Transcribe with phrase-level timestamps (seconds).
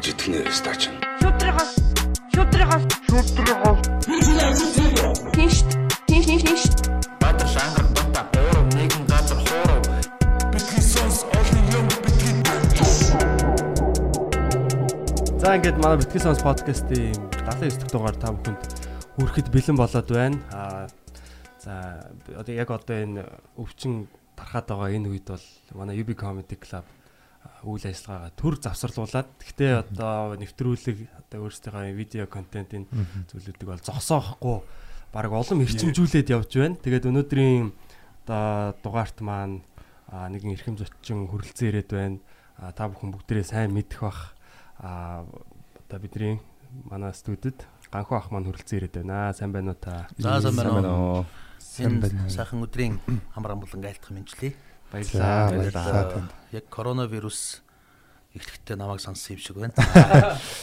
[0.00, 0.88] гэж итгэнэ стач.
[1.20, 1.76] Шүтрихас
[2.32, 3.78] шүтрихас шүтрихас
[5.36, 5.60] Тинш
[6.08, 6.62] тинш тинш тинш
[7.20, 9.84] Баатар шангар дота оров нэгэн газар хооров
[10.56, 12.40] Бидний сонс олон юм бидний
[15.36, 17.12] За ингээд манай Битгэл сонс подкастын
[17.44, 18.60] 79 дахь дугаар та бүхэнд
[19.20, 20.40] хүрэхэд бэлэн болоод байна.
[20.48, 20.88] Аа
[21.60, 22.08] за
[22.40, 23.28] одоо яг одоо энэ
[23.60, 25.44] өвчин тархаад байгаа энэ үед бол
[25.76, 26.88] манай UB Comedy Club
[27.64, 32.88] үйл ажиллагаагаа төр завсарлуулад гэхдээ одоо нэвтрүүлэг одоо өөрсдийнхөө видео контентын
[33.28, 34.58] зүйлүүдийг бол зогсоохгүй
[35.12, 36.80] баг улам эрчимжүүлээд явж байна.
[36.80, 37.72] Тэгээд өнөөдрийн
[38.24, 39.60] одоо дугаарт маань
[40.08, 42.18] нэгэн эрхэм зочин хүрэлцэн ирээд байна.
[42.76, 44.36] Та бүхэн бүгдээрээ сайн мэдэх бах
[44.78, 46.38] одоо бидний
[46.86, 49.34] манай студид ганхуу ах маань хүрэлцэн ирээд байна.
[49.34, 50.06] Сайн байна уу та?
[50.16, 51.24] За сайн байна уу.
[51.58, 52.30] Сайн байна.
[52.30, 53.00] Сайхан өдрийн
[53.36, 54.69] амар амгалан айлтгах мэндчлээ.
[54.90, 55.50] Баярлалаа.
[55.54, 56.28] Баярлалаа.
[56.50, 57.62] Яг коронавирус
[58.30, 59.74] эхлэхдээ намайг сонсон юм шиг байна.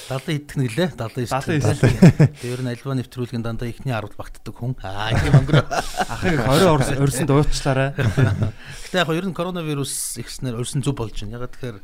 [0.07, 0.89] 70 идэх нэглээ.
[0.95, 1.27] 79.
[1.27, 2.39] 79.
[2.39, 4.75] Тэр нь альва нэвтрүүлгийн дандаа ихний 10 багтдаг хүн.
[4.79, 5.67] Аа тийм өнгөрөө.
[6.15, 7.91] Ахыг 20 орсонд уучлаарай.
[8.87, 11.43] Гэтэ яг ер нь коронавирус ихснээр өрсөн зүг болж байна.
[11.43, 11.77] Ягаад тэгэхээр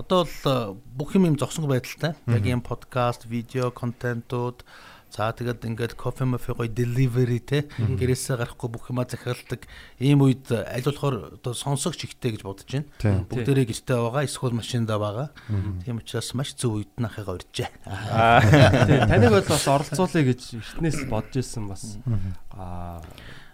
[0.00, 2.16] одоо бол бүх юм юм зогсонгүй байдалтай.
[2.24, 4.64] Яг юм подкаст, видео, контентууд
[5.08, 9.64] За тэгээд ингээд кофе мофе гоё delivery те гэрээсээ гарахгүй бүх юмаа захиалдаг
[9.98, 13.24] ийм үед аль болохоор одоо сонсогч ихтэй гэж бодож байна.
[13.26, 15.28] Бүгдээрээ гэртээ байгаа эсвэл машиндаа байгаа.
[15.82, 17.70] Тийм учраас маш зөв үед нахыгаа урьжээ.
[19.08, 21.96] Таныг бол бас оролцуулъя гэж эртнээс бодож ирсэн бас.
[22.52, 23.02] Аа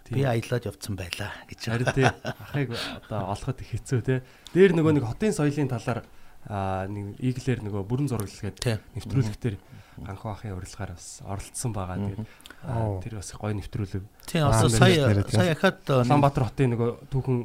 [0.05, 1.64] Би аялаад явцсан байлаа гэж.
[1.64, 4.20] харин тий ахыг одоо олоход их хэцүү те.
[4.52, 6.05] Дээр нөгөө нэг хотын соёлын талаар
[6.44, 8.78] аа нэг иглэр нөгөө бүрэн зураглаггээд Тийм.
[9.00, 9.56] нэвтрүүлэгтэр
[10.03, 11.98] ганхуу ахын урилгаар бас оролцсон байгаа.
[11.98, 14.03] Тэгээд тэр бас гоё нэвтрүүлэг.
[14.27, 17.39] Тийм одоо сая сая хахад Улаанбаатар хотын нөгөө түүхэн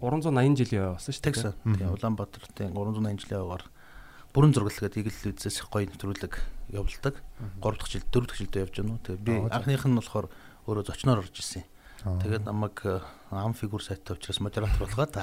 [0.00, 1.28] 380 жилийн явсан шүү дээ.
[1.28, 3.64] Texas тийм Улаанбаатарын 380 жилийн аваар
[4.36, 6.34] бүрэн зургалгээд игэл үзээс их гоё нэвтрүүлэг
[6.76, 7.14] явуулдаг.
[7.60, 9.04] 3 дахь жил 4 дахь жилдээ явж байна уу.
[9.04, 10.26] Тэгээ би анхных нь болохоор
[10.68, 11.64] өөрөө зочноор орж ирсэн.
[12.04, 13.00] Тэгээд намайг э,
[13.30, 15.14] ам фигур сайттай учраас модератор болгоод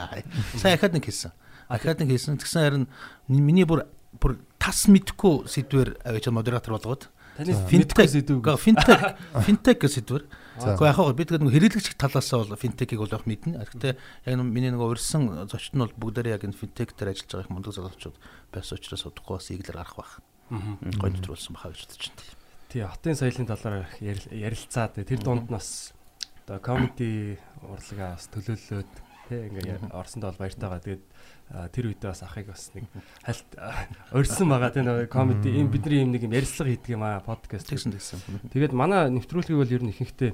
[0.57, 1.31] сая ахад нэг хийсэн.
[1.69, 2.41] Ахад нэг хийсэн.
[2.41, 2.85] Тэгсэн харин
[3.27, 3.85] миний бүр
[4.19, 8.45] бүр тас мэдхгүй сэдвэр аваач модератор болгоод Таны финтек финтек сэдв.
[8.61, 10.23] Финтек финтек гэж сэдвэр.
[10.61, 13.57] Гэхдээ яг хаа би тэгээд нөгөө хэрэглэгч талаасаа бол финтекийг бол яг мэднэ.
[13.57, 13.93] Гэхдээ
[14.29, 17.45] яг нэг миний нөгөө урьсан зочд нь бол бүгдээрээ яг энэ финтек дээр ажиллаж байгаа
[17.49, 18.17] их мундаг залуучууд
[18.53, 20.13] байсан учраас удахгүй бас иглэр гарах байх.
[20.53, 22.21] Гоё нэвтрүүлсэн бахаа гэж бодож байна.
[22.69, 25.97] Тий, хотын соёлын талаар ярил- ярилцаад тэр дунд нас
[26.45, 28.91] одоо комеди урлагаа бас төлөөлөөд
[29.29, 31.03] тий ингээ орсонд бол баяртайгаа тэгээд
[31.51, 32.87] тэр үедээ бас ахыг бас нэг
[33.21, 37.03] хальт а, урьсан байгаа тий нөгөө комеди ийм бидний ийм нэг юм ярилцлага хийдэг юм
[37.05, 38.49] аа подкаст Тэгсэн тэгсэн.
[38.49, 40.31] Тэгээд манай нэвтрүүлгийг бол ер нь ихэнхдээ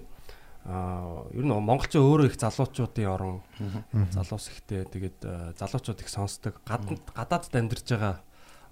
[0.69, 3.43] аа ер нь монголчин өөрөө их залуучуудын орон
[4.15, 8.23] залуус ихтэй тэгээд а, залуучууд их сонсдог гадаад гадаадд амьдарч байгаа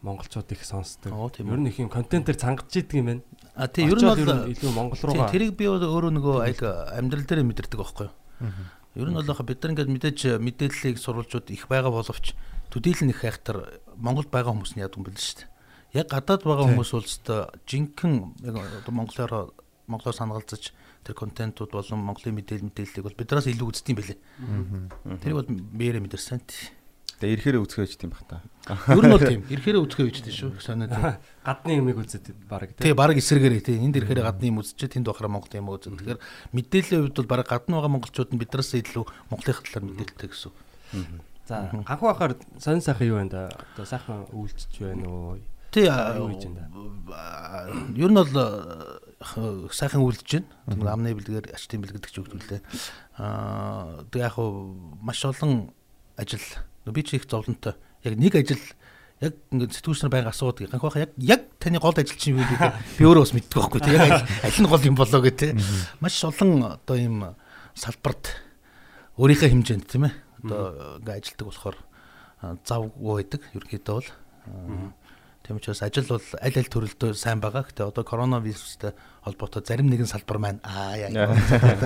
[0.01, 1.11] монголчууд их сонсдог.
[1.33, 1.51] Тийм.
[1.51, 3.23] Ер нь их юм контентээр цангаж идэг юм байна.
[3.55, 6.61] А тий ер нь бол илүү монгол руугаа тэрийг би өөрөө нөгөө аяг
[6.95, 8.15] амьдрал дээр мэдэрдэг байхгүй юу?
[8.97, 12.33] Ер нь бол яг бид нар ингээд мэдээж мэдээллийг сурвалжууд их байгаа боловч
[12.73, 16.01] төдийлөн их хайхтар Монголд байгаа хүмүүс нь яадаг юм бэл шүү дээ.
[16.01, 18.57] Яг гадаад байгаа хүмүүс бол өстой жинхэнэ яг
[18.89, 19.53] монголоор
[19.85, 20.73] монголоор санагалзаж
[21.05, 24.19] тэр контентууд болон монголын мэдээлэл мэдээллийг бол бидраас илүү үздэг юм бэлээ.
[25.23, 26.41] Тэр бол биеэрээ мэдэрсэн.
[26.43, 26.73] тий.
[27.17, 28.45] Тэгээ ирэхээр үзэхэж тийм бах та.
[28.93, 29.41] Ер нь бол тийм.
[29.49, 30.61] Ирэхээрээ үзэхээ үйчтэй шүү.
[30.61, 31.17] Санаа тийм.
[31.41, 35.33] гадны юмыг үзээд баг Тий баг эсрэгээрээ тий энд ирэхээр гадны юм үзчихээ тэнд бахараа
[35.33, 35.97] Монгол юм үзэн.
[35.97, 36.21] Тэгэхээр
[36.53, 40.53] мэдээллийн хувьд бол баг гадна байгаа монголчууд нь бидраас илүү Монголын талаар мэдээлэлтэй гэсэн.
[41.49, 43.49] За анхуу ахаар сонь сайхан юу байна да?
[43.73, 45.41] Одоо сайхан үйлчж байна уу?
[45.73, 46.21] Тий ер
[48.13, 48.29] нь бол
[49.73, 50.93] сайхан үлдэж байна.
[50.93, 52.61] Амны бэлгээр ачтын бэлгэдэг ч үгдүүлээ.
[53.17, 55.73] Аа тэг яг хуу маш олон
[56.13, 56.43] ажил
[56.93, 57.73] би ч их зовлонтой.
[58.03, 58.61] Яг нэг ажил
[59.19, 60.69] яг ингээд сэтгүүлчнэр байнга асуудаг.
[60.69, 63.81] Ганх байхаа яг яг таны гол ажил чинь юу гэдэг би өөрөө бас мэддэг байхгүй
[63.81, 63.93] тий.
[63.97, 65.51] Яг аль- нь гол юм болоо гэх тий.
[65.99, 67.17] Маш олон одоо ийм
[67.73, 68.23] салбарт
[69.17, 70.13] өөрийнхөө хэмжээнд тийм ээ.
[70.45, 71.77] Одоо ингээд ажилтдаг болохоор
[72.65, 74.09] завгүй байдаг ерөнхийдөө бол.
[75.47, 77.65] Тийм учраас ажил бол аль аль төрөлдөө сайн байгаа.
[77.65, 78.93] Гэтэ одоо коронавирустай
[79.27, 81.11] холбоотой зарим нэгэн салбар маань аа яа.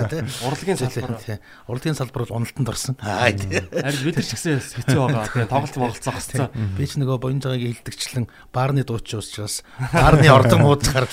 [0.08, 0.26] тийм.
[0.46, 1.18] Урлагийн салбар.
[1.18, 1.38] Тийм.
[1.66, 2.94] Урлагийн салбар бол уналтанд орсон.
[3.02, 3.66] Аа тийм.
[3.68, 5.26] Харин бид нар ч гэсэн хэцүү байгаа.
[5.26, 6.48] Тэгээ тоглолт моголцоо госцоо.
[6.78, 11.06] Би ч нөгөө боёнжаагийн хилдэгчлэн баарны дуучин учраас баарны ордон муудахаар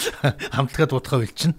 [0.53, 1.57] хамтлагаа дуудахаа билчин.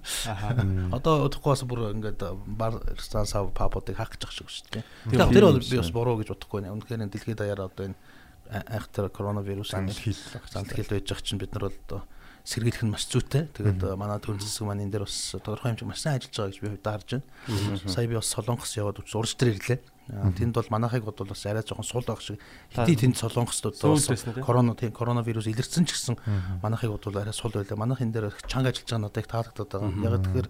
[0.94, 4.84] Одоо удахгүй бас бүр ингээд баар ресторан сав папуудыг хаах гэж байгаа шүү дээ.
[5.11, 6.75] Тэгэхээр тэр бол би бас буруу гэж бодохгүй байна.
[6.78, 7.99] Үнэхээр дэлхийд даяараа одоо энэ
[8.50, 10.16] айхтар коронавирус Занл хил.
[10.50, 12.02] занл хил байж байгаа чинь бид нар бол одоо
[12.44, 13.48] сэргийлэх нь маш зүйтэй.
[13.54, 16.58] Тэгээд манай төр засаг маань энэ дээр бас тодорхой хэмжээ маш сайн ажиллаж байгаа гэж
[16.60, 17.26] би харж байна.
[17.87, 19.81] Сая би бас Солонгос яваад урж дээр ирлээ.
[20.10, 22.42] Тэнд бол манайхыг бол бас арай жоохон сул байх шиг
[22.75, 26.19] хити тэнд солонгоцдод бас корона тийм коронавирус илэрсэн ч гэсэн
[26.62, 27.78] манайхыг бол арай сул байлаа.
[27.78, 30.10] Манайх энэ дээр чанга ажиллаж байгаа надад их таалагдаад байгаа.
[30.10, 30.48] Яг тэгэхээр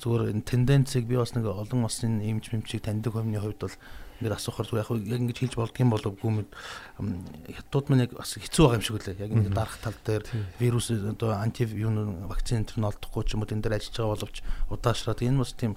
[0.00, 3.76] зүгээр энэ тенденцийг би бас нэг олон улсын эмч мэмчийг таньдаг хүмүүний хувьд бол
[4.20, 6.48] ингээд асуухаар зүгээр яг яг ингэж хэлж болдгийм болов уу мэд
[7.52, 9.20] хятад маань яг бас хэцүү байгаа юм шиг үлээ.
[9.20, 10.24] Яг ингэ дарах тал дээр
[10.60, 11.92] вирус одоо анти юу
[12.28, 14.36] вакцин энэ нь олдохгүй ч юм уу энэ дээр ажиллаж байгаа боловч
[14.72, 15.76] удаашраад энэ бас тийм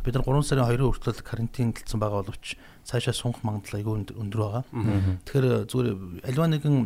[0.00, 2.56] бид нар 3 сарын 2-ын хүртэл карантинлцсан байгаа боловч
[2.88, 4.64] цаашаа сунгах магадлал айгүй өндөр- байгаа.
[5.28, 5.88] Тэгэхээр зүгээр
[6.24, 6.76] альва нэгэн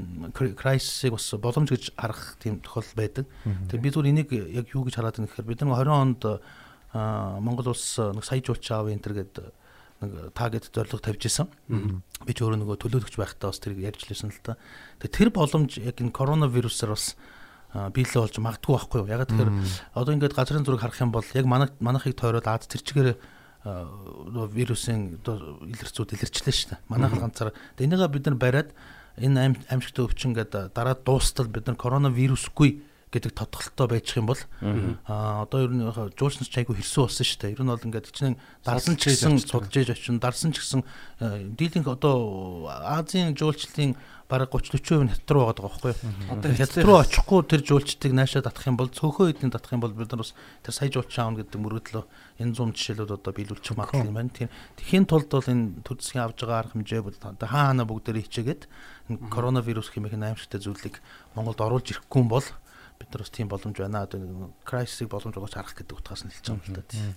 [0.59, 3.25] крайсисыг бас боломж гэж харах тийм тохиолдол байдаг.
[3.71, 6.23] Тэгэхээр би зүгээр энийг яг юу гэж хараад байна гэхээр бид нар 20 онд
[6.95, 9.47] аа, Монгол улс нэг сая жуулч аав энэ төр гэдэг
[10.05, 11.49] нэг таргет зорилго тавьж исэн.
[12.25, 14.61] Би ч өөрөө нөгөө төлөөлөгч байхдаа бас тэр ярьж лсэн л та.
[15.01, 17.17] Тэгээ тэр боломж яг энэ коронавирусаар бас
[17.73, 19.11] аа, биелээ болж магадгүй байхгүй юу?
[19.11, 19.51] Яг тэгэхээр
[19.97, 23.09] одоо ингээд газрын зураг харах юм бол яг манай манайхыг тойроод Аз тэр чигээр
[23.65, 26.85] вирусын одоо илэрцүүд илэрчлээ шүү дээ.
[26.93, 27.57] Манайх ганцаар.
[27.81, 28.71] Энийгээ бид нар бариад
[29.17, 34.43] энэ ам амжилттай өвчин гэдэг дараа дуустал бид нар коронавирусгүй гэдэг тодголттой байчих юм бол
[35.07, 35.87] аа одоо ер нь
[36.19, 37.55] жуулчнаас ч айгүй хэрсүү болсон шүү дээ.
[37.55, 40.83] Ер нь бол ингээд чинь дарсан ч гэсэн судалж ээж очин дарсан ч гэсэн
[41.55, 43.95] дийлэнх одоо Азийн жуулчлалын
[44.29, 46.33] бараг 30 40% хятад руу байгаа байхгүй юу?
[46.33, 49.93] Одоо хятад руу очихгүй тэр жуулчдыг наашаа татах юм бол цөөхөн эдний татах юм бол
[49.93, 50.33] бид нар бас
[50.65, 52.05] тэр сая жуулч аавна гэдэг мөрөдлөө
[52.41, 54.33] энэ зум жишээлүүд одоо биелүүлчих магадлал юм байна.
[54.33, 54.49] Тийм
[54.81, 58.25] тэхийн тулд бол энэ төр засгийн авж байгаа арга хэмжээ бол одоо хаа хана бүгдээрээ
[58.25, 58.63] хичээгээд
[59.13, 61.05] энэ коронавирус хэмээх аимшигтай зүйлийг
[61.37, 62.47] Монголд оруулж ирэхгүй юм бол
[62.99, 64.05] бид нар бас тийм боломж байна.
[64.07, 66.89] Одоо крайсисыг боломж болгож харах гэдэг утгаас нь хэлж байгаа юм л.
[66.89, 67.15] Тийм.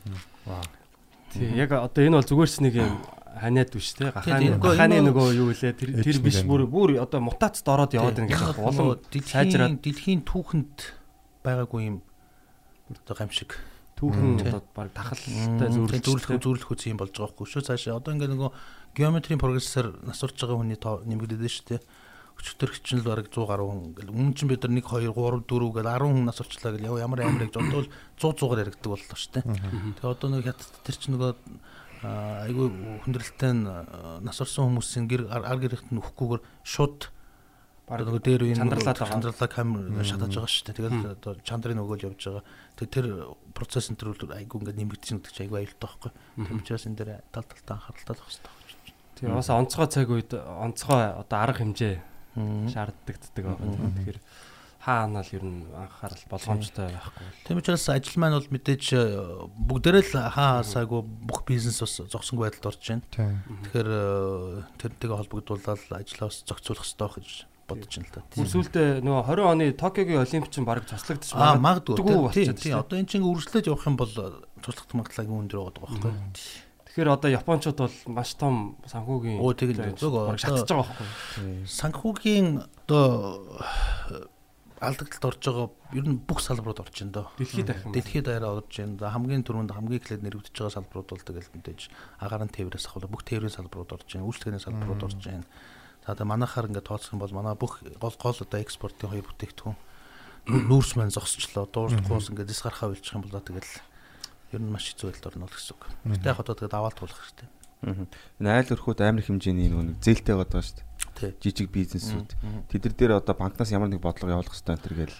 [1.34, 2.94] тий яг одоо энэ бол зүгээрс нэг юм
[3.38, 4.12] ханиад биш те.
[4.12, 5.74] Гахааны гахааны нөгөө юу вэ?
[5.76, 10.22] Тэр тэр биш бүр бүр одоо мутацд ороод яваад байна гэж улам сайжраад дэлхийн дэлхийн
[10.26, 10.78] түүхэнд
[11.44, 11.98] байгаагүй юм
[12.90, 13.60] одоо гамшиг
[14.00, 17.68] түүхэн одоо баг тахалтай зөвлөх зөвлөх үс юм болж байгаа хгүй шүү.
[17.68, 18.52] Цаашаа одоо ингээ нөгөө
[18.96, 21.82] геометрийн прогрессор насурч байгаа хүний тоо нэмэгдээд шүү дээ
[22.38, 25.44] өчтөр хчин л бараг 100 гаруй хүн ингээл өмнө чинь бид нар 1 2 3
[25.50, 27.90] 4 гэл 10 хүн нас урчлаа гэл ямар амар гэж бодвол
[28.22, 29.46] 100 100-аар яригддаг боллоо шүү дээ
[29.98, 31.32] тэгээ одоо нэг хят тэр чинь нөгөө
[32.46, 32.68] айгүй
[33.04, 33.66] хүндрэлтэй нь
[34.22, 37.10] нас орсон хүмүүсийн гэр ар гэрэгт нь өхөхгүйгээр шууд
[37.88, 40.76] баг нөгөө дээр үе чандралаад чандралаа камер шатаж байгаа шүү дээ.
[40.76, 42.44] тэгэл одоо чандрын өгөөл явж байгаа.
[42.76, 43.06] Тэг тэр
[43.56, 46.12] процесс энэ төр айгүй ингээд нэмэгдэж гэдэг чинь айгүй аюултай байхгүй.
[46.36, 48.54] Тэр учраас энэ дээр тал талтаа анхааралтай байх хэрэгтэй.
[49.16, 51.96] тий бас онцгой цаг үед онцгой одоо арга хэмжээ.
[52.72, 53.92] Шаарддагддаг байгаа.
[53.98, 54.20] Тэгэхээр
[54.88, 59.04] хаа анаал ер нь анхаарал болгоомжтой байхгүй Тийм учраас ажил маань бол мэдээж э,
[59.68, 63.04] бүгдээрээ л хаа хасаагүй бүх бизнес бас зогсонгүй байдалд орж байна.
[63.12, 67.32] Тэгэхээр э, тэрнтэйгээ холбогдуулаад ажлаа бас зохицуулах хэрэгтэй байх гэж
[67.68, 68.22] бодож байна л да.
[68.32, 73.12] Бүр сүүлдээ нөгөө 20 оны Токиогийн олимпич чинь баг цослогдож Аа магадгүй тийм одоо эн
[73.12, 74.14] чинь үргэлжлээд явах юм бол
[74.64, 76.14] туслах магадлал өндөр байгаа байхгүй.
[76.98, 81.70] Тэгэхээр одоо японочууд бол маш том санхүүгийн Оо, тэгэл зөв, шатаж байгаа байхгүй.
[81.70, 82.48] санхүүгийн
[82.90, 83.62] одоо
[84.82, 87.28] алдагдлалд орж байгаа ер нь бүх салбарууд орж байна доо.
[87.38, 87.94] Дэлхийд ахин.
[87.94, 88.98] Дэлхийд арай орж байна.
[88.98, 91.82] За, Хамгийн түрүүнд хамгийн эхлээд нэрвэгдэж байгаа салбарууд бол тэгэл мэдээж
[92.18, 94.26] агаарын тээврээс ахвал бүх тээврийн салбарууд орж байна.
[94.26, 95.46] Үйлчлэгээний салбарууд орж байна.
[96.02, 99.78] За одоо манайхаар ингээд тооцох юм бол манай бүх гол гол одоо экспортын хоёр бүтээгдэхүүн
[100.50, 101.70] нүү- нүүрс маань зогсчлоо.
[101.70, 103.70] Дуурахгүй ингээд дис гарахаа үлчих юм бол тэгэл
[104.52, 105.84] ер нь маш хэцүү байдалд орно л гэсэн үг.
[106.08, 107.48] Гэтэ яг одоо тэгээд аваад туулах хэрэгтэй.
[108.42, 110.82] Энэ айл өрхүүд амар хэмжээний нэг зээлтэй байгаа даа шүү
[111.14, 111.30] Тий.
[111.30, 111.42] дээ.
[111.46, 112.30] Жижиг бизнесүүд.
[112.74, 115.18] Тэд нар дээр одоо банкнаас ямар нэг бодлого явуулах хэрэгтэй энэ гээл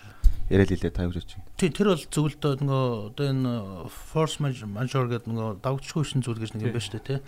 [0.50, 1.46] яриад илээ та юу ч юм.
[1.54, 3.54] Тий, тэр бол зөвлөдөө нөгөө одоо энэ
[3.92, 7.20] force major гэдэг нөгөө давгчгүй шин зүйл гэж нэг юм байна шүү дээ, тий.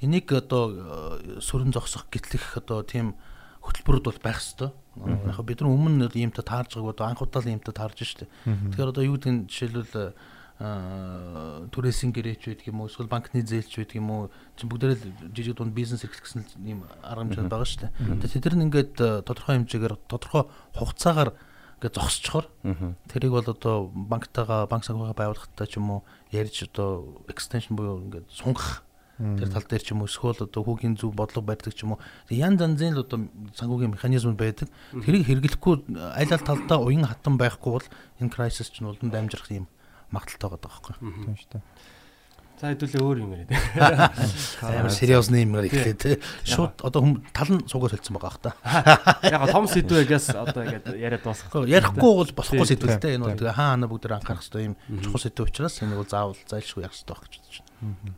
[0.00, 3.12] Энийг одоо э, сүрэн зогсох гэтлэх одоо тийм
[3.60, 4.72] хөтөлбөрүүд бол байх хэвээр.
[5.04, 8.30] Яг бид нар өмнө иймтэй таарж байгааг одоо анх удаа л иймтэй таарж штэ.
[8.46, 10.14] Тэгэхээр одоо юу гэдэг нь жишээлбэл аа
[10.58, 12.90] түрээсийн гэрээч байдаг юм уу?
[12.90, 14.22] Эсвэл банкны зээлч байдаг юм уу?
[14.58, 17.94] Чи бүгдээрээ л жижиг дунд бизнес эрхлэх гэсэн ийм арга хэмжээ байгаа шүү дээ.
[18.26, 20.42] Тэгэхээр тэд нар ингээд э, тодорхой хэмжээгээр тодорхой
[20.74, 21.30] хугацаагаар
[21.78, 22.46] ингээд зогсчохоор
[23.06, 26.00] тэрийг бол одоо банктайгаа банк санхүүгээ байгуулахтай ч юм уу?
[26.34, 28.82] Ярьж одоо extension буюу ингээд сунгах
[29.14, 30.10] тэр тал дээр ч юм уу?
[30.10, 32.02] Эсвэл одоо хүүгийн зөв бодлого барьдаг ч юм уу?
[32.34, 34.66] Ян занзын л одоо санхүүгийн механизм байдаг.
[34.90, 37.86] Тэрийг хэрэглэхгүй аль аль талдаа уян хатан байхгүй бол
[38.18, 39.70] энэ crisis ч нь улам дамжирах юм
[40.12, 41.62] магадaltaй байгаа байхгүй Тийм шүү дээ.
[42.58, 43.54] За хэдүүлээ өөр юм яриад.
[44.66, 48.42] амар сериус нэм гэр ихлээ те шууд одоо хүм тал нь суугаар хэлсэн байгаа бах
[48.42, 48.50] та
[49.30, 51.70] Яг том сэдвээс одоо ингээд яриад дуусгах.
[51.70, 54.74] Ярихгүй бол болохгүй Тийм, сэдвэлтэй энэ бол тэгээ хаа хана бүгд анхаарах хэрэгтэй юм
[55.06, 58.14] чухал сэдв учраас энийг бол заавал зайлшгүй явах хэрэгтэй байх гэж бодож байна.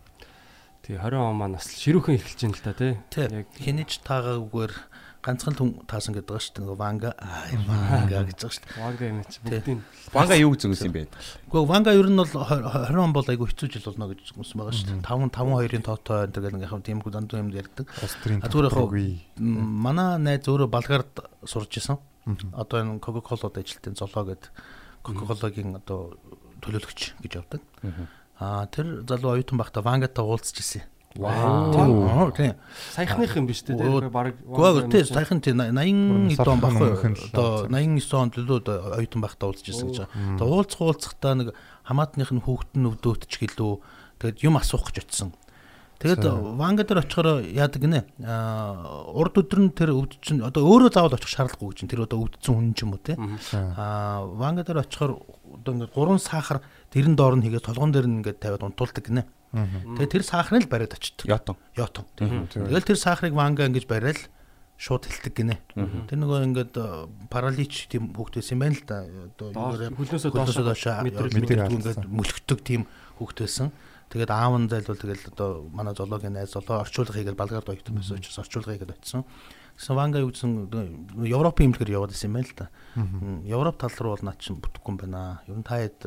[0.89, 2.93] тий 20 он маань бас ширүүхэн эхэлж байна л та тий.
[3.13, 3.47] Тэг.
[3.61, 4.73] Хинэж таагаагүйгээр
[5.21, 6.65] ганцхан хүн таасан гэдэг байгаа шүү дээ.
[6.65, 8.81] Нөгөө Ванга аа Ванга гэж байгаа шүү дээ.
[8.81, 9.81] Ванга юм чи бүгдийн
[10.17, 11.03] Ванга юу гэж зөнгөсөн юм бэ?
[11.13, 14.75] Гэхдээ Ванга ер нь бол 20 он бол айгүй хэцүү жил болно гэж үзсэн байгаа
[14.75, 15.05] шүү дээ.
[15.05, 17.87] 5 5 2-ын тоотой энэ тэгэл ингээ яг тийм дандуу юм ярьдаг.
[18.49, 18.81] Зүгээр яг
[19.37, 21.13] манай найз өөрөө Болгард
[21.45, 22.01] сурж исэн.
[22.57, 24.51] Одоо энэ Coca-Cola-д ажилтсан Золоо гэдэг
[25.05, 26.17] Coca-Cola-гийн одоо
[26.65, 27.61] төлөөлөгч гэж явдаг.
[28.41, 30.85] Аа тэр залуу оюутан байхдаа Вангатай уулзч ирсэн.
[31.17, 32.31] Вау.
[32.31, 32.55] Тийм.
[32.95, 36.87] саяхных юм биш үү Бараг Гүг тий сайхан тий 80 хэд он баггүй.
[36.87, 37.83] л Одоо лаа.
[37.83, 40.39] 89 онд л одоо оюутан байхдаа уулзж ирсэн гэж байгаа.
[40.39, 41.49] Тэгээ уулзах уулзахдаа нэг
[41.83, 43.73] хамаатных нь хүүхэд нь өвдөөтч гэлөө
[44.23, 45.35] тэгээд юм асуух гэж очсон.
[45.99, 46.25] Тэгээд
[46.57, 48.07] Ванга дээр очихоор яадаг гинэ.
[48.23, 52.55] Аа урд өдөр нь тэр өвдчин одоо өөрөө заавал очих шаардлагагүй гэж тэр одоо өвдсөн
[52.57, 53.19] хүн ч юм уу тий.
[53.19, 55.21] Аа Ванга дээр очихоор
[55.59, 59.29] одоо ингээд гурван сахар тэрэн доор нь хийгээд толгон дээр нь ингээд тавиад унтуулдаг гинэ.
[59.51, 61.27] Тэгээд тэр сахарыг л бариад очдөг.
[61.27, 61.57] Ятон.
[61.75, 62.07] Ятон.
[62.17, 64.31] Тэгэл тэр сахарыг ванга ингэж бариад
[64.81, 65.57] шууд хэлдэг гинэ.
[66.09, 69.05] Тэр нөгөө ингээд э, паралич тийм хүүхдээс юм байна л да.
[69.37, 72.89] Одоо хөлнөөсөө доош мэдрэл ингээд мөлхтөг тийм
[73.21, 73.69] хүүхдээсэн.
[74.09, 78.17] Тэгээд аав нь зайлвал тэгэл одоо манай зоологийн найз золоо орчуулга хийгээл балгаар доогдсон байсан
[78.17, 79.29] учраас орчуулга хийгээд очсон.
[79.77, 80.73] Гэсэн ванга юу гэсэн
[81.29, 82.67] Европын имлэгээр яваад исэн юм байна л да.
[83.45, 85.45] Европ тал руу бол наа чинь бүтэхгүй юм байна.
[85.45, 86.01] Ер нь таад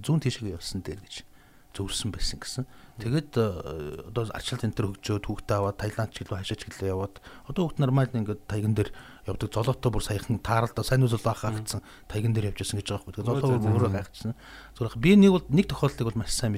[0.00, 1.26] зүүн тийшээ явсан дээр гэж
[1.74, 2.64] зөвөрсөн байсан гэсэн.
[2.94, 7.18] Тэгээд э, одоо арчил центр хөгжөөд хүүхдээ аваад Таиланд ч гэлөө хашаач гэлээ яваад
[7.50, 8.94] одоо хүүхд нормально ингээд тайган дээр
[9.26, 13.02] явдаг золоотой бүр саяхан тааралдаа сайн үзэл баах гацсан тайган дээр явж байсан гэж байгаа
[13.02, 13.14] байхгүй.
[13.18, 14.34] Тэгээд золоо өөрөө гайхчихсан.
[14.78, 16.54] Зүгээр би нэг бол нэг тохиолдлыг бол маш сайн.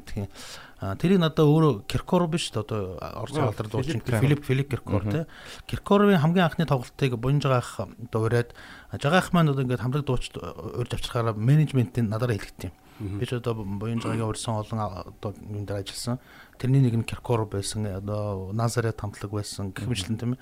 [0.77, 5.25] А тэрийг надаа өөрөө Киркор биш одоо Орсын алдар дуучин Филипп Филипп Киркор тий.
[5.65, 8.53] Киркоровын хамгийн анхны тоглолтыг Бунжгаах одоо ураад
[8.93, 12.77] жагаах маань одоо ингээд хамраг дуучид урьж авчирхаараа менежментийн надараа хэлгэт юм.
[13.01, 16.19] Би ч одоо Бунжгагийн урьсан олон одоо юм дээр ажилласан.
[16.59, 20.41] Тэрний нэг нь Киркор байсан одоо Назарет хамтлаг байсан гэх мэтлэн тийм ээ.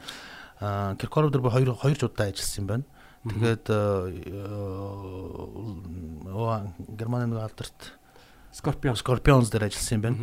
[0.60, 2.84] А Киркоров дээр би хоёр хоёр удаа ажилласан юм байна.
[3.24, 3.66] Тэгээд
[6.30, 7.98] оо Германы нэг алдарт
[8.54, 8.94] Скорпион.
[8.94, 10.16] Scorpions дээр ажилласан юм байна.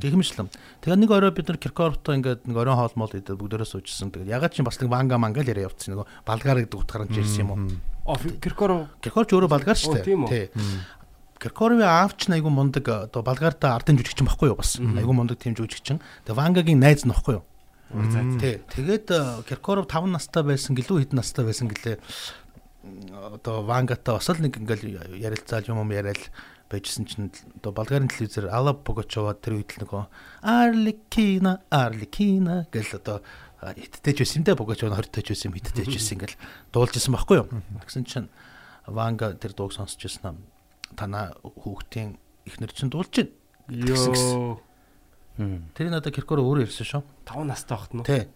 [0.00, 0.48] Гихмэчлэн.
[0.80, 4.08] Тэгээ нэг орой бид нар Киркоровтой ингээд нэг оройн хоол мол идээд бүгдээрээ суужсан.
[4.08, 7.44] Тэгээд ягаад чи бас нэг ванга мангал яриа явуулсан нөгөө балгаар гэдэг утгаар нь ирсэн
[7.44, 7.60] юм уу?
[8.08, 10.48] О Киркоров Киркорч өөрөө балгаар шүү Оо, дээ.
[11.44, 14.80] Киркоровын аавч айгу мундаг одоо балгаартай ардын жүжигчин баггүй юу бас.
[14.80, 16.00] Айгу мундаг тийм жүжигчин.
[16.24, 17.44] Тэгээ вангагийн найз нь баггүй юу?
[18.40, 18.64] Тий.
[18.72, 22.00] Тэгээд э, Киркоров 5 настай байсан гэлүү хэдэн настай байсан гэлээ
[23.12, 26.20] одоо Вангатай бас л нэг ингээл ярилцаал юм юм яриад
[26.68, 30.02] байжсэн чинь одоо Болгарын телевизээр Алла Погочова тэр үед л нөгөө
[30.42, 33.24] Арлекина Арлекина гэл одоо
[33.76, 36.40] ч байсан юм дэ Погочова 20 таж байсан юм хиттэй ч байсан ингээл
[36.72, 37.48] дуулж исэн байхгүй юу.
[37.84, 38.28] Тэгсэн чинь
[38.84, 40.38] Ванга тэр дууг сонсч ирсэн юм.
[40.94, 43.32] Танаа хүүхдийн эхнэр чинь дуулж байна.
[43.68, 44.24] Гэсэн.
[44.24, 44.62] ёо
[45.74, 47.02] Тэр надад Киркор өөрөө ирсэн шүү.
[47.26, 48.06] 5 настай багт нь.
[48.06, 48.30] Тий.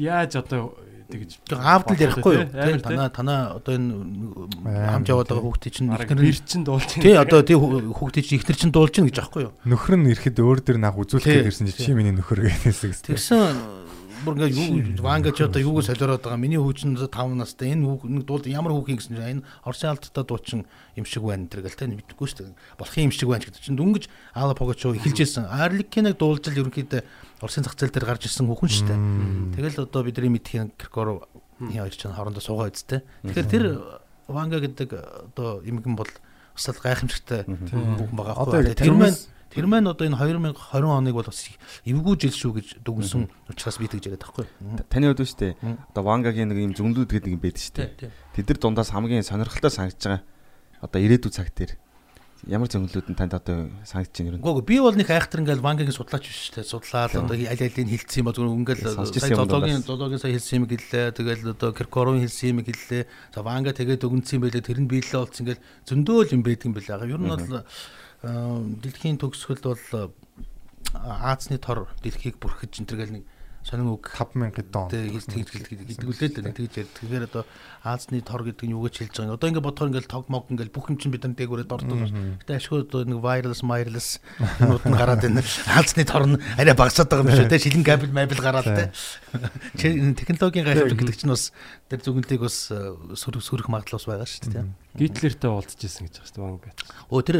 [0.00, 0.72] Яаж одоо
[1.12, 2.48] тэгж Тэг аавд л ярихгүй юу?
[2.48, 3.92] Тий, танаа танаа одоо энэ
[4.64, 8.56] хамж яваад байгаа хүүхдийн чинь эхнэр бэр чин дуулж Тий одоо тий хүүхдийн чинь эхнэр
[8.56, 9.52] чинь дуулж гин гэж аахгүй юу?
[9.68, 13.12] Нөхөр нь ирэхэд өөр дөр нах үзүүлэх ирсэн чи чи миний нөхөр гэсэн.
[13.12, 13.52] Тэгсэн
[14.24, 16.40] бүр ингээ юу ванга ч одоо юуг солиороод байгаа?
[16.40, 17.76] Миний хүүчин 5 настай.
[17.76, 20.64] Энэ хүүг нэг дуулд ямар хүүхийн гэсэн чинь энэ Орсын алдтаа дуучин
[20.96, 22.56] юм шиг байна тэр гэл тэ мэдгүй шүү дээ.
[22.80, 23.76] Болох юм шиг байна гэдэг чинь.
[23.76, 27.04] Дөнгөж Алла Погочо эхэлжсэн Арликиныг дуулж л ерөнхийдөө
[27.44, 29.00] Орсын зах зээл дээр гарч ирсэн хүүхэн шүү дээ.
[29.60, 31.28] Тэгэл одоо бидний мэдхийн Киркоров
[31.60, 33.64] энэ хоёр ч хоорондоо суугаа үсттэй тэгэхээр тэр
[34.28, 34.90] ванга гэдэг
[35.34, 39.18] одоо эмгэн бол бас л гайхамшигтай хүүхэн байгаа Одоо тэр маань
[39.54, 41.46] Тэр маань одоо энэ 2020 оныг бол бас
[41.86, 44.46] эвгүй жил шүү гэж дүгнсэн учраас би тэгж яриад байхгүй.
[44.90, 45.54] Таны хувьд шүү дээ.
[45.94, 48.10] Одоо Вангагийн нэг юм зөндүүд гэдэг юм байдаг шүү дээ.
[48.34, 50.22] Тэд нар дундаас хамгийн сонирхолтой санагдаж байгаа.
[50.82, 51.78] Одоо ирээдүйн цаг дээр
[52.48, 54.44] ямар зөнгөлүүд нь танд одоо санагдаж байна нь.
[54.44, 56.68] Үгүй би бол нэг айхтар ингээл вангагийн судлаач биш шүү дээ.
[56.68, 60.66] Судлаад одоо аль алийг хэлсэн юм ба зүгээр ингээл юм зоологийн зоологийн сая хэлсэн юм
[60.68, 61.06] гэлээ.
[61.16, 63.02] Тэгэл одоо Киркоров хэлсэн юм гэлээ.
[63.32, 64.60] За ванга тэгээд өгөнцсөн юм байлээ.
[64.60, 67.08] Тэр нь биелээ болсон ингээл зөндөө л юм байдаг юм байлаа.
[67.08, 67.64] Ер нь бол
[68.24, 70.12] дэлхийн төгсгөлд бол
[70.94, 73.24] аа, Аазны тор дэлхийг бүрхэж энэ төр гэл нэг
[73.64, 74.92] сонин үг 5000 дон.
[74.92, 76.52] Гэдэг үлээд байна.
[76.52, 77.00] Тэгж ярьдаг.
[77.00, 77.44] Тэгэхээр одоо
[77.80, 79.36] Аазны тор гэдэг нь юу гэж хэлж байгаа юм.
[79.40, 81.96] Одоо ингээд бодохоор ингээд тог мог ингээд бүх юм чинь бид нар дээгүүрээ дордог.
[82.44, 84.08] Гэтэ ашгүй одоо нэг wireless wireless
[84.60, 85.40] нууд нь гараад байна.
[85.64, 87.64] Аазны тор нь арай багасаад байгаа юм шүү дээ.
[87.64, 88.92] Шилэн кабель мабель гараад те.
[89.80, 91.48] Технологийн гайхамшиг гэдэг чинь бас
[91.94, 94.66] тэр зүгэнтийг бас э, сөрөх сөрөх магадлал бас байгаа шүү дээ.
[94.98, 96.74] Гитлертэй уулзчихсан гэж байна шүү дээ.
[97.14, 97.36] Өө тэр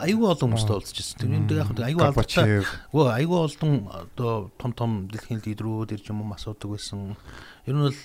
[0.00, 1.16] аюу олон хүмүүстэй уулзчихсан.
[1.20, 2.00] Тэр юм яг аюу.
[2.00, 2.64] Горбачев.
[2.96, 7.20] Өө аюу олон одоо том том дэлхийн лидерүүд ирж юм уу асуудаг байсан.
[7.68, 8.00] Ер нь бол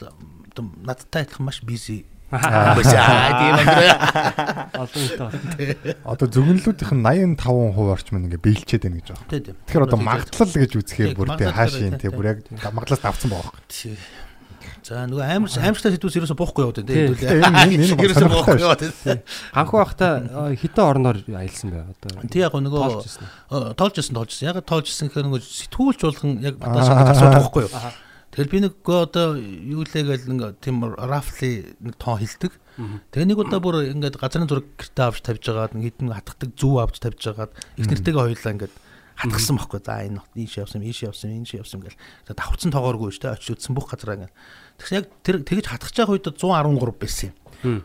[0.84, 2.04] надтай адилхан маш бизи.
[6.04, 7.06] Одоо зөвгөнлүүдийнх нь
[7.38, 9.30] 85% орчим ингээ биелчээд байна гэж байна.
[9.70, 14.25] Тэгэхээр одоо магадлал гэж үзэхээр бүр тэ хаашийн тэ бүр яг магадлалаас давцсан байгаа юм.
[14.86, 17.18] За нөгөө амар аимшигтай сэтгүүс ерөөсө буухгүй яваад байна Тий.
[17.18, 19.24] тийм энэ Ерөөсө буухгүй яваад байна.
[19.56, 20.14] Ганхуу байхдаа
[20.62, 22.28] хитэн орноор аялсан бай одоо.
[22.30, 23.26] Тий яг нөгөө Тоолж ирсэн.
[23.50, 24.50] Э, тоолж ирсэн тоолж ирсэн.
[24.54, 27.74] Яг тоолж ирсэн гэхээр нөгөө сэтгүүлч болгон яг баташ асуудаг байхгүй юу?
[28.36, 32.54] Тэгэл би нэг одоо юу лээ гэл нэг тийм рафли нэг тоо хилдэг.
[33.10, 37.02] Тэгээ нэг удаа бүр ингээд газрын зураг гэртээ авч тавьж байгаад хитэн хатгадаг зүү авч
[37.02, 38.76] тавьж байгаад их нэртэйгээ хоёлаа ингээд
[39.16, 41.96] хатгсан байхгүй за энэ ийш явсан ийш явсан ийш явсан гэл
[42.28, 44.36] давхцсан тоогооргүй шүү дээ очиж үтсэн бүх газараа ингээд
[44.80, 47.36] тэгсэн яг тэр тэгэж хатгаж байгаа үед 113 байсан юм.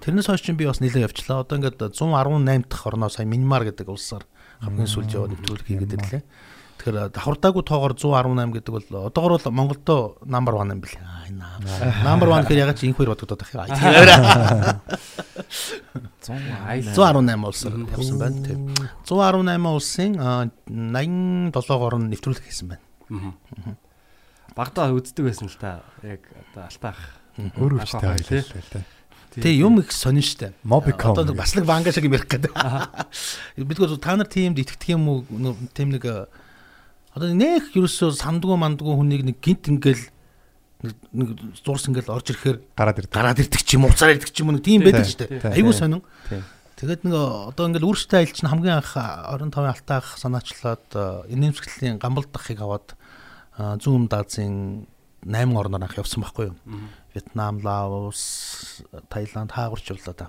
[0.01, 1.41] Тэрнээс хойш чинь би бас нэлээд явчлаа.
[1.47, 4.25] Одоо ингээд 118 дахь орноо сая Минмар гэдэг улсаар
[4.61, 6.23] хамгийн сүүлд яваад нэвтрүүлэг хийгээд ирлээ.
[6.81, 11.01] Тэгэхээр давхардаагүй тоогоор 118 гэдэг бол одоогор бол Монголдо number 1 юм билээ.
[11.01, 11.45] Аа энэ
[12.05, 13.61] number 1 гэхээр ягаад чи инхвэр бодогдоод ах юм.
[16.93, 18.37] 118 улсаар явсан байна.
[18.45, 18.73] Тийм.
[19.05, 21.53] 118 улсын аа, 87
[21.85, 22.85] орн нэвтрүүлэг хийсэн байна.
[24.61, 25.81] Багтаа үздэг байсан л та.
[26.05, 26.21] Яг
[26.53, 27.01] одоо алтаах.
[27.57, 28.85] Өөр өөртөө ойлголоо тэ.
[29.31, 30.53] Тэгээ юм их сонин штэ.
[30.67, 32.51] Mobicom Одоо бас нэг банга шиг юм ярих гэдэг.
[33.57, 35.25] Бидгээр та нар тиймд итгэдэг юм уу?
[35.31, 36.27] Нэг тийм нэг э,
[37.15, 40.03] одоо нэх ерөөсөө сандгүй мандгүй хүнийг нэг гинт ингээл
[41.15, 41.29] нэг
[41.63, 43.15] зурс ингээл орж ирэхээр гараад ирдэг.
[43.15, 45.31] гараад ирдэг ч юм уу, уцаар ирдэг ч юм уу нэг тийм байдаг штэ.
[45.47, 46.03] Айгуу сонин.
[46.75, 47.15] Тэгээд нэг
[47.55, 53.00] одоо ингээл өөртөө айл чинь хамгийн анх 25 алтаах санаачлаад инээмсэглэлийн гамбалд дахыг аваад э,
[53.61, 54.87] зүүн Азийн
[55.27, 56.57] 8 орноор анх явсан байхгүй юу?
[57.15, 60.29] Вьетнам, Лаос, Таиланд хаагурчлаа да.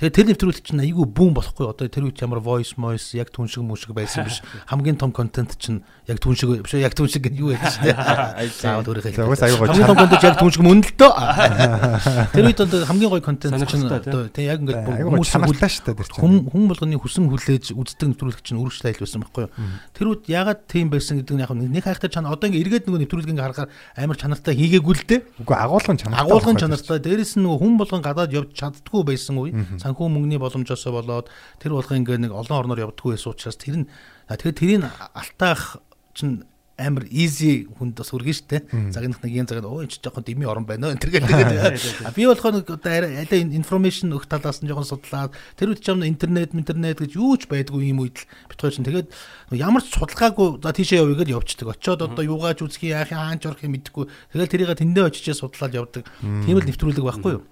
[0.00, 1.66] Тэгээ тэр нэвтрүүлэг чинь айгүй бүүн болохгүй.
[1.68, 4.40] Одоо тэр үед ямар voice voice яг түн шиг мөн шиг байсан биш.
[4.72, 8.48] Хамгийн том контент чинь яг түн шиг биш яг түн шиг юу байдаг шүү дээ.
[8.48, 9.36] Заавал өөрийнхөө гоо
[9.68, 11.12] Хамгийн том контент яг түн шиг мөн л дөө.
[12.32, 16.00] Тэр үед одоо хамгийн гоё контент чинь одоо тий яг ингээд хүмүүс чанартай шүү дээ
[16.48, 19.52] хүн болгоны хүсэн хүлээж үздэг нэвтрүүлэг чинь үргэлжлээ айл байсан байхгүй юу.
[19.92, 23.00] Тэр үед ягаад тийм байсан гэдэг нь яг нэг хайхтай чанар одоо ингээ эргээд нөгөө
[23.04, 25.20] нэвтрүүлгийг харахаар амар чанартай хийгээгүй л дээ.
[25.44, 26.24] Үгүй агуулгын чанартай.
[26.24, 29.52] Агуулгын чанартай дээрэс нь нөгөө хүн болгон гадаад явж чаддгүй байсан үе
[29.90, 31.26] санхүү мөнгөний боломжоос болоод
[31.58, 33.86] тэр болгоо ингээ нэг олон орноор явдггүй байсан учраас тэр нь.
[34.30, 35.82] А, тэгэхээр тэрийг алтаах
[36.14, 36.46] чинь
[36.80, 38.58] амар easy хүнд бас үргэн штэ.
[38.88, 41.28] Загнах нэг юм цагаад өө энэ ч жоохон дими орон байна энэ тэгээд.
[42.08, 45.92] А би болохоор нэг одоо арай информашн өгөх талаас нь жоохон судлаад тэр үед ч
[45.92, 49.12] юм интернет интернет гэж юу ч байдгүй юм үед л битгой чинь тэгээд
[49.52, 51.76] ямар ч судалгаагүй за тийшээ явъя гэж явчихдаг.
[51.76, 54.08] Очоод одоо юугаач үзхий яах хаанч орох юм мэдэхгүй.
[54.32, 56.08] Тэгээд тэрийг тэндээ очичээ судлаад явдаг.
[56.22, 57.44] Тийм л нэвтрүүлэг байхгүй юу?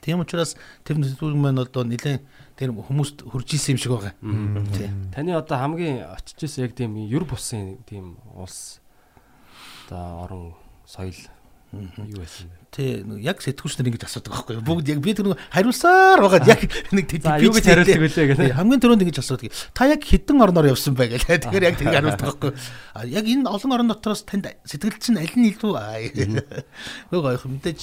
[0.00, 0.56] Тийм учраас
[0.86, 2.22] тэр нэвтрүүлэг маань одоо нэлээд
[2.56, 4.14] тэр хүмүүст хүрж исэн юм шиг байгаа.
[5.10, 8.61] Таны одоо хамгийн очиж исэн яг тийм юр бусын тийм улс
[9.94, 10.54] орон
[10.86, 11.14] соёл
[11.72, 12.58] юу байсан бэ?
[12.72, 14.64] Тэ нэг яг сэтгүүлч нар ингэж асуудаг байхгүй юу?
[14.64, 16.60] Бүгд яг би тэр нэг хариулсаар байгаад яг
[16.96, 18.40] нэг тэд За юу гэж хариулдаг вүлээ гэх.
[18.40, 19.52] Тий, хамгийн түрүүнд ингэж асуудаг.
[19.76, 21.28] Та яг хэдэн орноор явсан бай гэх.
[21.28, 22.56] Тэгэхээр яг тэрийг хариулдаг байхгүй юу?
[22.96, 26.00] А яг энэ олон орн дотроос танд сэтгэлч нь аль нь илүү аа.
[27.12, 27.82] Гөө гоёх мэдээж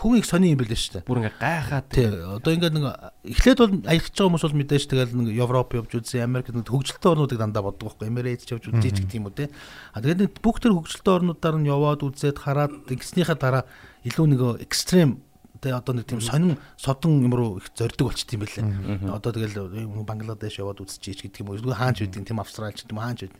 [0.00, 1.04] хүн их сони юм билээ шүү дээ.
[1.04, 2.84] Бүр ингээ гайхаад Тий, одоо ингээд нэг
[3.28, 7.12] эхлээд бол аялах байгаа хүмүүс бол мэдээж тэгэл нэг Европ явж үзсэн, Америк нэг хөгжилтэй
[7.12, 8.08] орнуудыг дандаа боддог байхгүй.
[8.08, 9.52] Emirates явж үзэж гэх юм уу те.
[9.92, 13.64] А тэгээд бүх тэр хөгжилтэй орнуудаар нь яваад үзээд хараад ингэснийхаа дараа
[14.04, 15.22] илүү нэг экстрем
[15.60, 19.10] тэ одоо нэг тийм сонин содон юм руу их зорддог болчт юм байлээ.
[19.10, 21.74] Одоо тэгэл Бангладеш яваад үзчихийч гэдэг юм уу.
[21.74, 23.34] Хаанч үдин тийм Австралич гэдэг юм хаанч үд.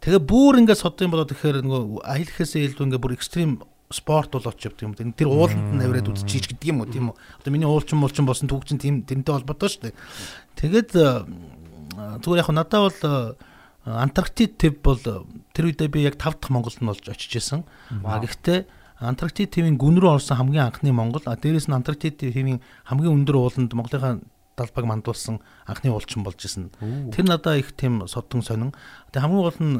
[0.00, 4.86] Тэгээ бүр ингээд содон болоод тэгэхээр нөгөө аялахээсээ илүү ингээд бүр экстрем спорт болооч явдаг
[4.86, 4.94] юм.
[4.94, 7.16] Тэр ууланд нь аваад үзчихийч гэдэг юм уу тийм үү.
[7.42, 9.94] Одоо миний уулчин муулчин болсон түүхчин тийм тэрнтэй холбоотой шүү дээ.
[10.62, 10.90] Тэгээд
[12.22, 13.00] зүгээр яг хаа надад бол
[13.98, 15.24] Антарктид төв бол э,
[15.54, 17.64] тэр үедээ би яг 5 дахь Монголд нь болж очиж исэн.
[18.04, 18.66] А гэхдээ
[19.00, 21.24] Антарктид твийн гүн рүү орсон хамгийн анхны Монгол.
[21.24, 24.20] А дээрэс нь Антарктид твийн хамгийн өндөр ууланд Монголынхаа
[24.54, 26.70] талбайг мандуулсан анхны уулчин болж исэн.
[27.10, 28.76] Тэр надад их тийм содон сонин.
[29.08, 29.76] Тэгээ хамгийн гол нь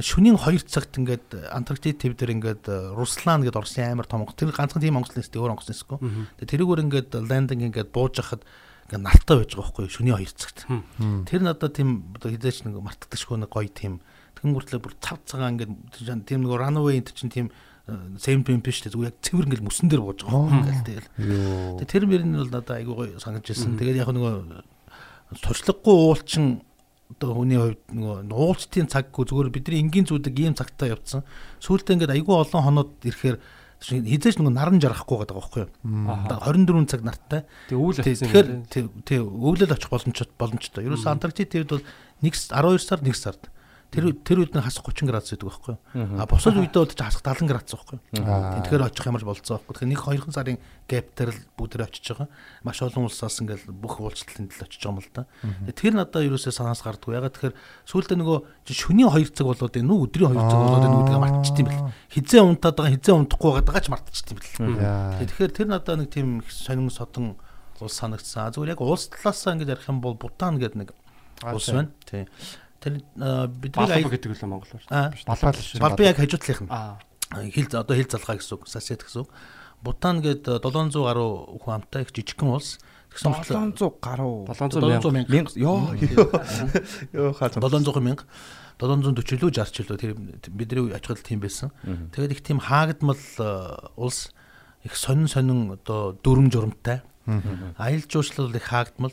[0.00, 2.64] шөнийн 2 цагт ингээд Антарктид төв дээр ингээд
[2.98, 5.98] Руслан гэдэг Оросын аймар том тэр ганцхан тийм Монгол нэс өөр Монгол нэсгүй.
[6.40, 8.42] Тэгээ тэрүүгээр ингээд лендинг ингээд бууж хахад
[8.88, 10.58] ингээд нартай байж байгаа байхгүй шөнийн 2 цагт.
[11.28, 14.00] Тэр надад тийм одоо хизээч нэг мартагдашгүй нэг гоё тийм
[14.40, 17.48] тэнгүүртлээ бүр цав цагаан ингээд тийм нэг runway энэ чинь тийм
[17.84, 21.08] сэм пим биш үү яг цэвэр ингээл мөсөн дээр бууж байгаа юм тэгэл.
[21.80, 23.76] Тэгээ тэр мөрний бол надад айгүй гоё санагдж ирсэн.
[23.76, 24.64] Тэгээд яг нөгөө
[25.44, 26.64] туршлагагүй уулчин
[27.12, 31.28] одоо хүний хувьд нөгөө уулчтын цаггүй зүгээр бидний энгийн зүудэг ийм цагтаа явцсан.
[31.60, 33.36] Сүүлдээ ингээд айгүй олон хоноод ирэхээр
[33.84, 35.70] хизээч нөгөө наран жарахгүй байгаа байхгүй юу?
[36.08, 37.44] Одоо 24 цаг нартай.
[37.68, 38.48] тэг Тий, авсан Тэгэхээр
[39.04, 40.88] тий өвлөл очих боломжтой боломжтой.
[40.88, 41.84] Ерөөсөө Антарктид тэвд бол
[42.24, 43.50] 1 12 сар 1 сард.
[43.94, 46.18] Тэр тэр үед нэг хасах 30 градус гэдэг байхгүй юу?
[46.18, 48.26] А бусад үедээ бол хасах 70 градус байхгүй юу?
[48.66, 49.74] Тэгэхээр очих ямар ч болцоо байхгүй.
[49.78, 50.58] Тэгэхээр нэг 2 сарын
[50.90, 52.28] гэптэр л бүгдээ очиж байгаа.
[52.66, 55.22] Маш олон улсаас ингээл бүх уулзалтын төлөө очиж байгаа юм л да.
[55.78, 57.14] Тэр надад ерөөсөө санаас гардгүй.
[57.14, 57.54] Ягаад тэгэхээр
[57.86, 58.38] сүүлдээ нөгөө
[58.74, 61.86] шөнийн 2 цаг болоод энэ өдрийн 2 цаг болоод энэ гэдгийг мартчих юм бэл.
[62.10, 65.22] Хизээ унтаад байгаа хизээ унтахгүй байгаа ч мартчих юм бэл.
[65.22, 67.38] Тэгэхээр тэр надад нэг тийм сонин содон
[67.80, 68.54] улс санагдсан.
[68.54, 70.90] Зүгээр яг улс талаасаа ингэж ярих юм бол Бутан гэдэг нэг
[71.42, 71.90] улс байна.
[72.06, 72.26] Тий.
[72.84, 73.00] Тэр
[73.48, 74.84] бидний аяг гэдэг л монголоор.
[75.24, 75.80] Балбал шүү.
[75.80, 77.00] Балбын яг хажуудлынх нь Аа.
[77.48, 79.30] хил одоо хил залгаа гэсэн үг, сасет гэсэн үг.
[79.80, 81.32] Бутан гээд 700 гаруй
[81.64, 82.76] хүн амтай их жижигхэн улс.
[83.08, 83.48] Тэгсэн мэт
[83.80, 85.52] 700 гаруй 700 700 мянга.
[85.56, 85.96] ёо
[87.12, 88.24] ёо хаа 700 мянга
[88.80, 90.12] 740 лөө 60 лөө тэр
[90.50, 91.70] бидний ачаал тийм байсан.
[92.12, 93.16] Тэгээд их тийм хаагдмал
[93.96, 94.32] улс
[94.82, 97.02] их сонин сонин одоо дүрм журамтай.
[97.78, 99.12] Аялал жуулчлал их хаагдмал.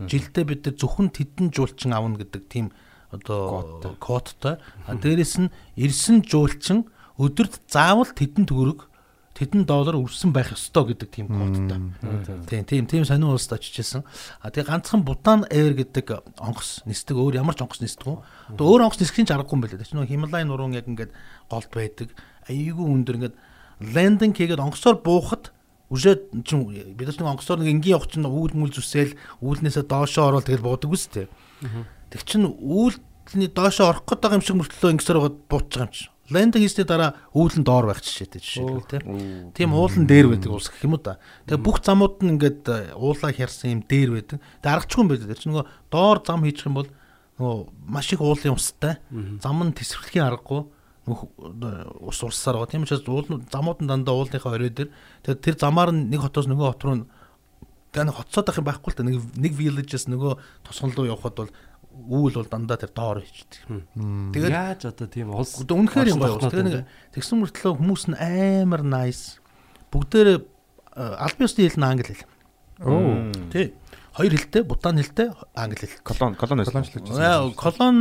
[0.00, 2.72] Жилдээ бид нар зөвхөн тэдэн жуулчин авна гэдэг тийм
[3.12, 4.56] одоо кодтой.
[4.88, 6.88] А дээрэс нь ирсэн жуулчин
[7.20, 8.88] өдөрт заавал тэдэн төгрөг
[9.36, 11.78] тэдэн доллар өрсөн байх ёстой гэдэг тийм кодтой.
[12.48, 14.04] Тийм тийм тийм сонин улсад очижсэн.
[14.40, 18.18] А тэгээ ганцхан Бутан Air гэдэг онгоц нисдэг өөр ямар ч онгоц нисдэг үү?
[18.56, 19.84] Одоо өөр онгоц нисэх чинь аргагүй юм байна лээ.
[19.84, 21.12] Тэс нөө Хималай нуруунд яг ингээд
[21.48, 22.08] голд байдаг.
[22.48, 23.36] Айгүй өндөр ингээд
[23.80, 25.52] лендинг хийгээд онгоцоор буухад
[25.92, 30.28] үжээд чинь бид нар нэг онгоцоор нэг энгийн явах чинь үүл мүл зүсээл үүлнээсээ доошоо
[30.32, 31.28] ороод тэгэл буудаг үстэй.
[32.12, 36.12] Тэг чин үүлний доошоо орох гээд байгаа юм шиг мөртлөө ингэсээр буучих байгаа юм чинь.
[36.32, 39.52] Лендинг хийсний дараа үүлэн доор байх жишээтэй жишээлбэл тийм.
[39.52, 41.20] Тийм уулан дээр байдаг улс гэх юм уу та.
[41.48, 44.38] Тэгээ бүх замууд нь ингээд э, уулаа хярсан юм дээр байдаг.
[44.60, 45.28] Тэгээ аргачлгүй юм байна.
[45.28, 46.88] Тэр чинь нөгөө доор зам хийчих юм бол
[47.36, 47.56] нөгөө
[47.90, 48.96] маш их уулын устай.
[49.42, 50.62] Зам нь тесрэхлийн аргагүй
[51.04, 52.70] ус урсаар байгаа.
[52.70, 54.94] Тийм учраас уул нь замууд нь дандаа уулынхаа орой дээр.
[55.26, 57.04] Тэгээ тэр замаар нь нэг хотоос нөгөө хот руу
[57.92, 61.36] тэгээ нэг хотсоод байх юм байхгүй л та нэг нэг villages нөгөө тосгон руу явхад
[61.36, 61.52] бол
[61.92, 63.60] үүл бол дандаа тэр доор хийдэг.
[64.32, 66.40] Тэгээд Яаж одоо тийм улс үнэхээр юм гоё.
[66.40, 69.38] орчин Тэгээ тогтноод нэг тэгсэн мөртлөө хүмүүс нь амар nice.
[69.92, 70.28] Бүгдээр
[70.96, 72.28] албан ёсны хэл нь англи хэл.
[72.82, 73.32] Оо.
[73.52, 73.76] Тий.
[74.12, 76.04] Хоёр хэлтэй, бутан хэлтэй, англи хэл.
[76.04, 77.56] колон колон байсан.
[77.56, 77.96] Колон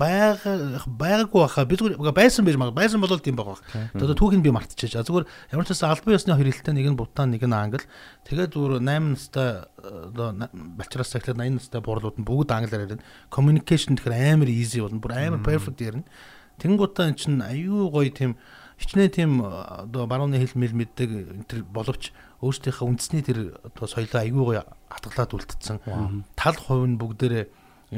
[0.00, 1.68] байга байгаагүй баха.
[1.68, 2.72] Би зүгээр байсан байж магад.
[2.72, 3.60] Байсан бол тийм байгаа.
[3.92, 5.04] Одоо түүхийг би мартчихэж.
[5.04, 7.84] Зүгээр ямар ч байсан албан ёсны хоёр хэлтэй нэг нь бутан, нэг нь англи.
[8.24, 13.04] Тэгээд зүгээр 8 настай одоо балчраас эхлээд 80 настай буурлууд нь бүгд англиар ярина.
[13.28, 14.96] Communication тэгэхээр амар easy болно.
[14.96, 16.08] Бүр амар perfect ярина.
[16.56, 18.40] Тэнгуутаа эн чинь аюу гоё тийм
[18.80, 24.20] хичнээн тийм одоо барууны хэл мэл мэддэг энэ төр боловч өөрсдийнхөө үндэсний тэр одоо соёлоо
[24.22, 25.82] аюу гоё хатгалаад үлдсэн.
[26.38, 27.44] Тал хувь нь бүгдээрээ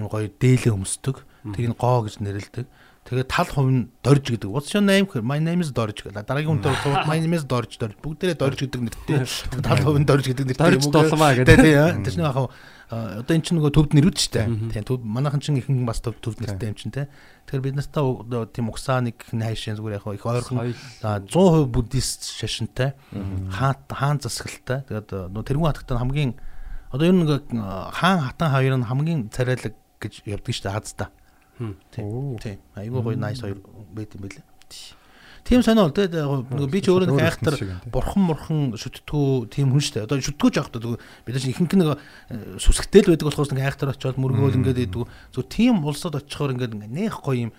[0.01, 1.25] юм гоё дээлээ өмсдөг.
[1.45, 2.67] Тэрийг гоо гэж нэрлэдэг.
[3.05, 4.49] Тэгээд тал хувь нь дорж гэдэг.
[4.49, 5.09] What's your name?
[5.25, 6.25] My name is Дорж гэдэг.
[6.25, 7.97] Дараагийн хүнтэй бол my name is Дорж Дорж.
[8.01, 9.25] Бүгдээрээ Дорж гэдэг нэртэй.
[9.65, 10.65] Тал хувь нь Дорж гэдэг нэртэй.
[10.69, 11.49] Дорж дулмаа гэдэг.
[11.49, 11.75] Тэ тий.
[12.05, 12.53] Тэр чинь яг
[12.91, 14.51] одоо эн чинь нөгөө төвд нэрүүд ч тээ.
[14.75, 17.07] Тийм төв манайхан чинь ихэнх бас төв төвд нэртэй юм чинь те.
[17.47, 22.99] Тэгэхээр бид одоо тийм угсаа нэг хайшин зүгээр яг их ойрхон за 100% буддист шашинтай
[23.55, 24.83] хаан хаан засгалтай.
[24.91, 26.35] Тэгээд нөгөө тэрүүн хатагтай хамгийн
[26.91, 27.47] одоо ер нь нэг
[27.95, 31.07] хаан хатан хоёр нь хамгийн царайлаг гэж явдаг шүү дээ хазда.
[31.95, 32.39] Тийм.
[32.43, 32.59] Тийм.
[32.75, 33.63] Айгуу гоё nice хоёр
[33.95, 34.43] байт юм байлээ.
[34.67, 35.00] Тийм
[35.67, 37.55] сонио л тэгээд яг нөгөө би ч өөрөө нэг айхтар
[37.91, 40.07] бурхан мурхан шүтдгүү тийм хүн шүү дээ.
[40.07, 40.95] Одоо шүтдгүү жоох одоо
[41.27, 45.11] бид нар ихэнх нэг э, сүсгтэл байдаг болохоос нэг айхтар очиод мөргөөл ингээд идэв.
[45.35, 47.53] Зөв тийм улсад очихоор ингээд нэх гоё юм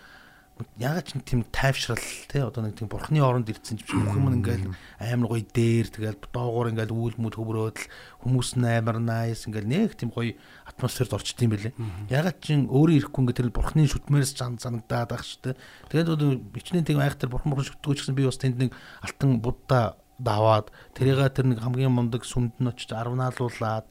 [0.79, 4.65] ягаад ч тийм тайвшрал тий одоо нэг тийм бурхны оронд ирсэн юм бүх юм ингээл
[4.99, 7.89] амар гоё дээр тэгэл доогуур ингээл үүл мүд хөврөөд л
[8.25, 11.73] хүмүүс нь амар nice ингээл нэг тийм гоё атмосферд орчт юм бэлээ.
[12.09, 15.55] Ягаад ч өөрөө ирэхгүй ингээд тэр бурхны шүтмээрс зан занагдаад шүү дээ.
[15.91, 18.71] Тэгээд одоо бичнээ тийм айхтар бурхан бурхан шүтгөө гэсэн би бас тэнд нэг
[19.03, 23.89] алтан будда даваад тэрийгээ тэр нэг хамгийн мундаг сүмд нь очиж арвнаалуулад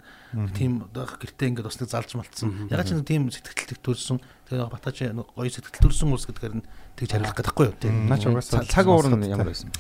[0.55, 2.71] тийм гэртээ ингээд бас нэг залж малтсан.
[2.71, 4.23] Ягаад ч нэг тийм сэтгэл төрсөн.
[4.47, 6.65] Тэгээ батач гоё сэтгэл төрсөн улс гэдгээр нь
[6.95, 7.75] тэгж хариулах гэдэгхгүй юу.
[7.83, 8.07] Тийм.
[8.07, 9.75] Наач угаасаа цаг уур нь ямар байсан?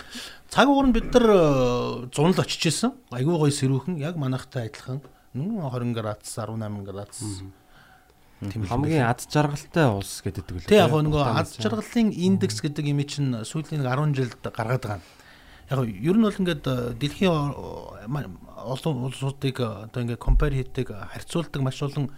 [0.50, 1.38] Цаг уур нь бид нар э,
[2.10, 2.98] зунал очиж исэн.
[3.14, 4.98] Айгүй гоё сэрүүхэн яг манайхтай адилхан
[5.38, 7.22] 20 градус 18 градус.
[8.40, 10.66] Тийм хамгийн ад жаргалтай улс гэдэг үү?
[10.66, 15.19] Тэг яг нөгөө аз жаргалын индекс гэдэг юм чинь сүүлийн нэг 10 жилд гаргаад байгаа.
[15.70, 17.30] Яг ер нь бол ингээд э, дэлхийн
[18.10, 18.26] ма-
[18.58, 22.10] олон улсуудыг э, одоо ингээд compare хийдэг харьцуулдаг маш олон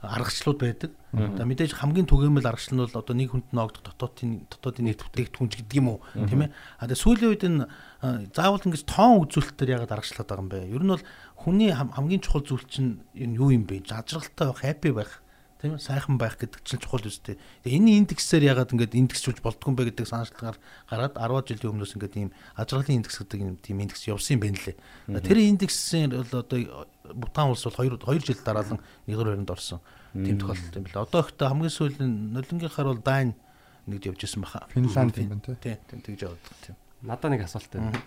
[0.00, 0.90] аргачлалууд байдаг.
[1.12, 5.50] Одоо мэдээж хамгийн түгээмэл аргачлал нь бол одоо нэг хүнд ноогдох дотоодын дотоодын нийт бүтээгдэхүүн
[5.52, 6.50] ч гэдэг юм уу тийм ээ.
[6.80, 10.72] А тэгээ сүүлийн үед энэ э, заавал ингэж тоон үзүүлэлтээр ягаад аргачлаад байгаа юм бэ?
[10.72, 11.04] Ер нь бол
[11.36, 13.84] хүний хам- хамгийн чухал зүйл чинь энэ юу юм бэ?
[13.92, 15.20] Ажралтай байх, happy байх
[15.60, 17.36] тийм сайхан байх гэдэг чинь чухал үстэй.
[17.62, 21.94] Тэгээ энэ индексээр ягаад ингээд индексжүүлж болдгоо юм бэ гэдэг санаачлагаар гараад 10 жилийн өмнөөс
[22.00, 24.76] ингээд ийм ажралын индекс гэдэг юм тийм индекс явсан юм байна лээ.
[25.20, 29.84] Тэр индексийн бол одоо Бутан улс бол 2 2 жил дараалан 1-2-нд орсон.
[30.16, 31.04] Тийм тохиолдолт юм байна.
[31.04, 33.36] Одоо ихтэй хамгийн сүүлийн нулингийнхаар бол Дайн
[33.84, 34.64] нэгж явж исэн баха.
[34.72, 35.76] Финланд юм байна тий.
[35.90, 36.76] Тийм тэгж яваад тийм.
[37.04, 38.00] Надад нэг асуулт байна.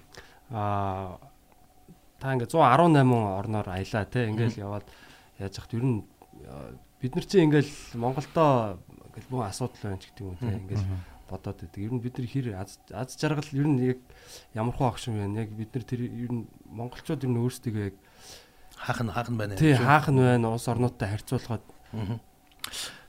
[0.49, 1.21] Аа
[2.23, 4.87] та ингээ 118 орноор аялаа те ингээл яваад
[5.43, 5.99] яаж яхад ер нь
[7.03, 8.79] бид нар чинь ингээл Монголдоо
[9.11, 10.87] ингээл бүх асуудал байна ч гэдэг юм те ингээл
[11.27, 11.81] бодоод байдаг.
[11.83, 13.99] Ер нь бид нар хэр аз аз жаргал ер нь яг
[14.55, 15.43] ямар хуу агшин байна.
[15.43, 17.95] Яг бид нар тэр ер нь монголчууд ер нь өөрсдөө яг
[18.79, 19.59] Хаах нь хаах нь байна.
[19.59, 21.63] тий хаахан байна улс орнуудтай харьцуулахад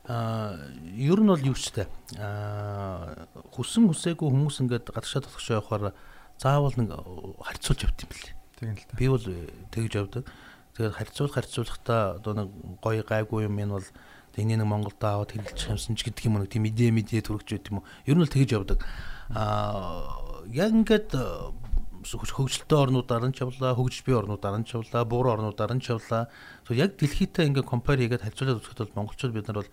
[0.04, 0.58] Аа
[0.92, 1.88] ер нь бол юу ч тэ.
[2.20, 3.24] Аа
[3.56, 5.96] хүсэн хүсээгүй хүмүүс ингээд гадагшаа татгашаа явахаар
[6.36, 6.92] заавал нэг
[7.40, 8.34] харьцуулж явт юм бэлээ.
[8.60, 8.96] Тийм л та.
[9.00, 10.28] Би бол э, тэгж явдаг.
[10.74, 12.48] Тэгээд харьцуулах харьцуулахдаа одоо нэг
[12.82, 13.88] гоё гайгүй юм энэ бол
[14.34, 17.70] энийг нэг Монголд аваад хэрэглэж юмсан ч гэдэг юм уу тийм идэ мэдээ төрөгч байт
[17.70, 17.86] юм уу.
[18.10, 18.82] Ер нь бол тэгж явдаг.
[19.30, 25.38] Аа яг ингээд хөгжилтэй орнуудаар нь ч явлаа, хөгжиж бий орнуудаар нь ч явлаа, бууруу
[25.38, 26.28] орнуудаар нь ч явлаа.
[26.66, 29.72] Тэгэхээр яг дэлхийдээ ингээд компар хийгээд харьцуулаад үзэхэд бол монголчууд бид нар бол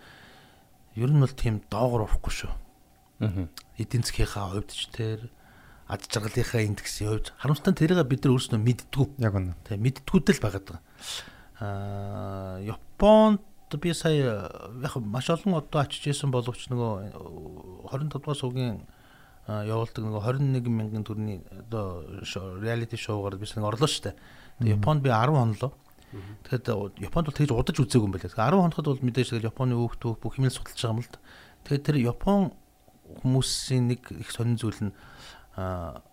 [0.96, 2.54] ер нь бол тийм доогор орохгүй шүү.
[3.26, 3.50] Аа.
[3.76, 5.20] Эдийн засгийнхаа хувьд ч тэр
[5.92, 9.06] ад жаргалынхаа индексийн хувьд харамсалтай тэрийг бид нар өөрсдөө мэддгүү.
[9.20, 9.60] Яг үнэ.
[9.68, 10.84] Тэг мэдтгүүдэл байгаад байгаа.
[11.60, 13.42] Аа Японд
[13.80, 14.50] би сая
[14.82, 18.82] яг маш олон одоо очиж исэн боловч нөгөө 25 дугаар суугийн
[19.48, 22.04] явуулдаг нөгөө 21 мянган төгрөний одоо
[22.62, 24.16] реалити шоугаар би нэг орлоо штэ.
[24.60, 25.72] Тэгээ Японд би 10 хонлоо.
[26.46, 28.28] Тэгэхэд Японд бол тэгж удаж үзээгүй юм байна.
[28.28, 31.10] 10 хоноход бол мэдээж тэгэл Японы өөх түүх бүх юм л судалж байгаа юм л
[31.10, 31.20] да.
[31.66, 32.52] Тэгээд тэр Япон
[33.24, 34.94] хүмүүсийн нэг их сонин зүйл нь
[35.56, 36.04] а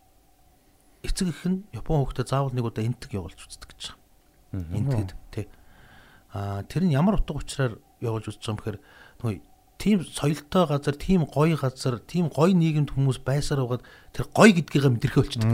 [1.02, 4.07] эцэг их нь Япон хүүхдэд заавал нэг удаа энтэг явуулж үздэг гэж байгаа.
[4.52, 5.46] Энтэд тий.
[6.32, 8.78] А тэр нь ямар утга учираар явуулж үзэж байгаа юм бэхээр
[9.20, 9.40] нөгөө
[9.78, 14.90] тийм соёлтой газар, тийм гоё газар, тийм гоё нийгэмд хүмүүс байсаар байгаад тэр гоё гэдгийгээ
[14.90, 15.52] мэдэрхээ болчихдог.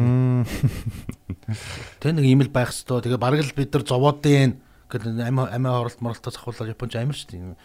[2.01, 3.05] Тэ нэг юм л байх хэвээр.
[3.05, 4.57] Тэгээ бараг л бид нар зовоод дээ
[4.89, 7.57] гэдэг амиа амиа оролт моролтоос ахуулаад Японч амар шүү дээ.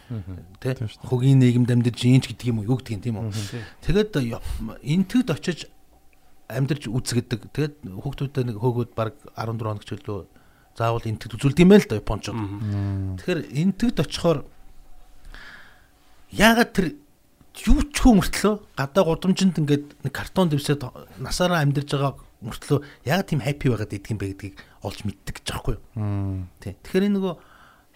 [0.59, 3.31] Тэ хөгийн нийгэмд амьдарч ийнч гэдэг юм уу юу гэдэг юм тийм үү.
[3.85, 4.11] Тэгээд
[4.83, 5.71] энтэд очиж
[6.49, 7.53] амьдарч үзэгдэг.
[7.55, 10.27] Тэгээд хүүхдүүдэд нэг хөөгөөд баг 14 хоног ч үлээ
[10.79, 12.39] заавал энтэгт үзүүлд юм байл да Япончууд.
[13.19, 14.47] Тэгэхээр энтэгт очихоор
[16.31, 16.87] яагаад тэр
[17.67, 20.87] юу ч хөө мөртлөө гадаа гудамжинд ингээд нэг картон дэвсээд
[21.19, 24.55] насаараа амьдарч байгаа мөртлөө яагаад тийм хаппи байгаад идэх юм бэ гэдгийг
[24.87, 26.47] олж мэддэг гэж байгаа байхгүй юу?
[26.63, 26.73] Тий.
[26.79, 27.33] Тэгэхээр энэ нөгөө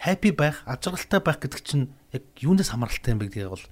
[0.04, 3.64] хаппи байх, ажралтай байх гэдэг чинь яг юунаас хамааралтай юм бэ гэдгийг бол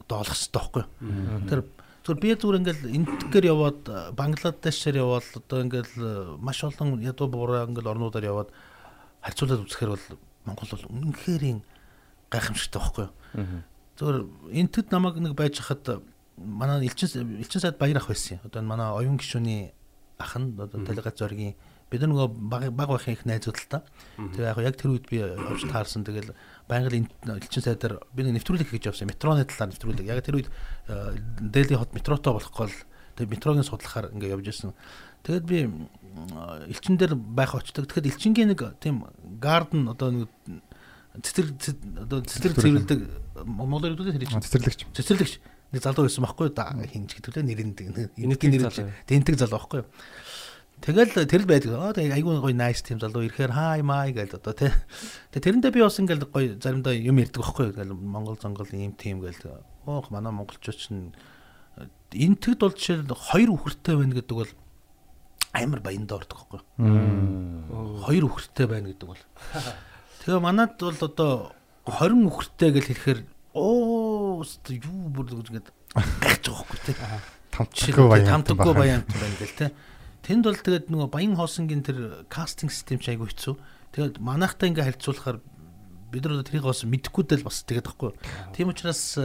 [0.00, 1.44] одоо олох хэрэгтэй байхгүй юу?
[1.44, 1.60] Тэр
[2.04, 3.80] зүгээр би зүгээр ингээл энтгээр яваад
[4.16, 5.94] Бангладешээр яваад одоо ингээл
[6.40, 8.50] маш олон ядуу буураа ингээл орнуудаар яваад
[9.20, 10.06] харьцуулаад үзэхээр бол
[10.48, 11.60] Монгол бол үнэхээр
[12.30, 13.62] гайхамшигтай байхгүй юу?
[14.00, 14.18] Зүгээр
[14.64, 16.00] энтэд намайг нэг байж хахад
[16.40, 18.48] манай элчин элчин сайд баяр ах байсан юм.
[18.48, 19.74] Одоо манай оюун гишүүний
[20.18, 21.54] ах нь одоо делегат зоригийн
[21.90, 23.84] бид нөгөө баг баг байхын их найзууд л та.
[24.16, 26.06] Тэгээ яг яг тэр үед би явж таарсан.
[26.06, 26.32] Тэгэл
[26.70, 29.10] байнгын элчин сайдаар би нэвтрүүлэг хийж явсан.
[29.10, 30.06] Метроны талаар нэвтрүүлэг.
[30.06, 30.48] Яг тэр үед
[30.86, 32.78] Дели хот метротой болохгүй л
[33.18, 34.72] тэг метрогийн судлахаар ингээ явж ирсэн.
[35.26, 35.66] Тэгэд би
[36.70, 37.90] элчин дээр байх очдог.
[37.90, 39.04] Тэгэхэд элчингийн нэг тийм
[39.42, 40.30] гарден одоо нэг
[41.18, 41.46] цэцэр
[42.06, 43.00] одоо цэцэр цэвэрлдэг
[43.44, 44.80] монголоор хэлдэг тэр чинь Цэцэрлэгч.
[44.94, 45.32] цэцэрлэгч
[45.74, 47.74] нэг залуу байсан байхгүй да хинж гэдэг лээ нэр нь
[48.26, 48.74] энэтгийн нэр
[49.10, 49.82] тэнтэг залуу байхгүй
[50.80, 51.72] Тэгэл тэр л байдаг.
[51.76, 54.72] Аа тэгээ айгүй гоё nice тийм залуу ирэхээр хай май гээл одоо тий.
[55.28, 57.66] Тэгээ тэрэндээ би бас ингээл гоё заримдаа юм ярьдаг байхгүй.
[57.76, 59.60] Ингээл Монгол зонгол ийм тийм гээл.
[59.84, 61.12] Оох манай монголчууд чинь
[62.16, 64.52] энтгэд бол жишээл хоёр үхэртэй байна гэдэг бол
[65.52, 66.60] амар баяндаа ордог байхгүй.
[68.08, 69.22] Хоёр үхэртэй байна гэдэг бол.
[70.24, 71.52] Тэгээ манад бол одоо
[71.84, 73.20] 20 үхэртэй гэж хэлэхээр
[73.54, 76.96] оо юу бүр ингэж гайхаж байгаа байхгүй тий.
[77.50, 78.44] Тамтгүй баян.
[78.44, 79.70] Тамтгүй баян байна гэл тий.
[80.20, 83.54] Тэнд бол тэгээд нөгөө баян хоосонгийн тэр кастинг систем ч айгүй хэцүү.
[83.96, 85.38] Тэгээд манайхтай ингээ харьцуулахаар
[86.12, 88.12] бид нар тэрийг бас мэдэхгүй дэл бас тэгээд тахгүй.
[88.52, 89.16] Тийм учраас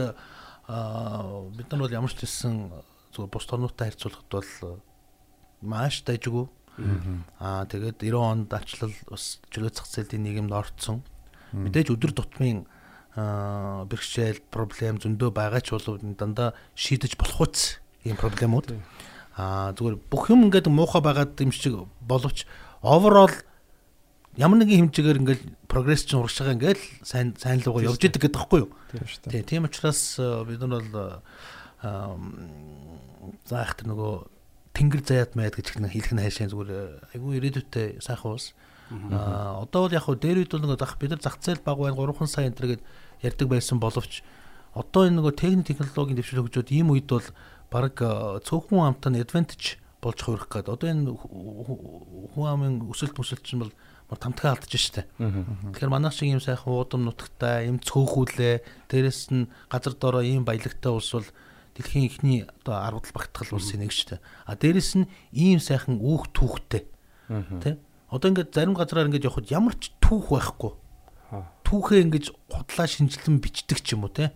[0.66, 2.72] аа бид нар бол ямар ч хэлсэн
[3.12, 4.80] зүгээр бус тоноотой харьцуулахад бол
[5.62, 6.46] маш дайжгүй.
[7.40, 11.04] Аа тэгээд 90 онд алчлал бас чөлөө зах зээлийн нийгэмд орцсон.
[11.52, 12.66] Мэдээж өдөр тутмын
[13.16, 18.76] бэрхшээл, проблем зөндөө байгаа ч болов дандаа шийдэж болох үс ийм проблемууд.
[19.36, 22.48] Аа зүгээр бүх юм ингээд муухай байгаад юм шиг боловч
[22.80, 23.32] overall
[24.36, 28.36] ямар нэгэн хэмжээгээр ингээд прогресс чинь урагш байгаа ингээд сайн сайн лугаа явж идэг гэдэг
[28.36, 28.70] таахгүй юу?
[28.92, 29.32] Тийм шүү дээ.
[29.32, 31.20] Тий, тийм учраас э, бид нар бол
[31.84, 32.16] аа
[33.48, 34.12] заах тэр нөгөө
[34.76, 36.80] тэнгэр заяат майд гэж нэг хэлэх нь хайшаа зүгээр э,
[37.16, 38.52] айгүй ирээдүйтэй сайхан ус.
[39.12, 41.80] Аа одоо бол яг хөө дээр үед бол нөгөө зах бид нар зах зээл баг
[41.80, 42.82] байна 3 сая энэ гээд
[43.24, 44.20] ярьдаг байсан боловч
[44.76, 47.24] одоо энэ нөгөө техник технологийн дэвшил хөгжөөд ийм үед бол
[47.76, 47.96] баг
[48.48, 53.74] цөөхөн амтаа нь advantage болж хувирах гээд одоо энэ хүн амын өсөлт мөсөлт чинь бол
[54.08, 55.04] мар тамтгаа алдаж штэ.
[55.18, 60.92] Тэгэхээр манайх шиг ийм сайхан уудам нутагтай, ийм цөөхүүлээ, дээрэс нь газар доороо ийм баялагтай
[60.94, 61.26] улс бол
[61.74, 64.22] дэлхийн ихний одоо арвдал багтгал улсын нэг дээ.
[64.46, 66.86] А дээрэс нь ийм сайхан үүх түүхтэй.
[67.60, 67.82] Тэ?
[68.06, 70.72] Одоо ингээд зарим газраар ингээд явхад ямар ч түүх байхгүй.
[71.66, 74.30] Түүхээ ингээд худлаа шинжилэн бичдэг ч юм уу те.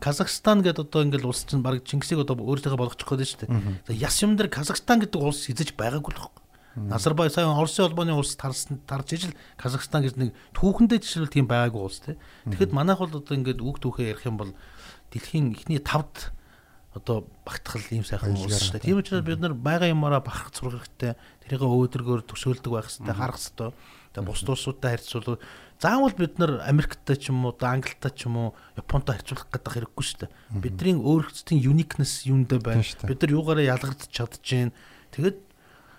[0.00, 3.40] Казахстан гэдэг одоо ингээд улс чинь баг Чингисийг одоо өөртөө болгочих гээд шүү
[3.88, 3.96] дээ.
[3.96, 6.44] Яс юм дээр Казахстан гэдэг улс эзэж байгаагүй л байхгүй.
[6.76, 11.80] Назарбай сайн Оросын холбооны улс тарсан тарж ижил Казахстан гэж нэг түүхэндээ жишээл тийм байгаагүй
[11.80, 12.20] улс те.
[12.44, 14.52] Тэгэхэд манайх бол одоо ингээд үг түүхээ ярих юм бол
[15.08, 16.36] дэлхийн эхний тавд
[16.92, 18.92] одоо багтахал ийм сайхан улс шүү дээ.
[18.92, 21.16] Тийм учраас бид нар байгаа юмараа бахарх зурх хэрэгтэй.
[21.48, 23.72] Тэрийг өөдрөгөөр төсөөлдөг байх хэрэгтэй, харах хэрэгтэй.
[24.12, 25.40] Тэгээ бус улсуудтай харьцуулбал
[25.80, 30.04] заавал бид нар Америктай ч юм уу, Англитай ч юм уу, Японтой харьцуулах гэдэг хэрэггүй
[30.04, 30.32] шүү дээ.
[30.62, 32.82] Бидний өөрсдийн uniqueness юундаа байна.
[32.82, 34.72] Бид нар юугаараа ялгардж чадчихээн.
[35.12, 35.46] Тэгээд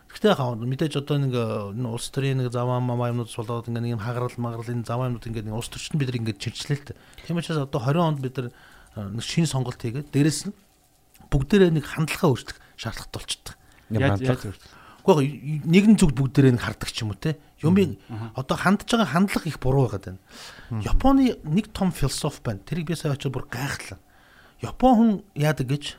[0.07, 3.93] Гэхдээ хаа мэдээж одоо нэг энэ улс төрийн нэг заваа мамаа юмнууд болоод ингээ нэг
[3.99, 6.85] юм хагарал магарал энэ заваа юмнууд ингээ нэг улс төрчөнд бид нар ингээ чирчлээ л
[6.89, 6.97] дээ.
[7.27, 8.47] Тийм учраас одоо 20 онд бид нар
[8.95, 10.55] нэг шинэ сонголт хийгээд дээрэс нь
[11.27, 13.55] бүгдээрээ нэг хандлагаа өөрчлөх шаардлагатай болчихдог.
[13.91, 14.41] Яаж яаж
[15.08, 17.39] Гэхдээ нэгэн зүгт бүгдээрээ нэг хардаг ч юм уу те.
[17.63, 17.96] Юмыг
[18.36, 20.22] одоо хандж байгаа хандлага их буруу байгаад байна.
[20.84, 22.60] Японы нэг том философи байна.
[22.67, 24.04] Тэрийг би сая очиж бүр гайхлаа.
[24.60, 25.96] Япон хүн яадаг гэж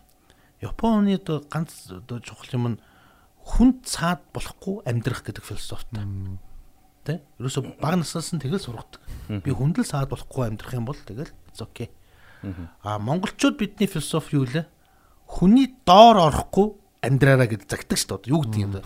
[0.60, 2.78] Японы одоо ганц одоо чухал юм нь
[3.46, 6.02] хүнд цаад болохгүй амьдрах гэдэг философитой.
[7.06, 7.22] Тэ?
[7.38, 8.98] Ерөөсө баг наснаас нь тэгэл сургадаг.
[9.30, 11.30] Би хүндэл цаад болохгүй амьдрах юм бол тэгэл
[11.62, 11.88] okay.
[12.82, 14.66] А монголчууд бидний философи юу лээ?
[15.30, 18.32] Хүний доор орохгүй амьдраараа гэж загтдаг шүү дээ.
[18.32, 18.82] Юу гэдэг юм бэ?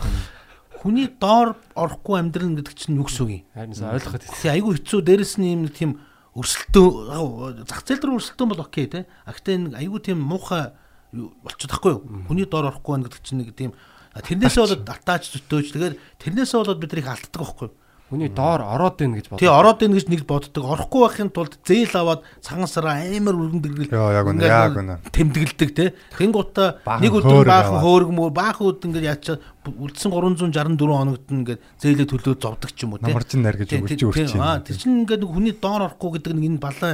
[0.83, 3.43] Хүний доор орохгүй амьдрал гэдэг чинь юу гэсэн үг юм?
[3.55, 5.91] Харин ойлгоход Тий айгүй хэцүү дээрэс нь юм нэг тийм
[6.35, 9.07] өрсөлдөөн зах зээл дээр өрсөлдөөн бол окей те.
[9.23, 10.75] А гэтээ нэг айгүй тийм муухай
[11.13, 12.01] болчиход тахгүй юу?
[12.27, 13.71] Хүний доор орохгүй байна гэдэг чинь нэг тийм
[14.17, 17.75] тэрнээсээ болоод атаач зөтөөж тэгээд тэрнээсээ болоод бид нарыг алддаг байхгүй юу?
[18.13, 19.57] Хүний доор ороод ийн гэж Тий бодлоо.
[19.57, 20.63] ороод ийн гэж нэг боддог.
[20.69, 25.01] Орохгүй байхын тулд зээл аваад цагаансараа амар өргөндөргөл Йоо, яг үнэ, яг үнэ.
[25.09, 25.85] тэмдэглэдэг те.
[26.13, 31.61] Тэнгуутаа нэг өдөр баахан хөөрг мөр баахан өд ингээд яачаа үлдсэн 364 хоногт нь ингээд
[31.81, 33.09] зээлээ төлөө зовдөг ч юм уу те.
[33.09, 36.33] Намарчин нар гэж Тий, өгч тий, тий, Аа тэр чинь ингээд хүний доор орохгүй гэдэг
[36.37, 36.93] нэг энэ балаа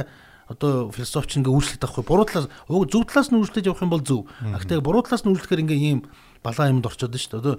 [0.50, 4.26] одоо философч ингээ үүсэлт авахгүй буруу талаас зөв талаас нь үүсэлж явах юм бол зөв.
[4.42, 6.00] Гэхдээ буруу талаас нь үүсэхээр ингээ ийм
[6.42, 7.40] балаа юмд орчод шүү дээ.
[7.40, 7.54] Одоо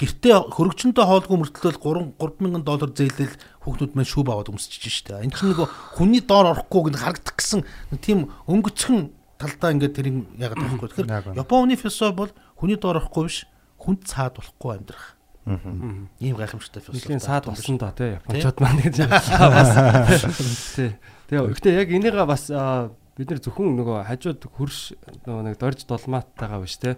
[0.00, 5.24] гэртээ хөрөгчөнтэй хоолгүй мөртлөөл 3 3000 доллар зээлэл хүүхнүүд маань шүүб аваад өмсөж шүү дээ.
[5.28, 7.60] Энэ чинь нэг хүний доор орохгүй гэж харагдах гэсэн
[8.00, 10.16] тийм өнгөцхөн талдаа ингээ байхгүй.
[10.44, 11.36] Яг Тэгэхээр байна.
[11.42, 13.38] Японы философи бол хүний доор орохгүй биш
[13.82, 15.18] хүнд цаад болохгүй амьдрах.
[16.20, 17.08] Ийм гайхамшигтай философи.
[17.08, 18.96] Нэлийн саад болсон да тий японочууд маань гэж
[20.76, 20.92] тий.
[21.30, 24.78] Тэгээ гэхдээ яг энийгээ бас бид нар зөвхөн нөгөө хажууд хөрш
[25.28, 26.96] нөгөө нэг дорж долмааттайгаа биш тий.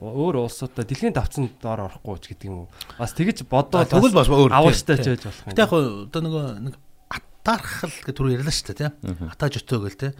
[0.00, 2.68] Өөр улсуудаа дэлхийн давцанд доор орохгүй ч гэдэг юм уу.
[2.96, 4.54] Бас тэгэж бодоод Тэгвэл бас өөр.
[4.54, 5.28] авааштай тий, ч байж тий.
[5.28, 5.50] болох юм.
[5.52, 6.74] Гэтэ яг одоо нөгөө нэг
[7.10, 8.90] атаархал гэх түр ярьлаа шүү дээ тий.
[9.26, 10.12] Атааж өтөө гэл тий.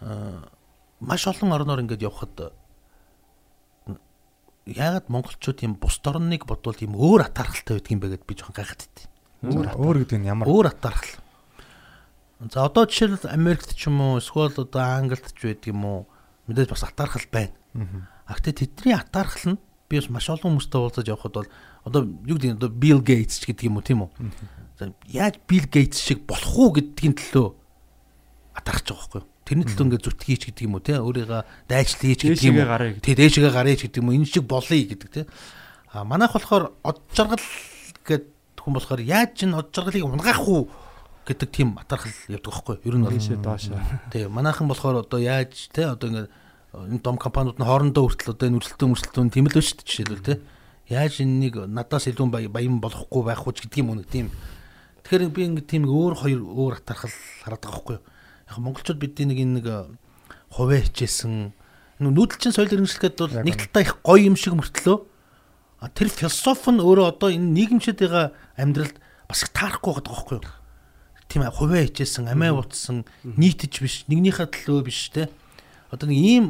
[0.00, 0.48] Аа
[1.00, 2.54] маш олон орноор ингээд явхад
[4.66, 8.56] яагаад монголчууд юм бус орныг бодвол юм өөр атаархалтай байдаг юм бэ гэд би жоохон
[8.56, 8.98] гайхаад байт.
[9.44, 11.25] Өөр өөр гэдэг нь ямар Өөр атаархал.
[12.40, 16.00] За одоо жишээл Америкт ч юм уу эсвэл одоо Англид ч байдаг юм уу
[16.46, 17.56] мэдээж бас атаархал байна.
[18.28, 21.48] А гэтээ тэдний атаархал нь би бас маш олон хүмүүстэй уулзаж явхад бол
[21.88, 24.10] одоо юу гэдэг нь одоо Bill Gates ч гэдэг юм уу тийм үү?
[24.76, 27.48] За яаж Bill Gates шиг болох уу гэдгийн төлөө
[28.60, 29.28] атаарч байгаа байхгүй юу?
[29.46, 32.68] Тэрний төлөө ингээд зүтгэж гэдэг юм уу те өөрийгөө дайчлаач гэдэг юм уу?
[32.68, 33.00] гарыг.
[33.00, 34.16] Тэ дээшээгээ гараач гэдэг юм уу?
[34.20, 35.22] Энэ шиг болъё гэдэг те.
[35.88, 37.40] А манайх болохоор од жаргал
[38.04, 40.68] гэдэг хүн болохоор яаж энэ од жаргалыг унгаах уу
[41.26, 42.86] гэдэг тийм атаархал явдаг байхгүй юу?
[42.86, 43.80] Ер нь бол доошоо.
[44.14, 46.30] Тий, манайхан болохоор одоо яаж те одоо ингээд
[46.72, 50.22] энэ дом компаниуд нь хоорондоо хүртэл одоо энэ өрсөлдөөн мөрсөлдөөн тийм л шүү дээ жишээлбэл
[50.22, 50.34] те.
[50.86, 54.30] Яаж энэнийг надаас илүү баян болохгүй байх ч гэдэг юм уу нэг тийм.
[55.02, 57.10] Тэгэхээр би ингээд тийм өөр хоёр өөр атархал
[57.42, 58.04] хараад байгаа байхгүй юу.
[58.46, 59.66] Яг монголчууд бидний нэг энэ нэг
[60.54, 61.50] хуваа хичээсэн
[61.98, 64.96] нүү- нүүдэлчин соёл иргэншилгээд бол нэг талдаа их гоё юм шиг мөртлөө
[65.90, 68.96] тэр философи нь өөрөө одоо энэ нийгэмшэд байгаа амьдралд
[69.28, 70.44] бас их таарахгүй байгаа байхгүй юу
[71.28, 75.28] тийм ээ хуваа хичээсэн, амиа утсан, нийтж биш, нэгнийхээ төлөө биш те.
[75.90, 76.46] Одоо нэг ийм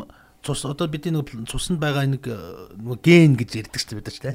[0.46, 2.36] цус одоо бидний нэг цуснд байгаа нэг э,
[2.78, 4.32] нэг ген гэж ярьдаг шүү дээ бид нар те.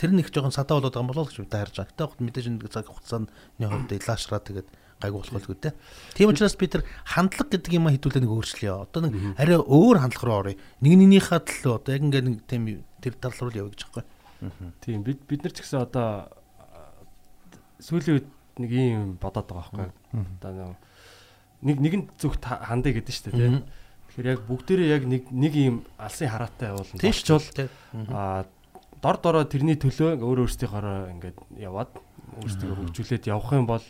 [0.00, 2.08] Тэр нэг жоохон садаа болоод байгаа юм болоо гэж бид харж байгаа.
[2.08, 3.28] Гэтэ мэдээж нэг цаг хугацааны
[3.60, 5.70] хувьд илаашраа тэгээд гайгүй болох байлгүй те.
[6.16, 8.88] Тийм учраас бид нар хандлага гэдэг юм хэдүүлээ нэг өөрчлөё.
[8.88, 10.56] Одоо нэг арай өөр хандлага руу оръё.
[10.80, 12.62] Нэг нэгнийхээ төлөө одоо яг ингээд нэг тийм
[13.04, 14.04] тэр тал руу явъя гэж байгаа
[14.40, 14.72] юм.
[14.80, 16.96] Тийм бид бид нар ч гэсэн одоо а,
[17.80, 19.90] сүүлийн үед нэг юм бодоод байгаа байхгүй.
[20.40, 20.76] Одоо нэг-
[21.62, 23.64] нэг нэгэн зүгт ха- хандъя гэдэг шүү дээ тийм.
[24.12, 27.00] Тэгэхээр яг бүгдээрээ яг нэг нэг юм алсын хараатай уулна.
[27.00, 27.68] Тийм шүү Болчвол дээ.
[28.12, 28.46] а
[29.02, 31.90] дор дороо тэрний төлөө өөр өөрсдийнхоороо ингээд яваад
[32.40, 33.84] өөрсдөө хөгжүүлээд явах юм бол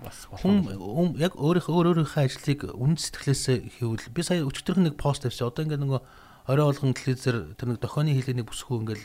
[0.00, 5.22] бас болох яг өөрийнхөө өөр өөрийнхөө ажлыг үн сэтгэлээсээ хийвэл би сая өчтөрх нэг пост
[5.28, 5.52] тавьсан.
[5.52, 6.00] Одоо ингээд нөгөө
[6.48, 9.04] орой болгон телевизээр тэр нэг дохионы хилэнийг бүсгүй ингээл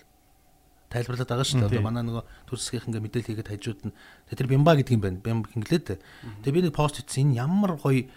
[0.95, 1.69] тайлбарлаад байгаа шүү дээ.
[1.75, 3.93] Одоо манай нөгөө төр засгийнх ингээ мэдээлэл хийгээд хажууд нь
[4.31, 5.19] тэр бимба гэдэг юм байна.
[5.19, 5.99] Бимба хинглээд.
[6.41, 7.35] Тэгээ би нэг пост хийсэн.
[7.35, 8.07] Энэ ямар гоё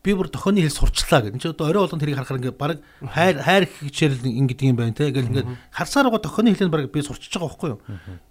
[0.00, 1.36] би бүр дохионы хэл сурчлаа гэдэг.
[1.36, 4.96] Энд чи одоо орой болгон тэрийг харахаар ингээ баг хайр хайр хичээл ингэдэг юм байна
[4.96, 5.12] те.
[5.12, 5.46] Ингээл ингээ
[5.76, 7.80] харсаар гоо дохионы хэлээр баг би сурчиж байгаа байхгүй юу.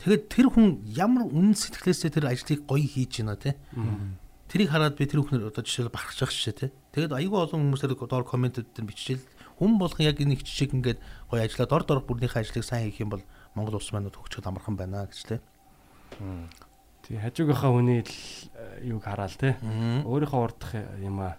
[0.01, 3.53] Тэгээд тэр хүн ямар үнэн сэтгэлээсээ тэр ажлыг гоё хийж байна те.
[4.49, 6.67] Тэрийг хараад би тэр хүнээр одоо жишээл бахарч байгаа шээ те.
[6.97, 9.25] Тэгээд айгүй олон хүмүүсээр доор комментэд дээр биччихэл
[9.61, 13.05] хүн болгон яг энэ их жишээг ингээд гоё ажиллаад ор дор бүрнийхээ ажлыг сайн хийх
[13.05, 13.23] юм бол
[13.59, 15.37] Монгол улс маань хөгжөхөд амархан байна гэж те.
[17.03, 18.15] Тий хажуугийнхаа хүний л
[18.55, 19.59] э, юуг хараал те.
[20.07, 20.71] Өөрийнхөө урдах
[21.03, 21.35] юм а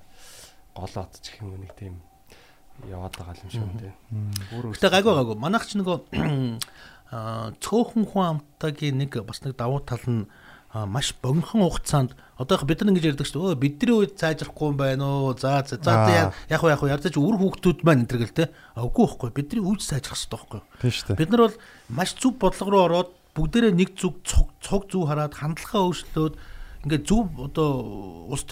[0.77, 1.97] голоод ч гэх юм уу нэг тийм
[2.85, 3.97] яваад байгаа юм шиг те.
[4.53, 5.37] Гэтэ гайгүй гайгүй.
[5.41, 5.97] Манайх ч нөгөө
[7.65, 10.29] цөөхөн хүн амтагийн нэг бас нэг давуу тал нь
[10.75, 13.61] маш богинохон хугацаанд одоо бид нар ингэж ярьдаг шүү дээ.
[13.61, 15.35] Бидний үед цаажрахгүй юм байна уу?
[15.35, 18.55] За за за яг яг ярьж үр хүүхдүүд маань энэ гэл те.
[18.79, 19.31] Үгүй байхгүй.
[19.35, 20.61] Бидний үйд цаажрах хэрэгтэй байхгүй
[21.19, 21.57] бид нар бол
[21.91, 24.49] маш зөв бодлого руу ороод бүгдээрээ нэг зүг цуг
[24.91, 26.35] зүг хараад хандлагаа өөрчлөөд
[26.87, 27.69] ингээд зөв одоо
[28.31, 28.47] улс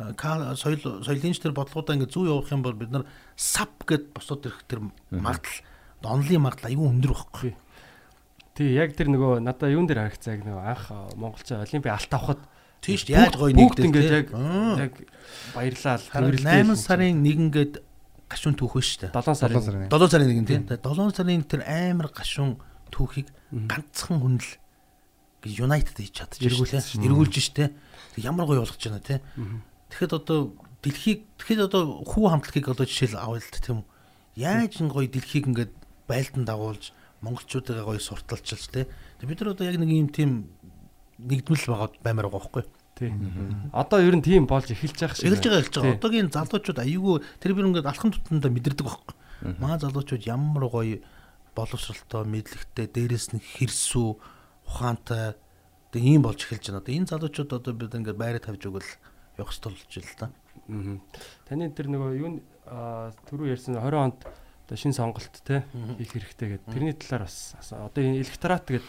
[0.00, 3.04] а, ка- соёл соёлынчтэр бодлогуудаа ингээд зөв явуулах юм бол бид нар
[3.36, 4.80] сап гэд босоод ирэх тэр
[5.12, 5.60] магадлал
[6.04, 7.52] онлын магадлал аюу өндөр байхгүй
[8.60, 10.84] Тий яг тэр нөгөө надаа юун дээр харагцаа яг нөгөө анх
[11.16, 12.44] монголчууд олимпи алт авахад
[12.84, 14.12] тийш яаж гоё ингээд те?
[14.20, 14.28] яг
[14.76, 14.92] яг
[15.56, 17.80] баярлал Харин 8 сарын 1-гээд
[18.28, 19.88] гашуун түүх ба штэ 7 сарын 7 сарын.
[19.88, 22.60] 7 сарын 1 тийм 7 сарын тэр амар гашуун
[22.92, 24.50] түүхийг ганцхан хүн л
[25.40, 26.52] United хийж чадчих.
[26.52, 27.72] Эргүүлж штэ.
[28.20, 29.24] Ямар гоё болгож байна те.
[29.88, 30.52] Тэгэхэд одоо
[30.84, 33.88] дэлхийг тэгэхэд одоо хүү хамтлагийг одоо жишээл авъя л т тийм үү.
[34.36, 35.72] Яаж н гоё дэлхийг ингээд
[36.04, 38.88] байлдан дагуулж монголчуудаа гоё сурталчилж те.
[39.20, 40.30] Бид нар одоо яг нэг юм тийм
[41.20, 42.64] нэгдмэл байгаа баймаар байгаа байхгүй.
[43.00, 43.12] тий.
[43.72, 45.28] Одоо ер нь тийм болж эхэлж байгаа шиг.
[45.28, 45.96] Эхэлж байгаа эхэлж байгаа.
[45.96, 49.14] Одоогийн залуучууд аюулгүй тэр би ингээд алхам тутамдаа мэдэрдэг байхгүй.
[49.60, 51.00] Маа залуучууд ямар гоё
[51.56, 54.10] боловсралтай, мэдлэгтэй, дээрэс нь хэрсүү,
[54.68, 55.34] ухаантай
[55.92, 56.80] тэг ийм болж эхэлж байна.
[56.84, 58.90] Одоо энэ залуучууд одоо бид ингээд байраа тавьж өгвөл
[59.40, 60.28] явах ёстой болж байна л да.
[60.68, 60.96] Мгм.
[61.48, 62.30] Таны тэр нөгөө юу
[62.68, 64.18] аа, түрүү ярьсан 20 онд
[64.70, 65.66] одоо шин сонголт те
[65.98, 66.70] хийх хэрэгтэй гэдэг.
[66.70, 68.86] Тэрний талаар бас одоо энэ электорат гэдэг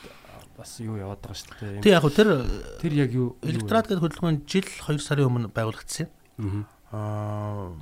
[0.53, 1.81] бас юу яваад байгаа шүү дээ.
[1.81, 2.29] Тэг яг хөө тэр
[2.77, 6.05] Тэр яг юу электорат гэдэг хөдөлгөөн жил 2 сарын өмнө байгуулагдсан
[6.37, 6.69] юм.
[6.93, 7.73] Аа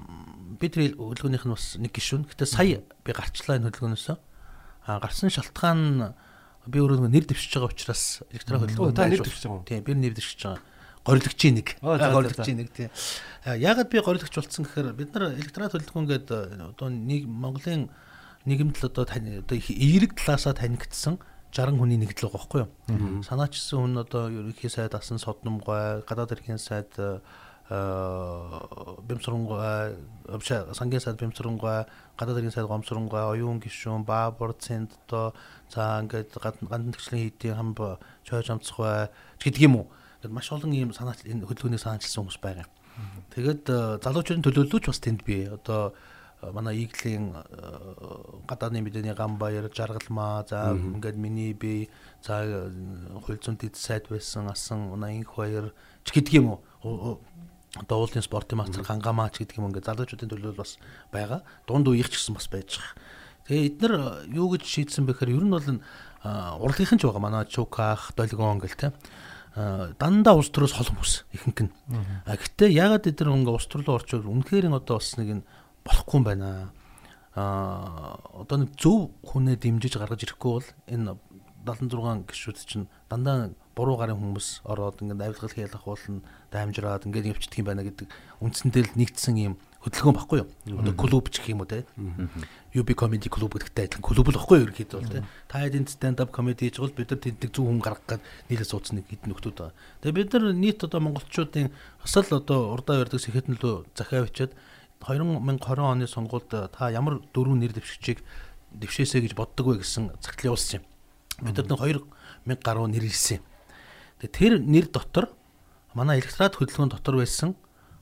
[0.63, 2.23] би тэр хөдөлгөөнийх нь бас нэг гишүүн.
[2.23, 4.15] Гэтэ сая би гарчлаа энэ хөдөлгөөнөөсөө.
[4.87, 6.15] Аа гарсан шалтгаан
[6.71, 9.67] би өөрөө нэр дэвшиж байгаа учраас электорат Оо, хөдөлгөөн та нэр дэвшиж байгаа?
[9.67, 10.63] Тийм, би нэр дэвшиж байгаа.
[11.05, 11.77] Горилгчийн нэг.
[11.81, 12.89] Горилгчийн нэг тийм.
[13.45, 16.39] Аа, Яагаад би горилгч болсон гэхээр бид нар электорат хөдөлгөөн гэдэг
[16.75, 17.89] одоо нэг Монголын
[18.45, 21.17] нийгэмд л одоо тань одоо их эерэг талаасаа танигдсан
[21.51, 22.69] 60 хүний нэгдэл байгаа байхгүй юу?
[23.25, 27.19] Санаачсан хүн одоо ерөнхий сайд асан содномгой, гадаад эрхийн сайд э
[27.69, 29.93] бэмсрэнгой,
[30.25, 31.85] обша сангийн сайд бэмсрэнгой,
[32.17, 35.33] гадаад эрхийн сайд гомсрэнгой, оюун гишүүн, баабар цент одоо
[35.69, 39.87] за ингээд гадна гандан тгчлийн хийдийн хамб чойж амцгой гэдэг юм уу?
[40.19, 42.67] Ингээд маш олон ийм санаач энэ хөдөлгөөнийг санаачилсан хүмүүс байгаа.
[43.31, 45.47] Тэгээд э, залуучуудын төлөөллөж бас тэнд бий.
[45.47, 45.95] Одоо
[46.43, 47.43] э, манай ийглийн э,
[48.43, 51.87] гадаадны мэдээний гамбаяр, жаргалмаа, за ингээд миний би
[52.19, 52.67] за
[53.23, 55.71] хууль зүйн дэд сайд байсан асан манай инх баяр
[56.03, 57.23] ч гэдэг юм уу.
[57.79, 60.75] Одоо уулын спортын мастер хангамаач гэдэг юм ингээд залуучуудын төлөөлөл бас
[61.15, 61.47] байгаа.
[61.63, 62.99] Дунд үеих ч гэсэн бас байж байгаа.
[63.47, 64.03] Тэгээ эдгээр э,
[64.35, 65.63] юу гэж шийдсэн бэхээр ер нь бол
[66.59, 67.23] урлагийнхан ч байгаа.
[67.23, 68.91] Манай Чуках, Долгон гэл те.
[69.99, 71.71] Дандаа улс төрөөс хол хүмүүс ихэнх нь.
[72.23, 75.47] А гэтээ ягаад эдгээр ингээ улс төр руу орчвол үнэхээр нь одоо бас нэг нь
[75.83, 76.71] болохгүй юм байна.
[77.35, 81.19] А одоо нэг зөв хүнээ дэмжиж гаргаж ирэхгүй бол энэ
[81.67, 87.59] 76 гишүүд чинь дандаа буруу гарын хүмүүс ороод ингээд авилгал хийлах болно даймжраад ингээд явчихдаг
[87.59, 88.07] юм байна гэдэг
[88.39, 90.49] үндсэндээ л нэгдсэн юм хөдөлгөөн баггүй юу.
[90.75, 91.87] Одоо клуб ч гэх юм уу те.
[92.75, 95.23] UB comedy club гэдэгтэй адилхан клуб л баггүй юу ерөөхдөө бол те.
[95.47, 98.23] Та хэд энэ stand up comedy хийж бол бид нар тэндэг зөв хүн гаргах гээд
[98.51, 99.75] нийлээ суудсан нэг хэдэн нөхдүүд байгаа.
[100.03, 104.51] Тэгээ бид нар нийт одоо монголчуудын бас л одоо урдаа ярддаг сэхэтнэлөө захиа бичээд
[104.99, 108.19] 2020 оны сонгуульд та ямар дөрвөн нэр дэвшигчийг
[108.75, 110.85] дэвшээсэ гэж боддог вэ гэсэн цагтлын явуулсан юм.
[111.39, 113.39] Бид нар 2000 гаруй нэр ирсэн.
[114.19, 115.31] Тэгээ тэр нэр дотор
[115.95, 117.55] манай электорат хөдөлгөөн дотор байсан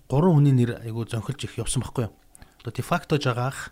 [0.10, 2.14] гурван хүний нэр айгу зөнхөлж их явсан байхгүй юу?
[2.64, 3.72] Одоо дефакто жагаах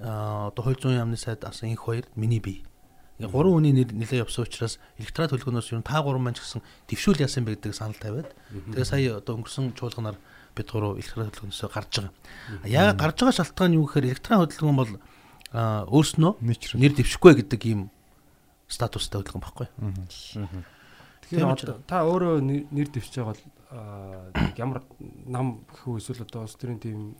[0.00, 2.64] аа одоо хууль зүйн яамны сайд асан инх хоёр миний бие.
[3.20, 6.64] Ингээ гурван хүний нэр нэлээ явсан учраас электорат хөдөлгөөнөөс юу та гурван маань ч гэсэн
[6.88, 8.32] дэвшүүл яасан бэ гэдэг санал тавиад
[8.72, 10.16] тэгээ сая одоо өнгөрсөн чуулганаар
[10.56, 12.12] бид гурав электорат хөдөлгөөнөөсөө гарч байгаа.
[12.64, 14.92] Яагаад гарч байгаа шалтгаан юу гэхээр электорат хөдөлгөөн бол
[15.52, 16.32] өөрснөө
[16.80, 17.80] нэр дэвшихгүй гэдэг ийм
[18.72, 19.68] статустай хөдөлгөөн байхгүй?
[21.28, 21.44] Тэгэхээр
[21.86, 23.42] та өөрөө нэ- нэр дэвшиж байгаа бол
[24.58, 24.82] ямар
[25.26, 27.14] нам гэхүү эсвэл одоо улс төрийн тийм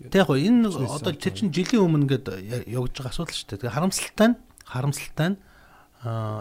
[0.00, 2.26] Тэг яг энэ одоо тэр чинь жилийн өмнө ингээд
[2.72, 3.60] явж байгаа асуудал шүү дээ.
[3.68, 5.38] Тэгээ харамсалтай нь харамсалтай нь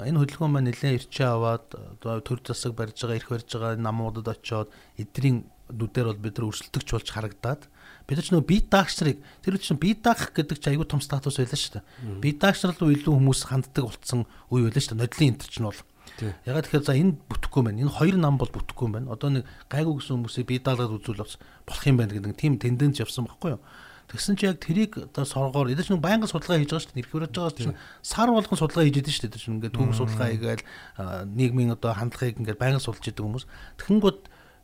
[0.08, 1.68] энэ хөдөлгөөн маань нэлээд ирчээ аваад
[2.00, 6.48] одоо төр засаг барьж байгаа, ирэх барьж байгаа намуудад очиод эдний нүдээр бол бид нар
[6.48, 7.62] өрсөлдөгч болж харагдаад
[8.08, 11.04] бид нар ч нөгөө бие даагч нарыг тэр чинь бие даах гэдэг чинь айгүй том
[11.04, 12.24] статус байлаа шүү дээ.
[12.24, 15.04] Бие даагч нар руу илүү хүмүүс ханддаг болсон үе байлаа шүү дээ.
[15.04, 15.82] Нодлын энэ чинь бол
[16.46, 17.82] Ягаад тэгэхээр за энэ бүтэхгүй байна.
[17.84, 19.12] Энэ хоёр нам бол бүтэхгүй байна.
[19.14, 23.26] Одоо нэг гайгүй гэсэн хүмүүсийг бие даалгаад үзүүл болох юм байна гэдэг тийм тенденц явсан
[23.28, 23.62] байхгүй юу?
[24.10, 27.14] Тэгсэн чи яг тэрийг одоо соргоор эдгээр чинь байнгын судалгаа хийж байгаа шүү дээ.
[27.14, 29.34] Барьж байгаа чинь сар болгон судалгаа хийж идэв шүү дээ.
[29.38, 30.66] Тэр чинь ингээд түүх судалгаа хийгээл
[31.30, 33.46] нийгмийн одоо хандлагыг ингээд байнгын судалж идэг хүмүүс.
[33.78, 34.20] Тэгэнгүүт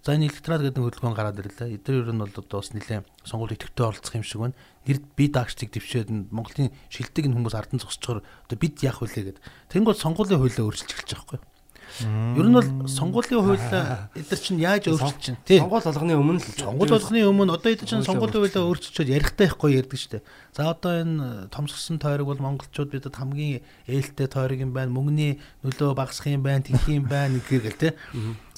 [0.06, 1.82] За энэ электрал гэдэг хөдөлгөөн гараад ирлээ.
[1.82, 4.54] Эдгээр ер нь бол одоо бас нэлээд сонгуул идэвхтэй оролцох юм шиг байна.
[4.86, 9.42] Нэр би даагчдыг дэвшээд Монголын шилдэг энэ хүмүүс ардан зогсчоор одоо бид яах вүлээ гэд.
[9.74, 11.55] Тэнгүүд сонгуулийн хуулиа өөрчилж эхэлж байгаа байхгүй юу?
[12.04, 15.60] Ер нь бол сонгуулийн хуулиа эдгээр чинь яаж өөрчилж чинь тий.
[15.64, 19.80] Сонгуул болгоны өмнө л сонгуул болгоны өмнө одоо эдгээр чинь сонгуулийн хуулиа өөрчилчөөд ярихтай ихгүй
[19.80, 20.24] ярьдаг шүү дээ.
[20.52, 24.92] За одоо энэ томсгосон тойрог бол монголчууд бидэд хамгийн ээлтэй тойрог юм байна.
[24.92, 27.94] Мөнгөний нөлөө багасах юм байна, тэгэх юм байна гэхэл тий.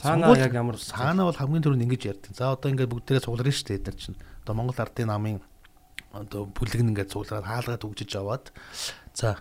[0.02, 2.34] Цаанаа яг ямар цаанаа бол хамгийн түрүүнд ингэж ярьдаг.
[2.34, 4.18] За одоо ингээд бүгдээрээ цугларна шүү дээ эдгээр чинь.
[4.42, 5.38] Одоо Монгол ардын намын
[6.14, 8.50] одоо бүлэг нь ингээд цуглараад хаалгаад үгжиж аваад
[9.14, 9.38] за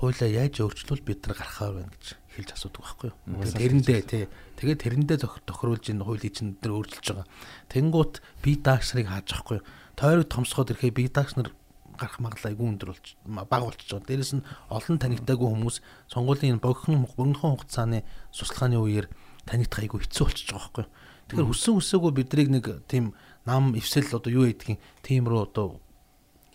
[0.00, 2.06] хуулиа яаж өөрчлөвл бид нар гарахаар байна гэж
[2.40, 3.44] хэлж асуудаг байхгүй юу.
[3.44, 4.24] Тэрэндээ тий.
[4.56, 7.28] Тэгээд тэрэндээ тохируулж энэ хуулийг чинь нар өөрчилж байгаа.
[7.68, 9.66] Тэнгуут бие даагчныг хааж байхгүй юу.
[9.94, 11.52] Тойрог томсгоод ирэхээр бие даагч нар
[12.00, 14.08] гарах магадлал айгүй өндөр болж бага болчихж байгаа.
[14.08, 15.76] Дээрэс нь олон танигтаагүй хүмүүс
[16.08, 19.06] сонгуулийн богино богинохон хугацааны суслахааны үеэр
[19.44, 20.92] танигдах айгүй хэцүү болчихж байгаа байхгүй юу.
[21.28, 23.12] Тэгэхээр хүссэн хүсээгүй бидрийг нэг тийм
[23.44, 25.80] нам эвсэл одоо юу гэдгийг тийм рүү одоо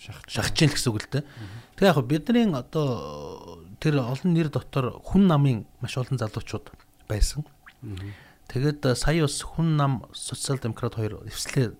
[0.01, 1.23] шахаж чинь л гэсэн үг л дээ.
[1.77, 6.73] Тэгээ яг бидний одоо тэр олон нэр дотор хүн намын маш олон залуучууд
[7.05, 7.45] байсан.
[8.49, 11.77] Тэгээд сая бас хүн нам социал демократ хоёр эвслээ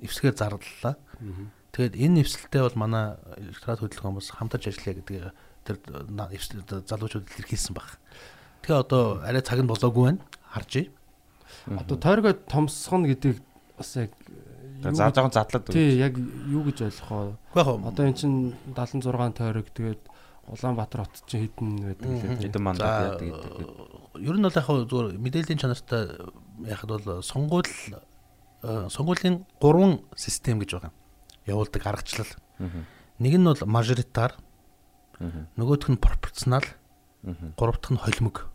[0.00, 0.96] эвсгээр зарлалаа.
[1.76, 5.16] Тэгээд энэ эвсэлтэй бол манай электорат хөдөлгөөн бас хамтарч ажиллая гэдэг
[5.68, 5.76] тэр
[6.88, 8.00] залуучууд илэрхийлсэн баг.
[8.64, 10.24] Тэгээ одоо арай цаг нь болоогүй байна.
[10.56, 10.88] Харж.
[11.68, 13.44] Одоо тойргоо томсгоно гэдэг
[13.76, 14.16] бас яг
[14.80, 15.68] За жоохон задлаад.
[15.72, 17.76] Тий, яг юу гэж ойлгох вэ?
[17.88, 18.32] Одоо эн чин
[18.76, 20.00] 76 тойрог тэгээд
[20.46, 22.38] Улаанбаатар хот чинь хідэн байдаг лээ.
[22.38, 24.22] Хідэн мандат яадаг гэдэг.
[24.22, 26.02] Ер нь бол яг зүгээр мэдээллийн чанартай
[26.62, 27.66] яхад бол сонгуул
[28.62, 30.92] сонгуулийн гурван систем гэж байгаа.
[31.46, 32.30] Явуулдаг аргачлал.
[33.18, 34.38] Нэг нь бол мажоритар.
[35.18, 36.66] Нөгөөх нь пропорционал.
[37.58, 38.46] Гурав дахь нь холимог.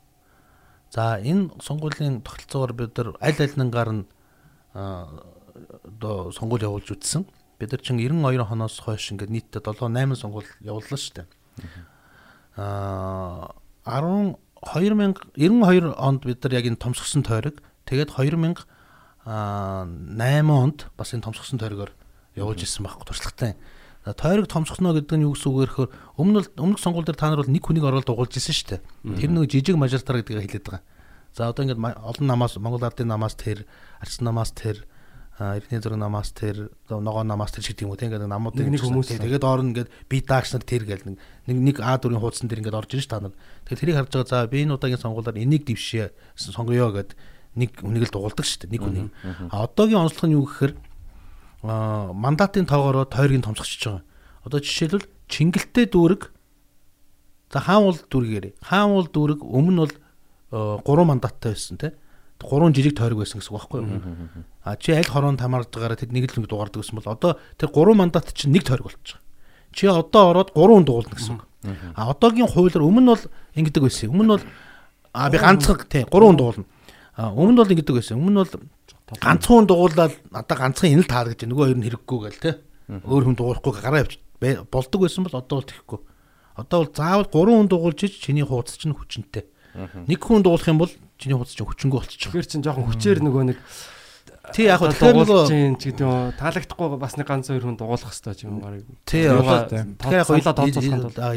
[0.91, 4.03] За энэ сонгуулийн тогтолцоогоор бид нар аль аль нангаар нь
[4.73, 7.27] одоо сонгуул явуулж үтсэн.
[7.59, 11.27] Бид нар чинь 92 хоноос хойш ингээд нийтдээ 7 8 сонгуул явууллаа шүү дээ.
[12.57, 18.65] Аа 10 2092 онд бид нар яг энэ томсгосон тойрог тэгээд 2000
[19.25, 21.91] 8 онд бас энэ томсгосон тойрогоор
[22.35, 23.55] явуулж ирсэн байхгүй туршлагатай.
[24.01, 27.29] Тойрог томсгоно гэдэг нь юу гэсэн үг вэ гэхээр өмнө нь өмнөх сонгуул дээр та
[27.29, 28.81] нар бол нэг хүнийг ороод дугуулж ирсэн шүү дээ.
[29.21, 30.83] Тэр нэг жижиг мажоритар гэдгийг хэлээд байгаа.
[31.37, 33.69] За одоо ингээд олон намаас Монгол ардын намаас тэр,
[34.01, 34.89] арчсан намаас тэр,
[35.39, 37.97] эрдний зураг намаас тэр ногоо намаас тэр шиг тийм үү?
[37.97, 41.17] Тийм ингээд намуудыг нэг хүмүүс тэгээд орно ингээд би даагч нар тэр гэл нэг
[41.47, 43.33] нэг А4-ийн хуудсан дээр ингээд орж ирж та нар.
[43.65, 47.15] Тэгээд тэрийг харж байгаа за би энэ удаагийн сонгуулиар энийг дэвшээ сонгоё гэд
[47.57, 49.09] нэг хүнийг л дугуулдаг шүү дээ нэг хүнийг
[49.49, 50.73] а одоогийн онцлог нь юу гэхээр
[51.63, 54.03] мандатын тоогоороо тойргийн томсгочж байгаа.
[54.45, 56.31] Одоо жишээлбэл чингэлтэй дүүрэг
[57.51, 59.95] за хаан уул дүүргээр хаан уул дүүрэг өмнө нь бол
[60.51, 61.95] 3 мандаттай байсан тийм
[62.41, 64.01] гурван жижиг тойрог байсан гэсэн үг байхгүй юу?
[64.63, 67.69] А чи аль хорон тамаарж байгаараа тэд нэг л нэг дугаардаг гэсэн бол одоо тэр
[67.73, 69.17] гурван мандат чинь нэг тойрог болчих.
[69.73, 71.41] Чи одоо ороод гурван дугуулна гэсэн.
[71.97, 73.25] А одоогийн хуулиар өмнө бол
[73.57, 74.13] ингэдэг байсан.
[74.13, 74.45] Өмнө бол
[75.13, 76.65] а би ганцхан тий гурван дугуулна.
[77.17, 78.21] А өмнө бол ингэдэг байсан.
[78.21, 78.53] Өмнө бол
[79.17, 82.55] ганцхан дугуулаад надаа ганцхан энэ л таалагдж нөгөө хоёр нь хэрэггүй гэл тий.
[83.01, 84.21] Өөр хүн дугуулахгүй гараа явж
[84.69, 85.99] болдог байсан бол одоо бол тэхгүй.
[86.53, 89.49] Одоо бол заавал гурван хүн дугуулж ич чиний хуудас чинь хүчнтэй.
[90.05, 92.29] Нэг хүн дуулах юм бол чиний хуудас чинь хүчингү болчих.
[92.29, 93.57] Тэгэхээр чин жоохон хүчээр нөгөө нэг
[94.51, 98.11] Тий яг хөө тэгэхээр нөгөө ч гэдэг юм таалагдахгүй бас нэг ганц хоёр хүн дугуулах
[98.11, 98.85] хэрэгтэй юм гарыг.
[99.07, 100.39] Тий тэгэхээр яг хөө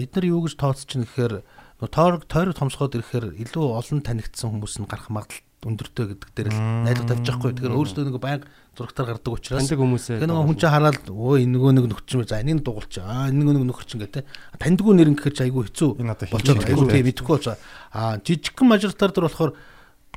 [0.04, 1.42] эдгээр юу гэж тооцож чинь гэхээр
[1.90, 6.60] тойрог тойрог томсгоод ирэхээр илүү олон танигдсан хүмүүс нь гарах магадлал өндөртэй гэдэг дээр л
[6.84, 7.52] найдвар тавьж байхгүй.
[7.56, 11.34] Тэгэхээр өөрсдөө нэг байнга зурагтаар гардаг учраас таньдаг хүмүүсээ тэгээ нөгөө хүн чинь хараад өө
[11.40, 14.24] энэ нөгөө нэг нөхч юм за энийг дугуулч аа энэ нөгөө нэг нөхч юм гэдэг
[14.60, 19.26] таньдгүй нэр гэхээр ч айгүй хэцүү болчиход айгүй тийм мэдэхгүй болж аа жижигхэн мажоритар дээр
[19.30, 19.52] болохоор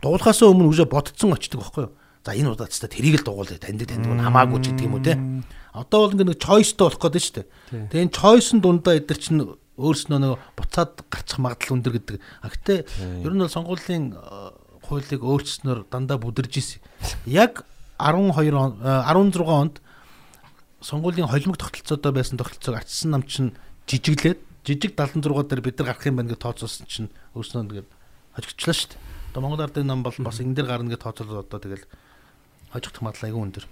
[0.01, 1.93] дуулахаас өмнө үжээ бодцсон очдөг байхгүй юу
[2.28, 5.15] за энэ удаацтай тэрийг л дугуулъя таньдаг таньдаг нь хамаагүй ч гэдэг юм уу те?
[5.71, 7.47] Одоо бол ингээ нэг choiceтэй болох гэдэг шүү дээ.
[7.88, 9.39] Тэгээ энэ choice-ын дундаа эдгэр чинь
[9.80, 12.17] өөрснөө нөгөө буцаад гарчих магадлал өндөр гэдэг.
[12.43, 12.80] А гэтээ
[13.23, 14.05] ер нь бол сонгуулийн
[14.84, 16.84] хуулийг өөрчлснөөр дандаа бүдэрж исэн.
[17.23, 17.63] Яг
[17.95, 19.80] 12 он 16 онд
[20.82, 23.55] сонгуулийн холимог тогтолцоодоо байсан тогтолцоог ачсан нам чинь
[23.88, 27.89] жижиглээд жижиг 76 дээр бид нар гарах юм байна гэж тооцоолсон чинь өөрснөө тэгээд
[28.36, 29.01] хожигчлаа шүү дээ.
[29.32, 31.86] Одоо Монгол Ардын нам бол бас энэ дээр гарна гэж тооцоолоод одоо тэгэл
[32.78, 33.65] хожигдох магадлал айгүй өндөр.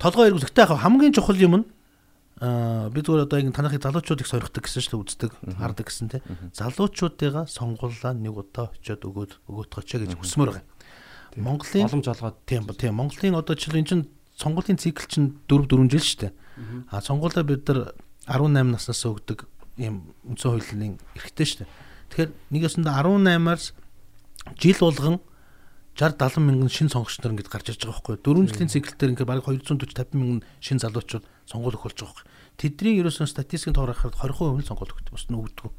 [0.00, 1.66] Толгой эргэлттэй яг хамгийн чухал юм нь
[2.40, 6.24] аа би зүгээр одоо ингэ танахыг залуучуудыг сорихдаг гэсэн шүү дээ үздэг хардаг гэсэн те.
[6.56, 10.64] Залуучуудыгаа сонгуулаа нэг удаа очиод өгөөд өгөөтгөч гэж хүсмээр байгаа.
[11.36, 14.08] Монголын Боломж олгоод тийм тийм Монголын одоо жишээл энэ чинь
[14.40, 16.32] сонгуулийн цикл чинь 4 4 жил шүү дээ.
[16.88, 17.92] А сонгуулаа бид нар
[18.24, 19.44] 18 наснаас өгдөг
[19.76, 21.70] ийм үндсэн хуулийн эрхтэй шүү дээ.
[22.08, 23.76] Тэгэхээр нэг ясанда 18-аас
[24.56, 25.20] жил болгон
[25.98, 28.46] 60 70 мянган шин сонгогч нар ингэж гарч ирж байгаа байхгүй юу?
[28.46, 32.38] 4 жилийн циклээр ингээд бараг 240 50 мянган шин залуучууд сонгуул өгүүлж байгаа байхгүй юу?
[32.60, 35.12] Тэдний ерөөсөн статистикийн тоор харахад 20% нь сонгуул өгдөг.
[35.12, 35.72] Бус нь өгдөг.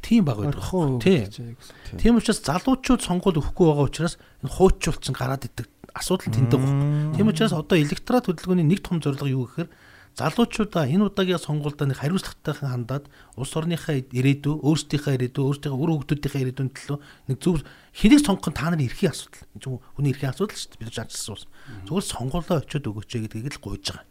[0.00, 0.60] Тийм баг байдаг.
[0.60, 0.98] байхгүй?
[1.00, 1.56] Тийм.
[2.00, 7.12] Тийм учраас залуучууд сонгуул өгөхгүй байгаа учраас энэ хуучуулсан гараад идэг асуудал тэндэг байна.
[7.16, 9.68] Тийм учраас одоо электорат хөдөлгөөний нэг том зорилго юу гэхээр
[10.18, 13.04] залуучуудаа энэ удаагийн сонгуульд нэг хариуцлагатайхан хандаад
[13.38, 16.98] улс орныхаа ирээдүй, өөрсдийнхээ ирээдүй, өөрсдийнхээ үр хөгжүүдийнхээ ирээдүйн төлөө
[17.30, 17.62] нэг зөв
[17.94, 19.46] хэнийг сонгох нь та нарын эрхийн асуудал.
[19.54, 20.80] Энэ чинь хүний эрхийн асуудал шүү дээ.
[20.82, 21.44] Бид нар жаачсан ус.
[21.86, 24.09] Зүгээр сонгуулаа очиод өгөөч гэдгийг л гуйж байгаа.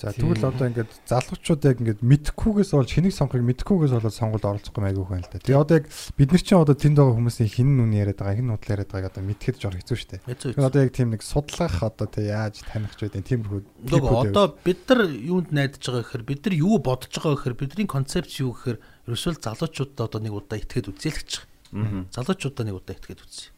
[0.00, 4.82] За тэгвэл одоо ингээд залуучууд яг ингээд мэдхгүйгээс болж хэнийг сонгохыг мэдхгүйгээс болоод сонгуульд оролцохгүй
[4.82, 5.38] айгүйх байна л да.
[5.38, 5.86] Тэгээ одоо яг
[6.18, 9.12] бид нар чинь одоо тэнд байгаа хүмүүсийн хин нүн яриад байгаа, хин нутал яриад байгааг
[9.14, 10.22] одоо мэдхэд жоо хэцүү шүү дээ.
[10.26, 13.60] Тэгэхээр одоо яг тийм нэг судлах одоо тэг яаж таних ч үгүй тиймэрхүү.
[13.94, 17.86] Нөгөө одоо бид нар юунд найдаж байгаа гэхээр бид нар юу бодож байгаа гэхээр бидний
[17.86, 21.30] концепц юу гэхээр ерөөсөө залуучуудад одоо нэг удаа итгээд үзээлгэж
[21.70, 22.10] байгаа.
[22.10, 23.54] Залуучуудаа нэг удаа итгээд үзье.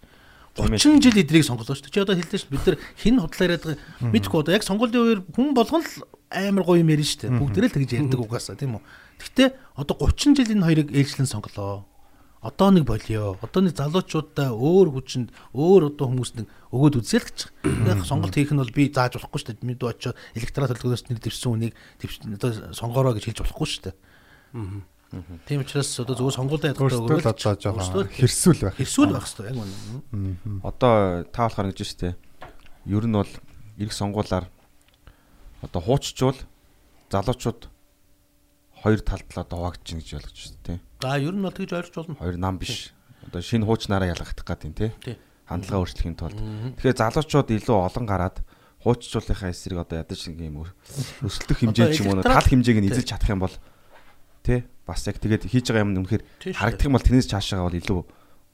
[0.54, 1.94] 30 жил эдрийг сонголоо шүү дээ.
[1.94, 2.52] Чи одоо хэлдэж шүү.
[2.54, 4.10] Бид нар хин худлаа яриад байгаа.
[4.14, 7.38] Мэдгүй одоо яг сонгуулийн үеэр хүн болгон л амар гоё юм ярина шүү дээ.
[7.42, 8.82] Бүгдээрээ л тэгж ярьдаг угаасаа тийм үү.
[9.18, 11.90] Гэхдээ одоо 30 жил энэ хоёрыг ээлжлэн сонголоо.
[12.38, 13.34] Одоо нэг болио.
[13.42, 17.38] Одоо нэг залуучуудаа өөр хүчинд өөр одоо хүмүүс нэг өгөөд үзэл гэж.
[17.90, 19.68] Яг сонголт хийх нь бол би зааж болохгүй шүү дээ.
[19.74, 21.72] Мэдүү очиод электорат төлөвлөгөөс нэг дэвсэн үнийг
[22.36, 23.96] одоо сонгороо гэж хэлж болохгүй шүү дээ.
[25.46, 28.76] Тийм учраас одоо зүгээр сонгуулаа Өөрсдөө л одоо жоохон хэрсүүл байх.
[28.78, 30.64] хэрсүүл байх хэрэгтэй яг үнэ.
[30.66, 30.92] Одоо
[31.30, 32.16] та болохоор гэж штэ.
[32.88, 33.32] Ер нь бол
[33.78, 34.50] ирэх сонгуулаар
[35.62, 36.38] одоо хууччвал
[37.14, 37.70] залуучууд
[38.82, 40.78] хоёр талд л одоо хуваагдаж чинь гэж ойлгож байна тий.
[41.00, 42.18] За ер нь бол тэгж ойлгож болно.
[42.18, 42.90] Хоёр нам биш.
[43.24, 44.90] Одоо шинэ хуучнаараа ялгах гэдэг юм тий.
[45.00, 45.16] Тий.
[45.46, 46.36] Хандлага өөрчлөхийн тулд.
[46.80, 48.36] Тэгэхээр залуучууд илүү олон гараад
[48.84, 50.68] хууччлуулынхаа эсрэг одоо ядаж нэг юм
[51.24, 53.54] өсөлтөх хэмжээ ч юм уу тал хэмжээг нь эзэлж чадах юм бол
[54.44, 56.22] тий бас яг тэгээд хийж байгаа юм нь үнэхээр
[56.52, 58.00] харагдах юм бол тэрнээс цаашаа бол илүү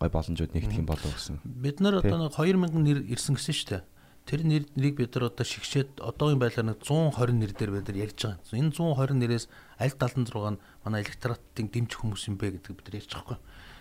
[0.00, 1.42] гой боломжууд нэгдэх юм болов гэсэн.
[1.44, 3.82] Бид нар одоо нэг 2000 нэр ирсэн гэсэн шүү дээ.
[4.24, 7.98] Тэр нэр нэрийг бид нар одоо шигшээд одоогийн байдлаар нэг 120 нэр дээр бид нар
[8.08, 8.54] ярьж байгаа.
[8.54, 9.44] Энэ 120 нэрээс
[9.76, 13.38] аль 76 нь манай электоратын дэмжих хүмүүс юм бэ гэдэг бид нар ярьж байгаа хгүй.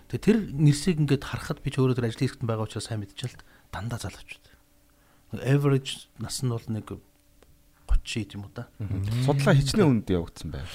[0.09, 3.37] Тэгээ тэр нэрсийг ингээд харахад би ч өөрөө тэр ажлын хэсэгт байгаа учраас сайн мэдчихэл
[3.37, 4.45] л дандаа залуучууд.
[5.37, 6.97] Average нас нь бол нэг
[7.85, 8.67] 30 юм уу да.
[9.23, 10.67] Судлаа хичнээн үнд явагдсан байв.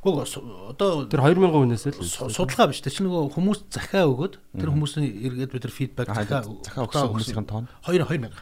[0.00, 2.80] Гүг одоо Тэр 2000 хүнээс л Су- судалгаа биш.
[2.80, 7.08] Тэр чинь нөгөө хүмүүс захиа өгөөд тэр хүмүүсийн эргээд бид нар фидбек захиа Захаа өгсөн
[7.12, 8.32] хүмүүсийн тоон 2 2000.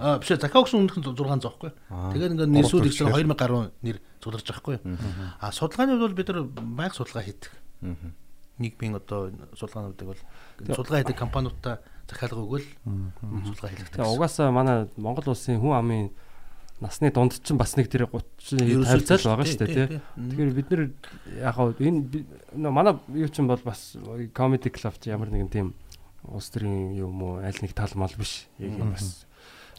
[0.00, 1.70] Аа биш захиа өгсөн өмнөх нь 600 байхгүй.
[2.16, 4.76] Тэгээд ингээд нэрсүүд ихсэн 2000 гаруй нэр байгаа байхгүй.
[5.36, 7.52] Аа судалгааны хувьд бол бид нар байнга судалгаа хийдэг.
[8.56, 10.20] Нийгмийн одоо судалгаануудыг бол
[10.64, 12.66] судалгаа хийдэг компаниудаа захиалга өгөөл
[13.52, 14.00] судалгаа хийлэгдэг.
[14.00, 16.08] Тэгээ угаасаа манай Монгол улсын хүн амын
[16.80, 20.00] насны дунд чинь бас нэг тэр 30 Ерөөсөө 50 цаал байгаа шүү дээ тий.
[20.12, 20.82] Тэгэхээр бид нар
[21.40, 23.96] яг хаа энэ манай юу чинь бол бас
[24.36, 25.72] comedy club ч ямар нэгэн тийм
[26.28, 28.44] улс төрийн юм уу аль нэг тал мал биш.
[28.60, 29.24] Яг юм бас.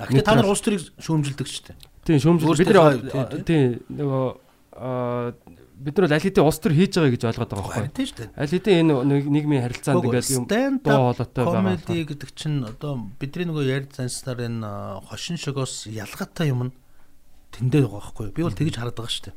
[0.01, 1.77] Гэхдээ та нар улс төрийг шүүмжилдэг шүү дээ.
[2.01, 2.97] Тийм шүүмжил бид нар
[3.45, 4.25] тийм нөгөө
[5.77, 7.93] бид нар аль хэдийн улс төр хийж байгаа гэж ойлгоод байгаа байхгүй.
[7.93, 8.29] тийм шүү дээ.
[8.41, 10.45] Аль хэдийн энэ нийгмийн харилцаанд ингээд юм
[10.81, 11.61] дуу хоолойтой байгаа.
[11.61, 14.69] comedy гэдэг чинь одоо бидний нөгөө ярьж занснаар энэ
[15.05, 16.73] хошин шогоос ялгаатай юм нь
[17.57, 18.27] тэндээ байгаа байхгүй?
[18.31, 19.35] Би бол тэгж хараад байгаа шүү дээ.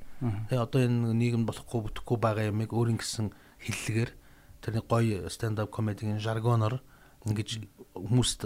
[0.53, 3.33] Тэгээ одоо энэ нийгэм болохгүй бүтэхгүй байгаа юмыг өөрийн гэсэн
[3.65, 4.11] хиллэгээр
[4.61, 6.85] тэрний гоё stand up comedy-гийн жаргоноор
[7.25, 7.65] ингэж
[7.97, 8.45] хүмүүст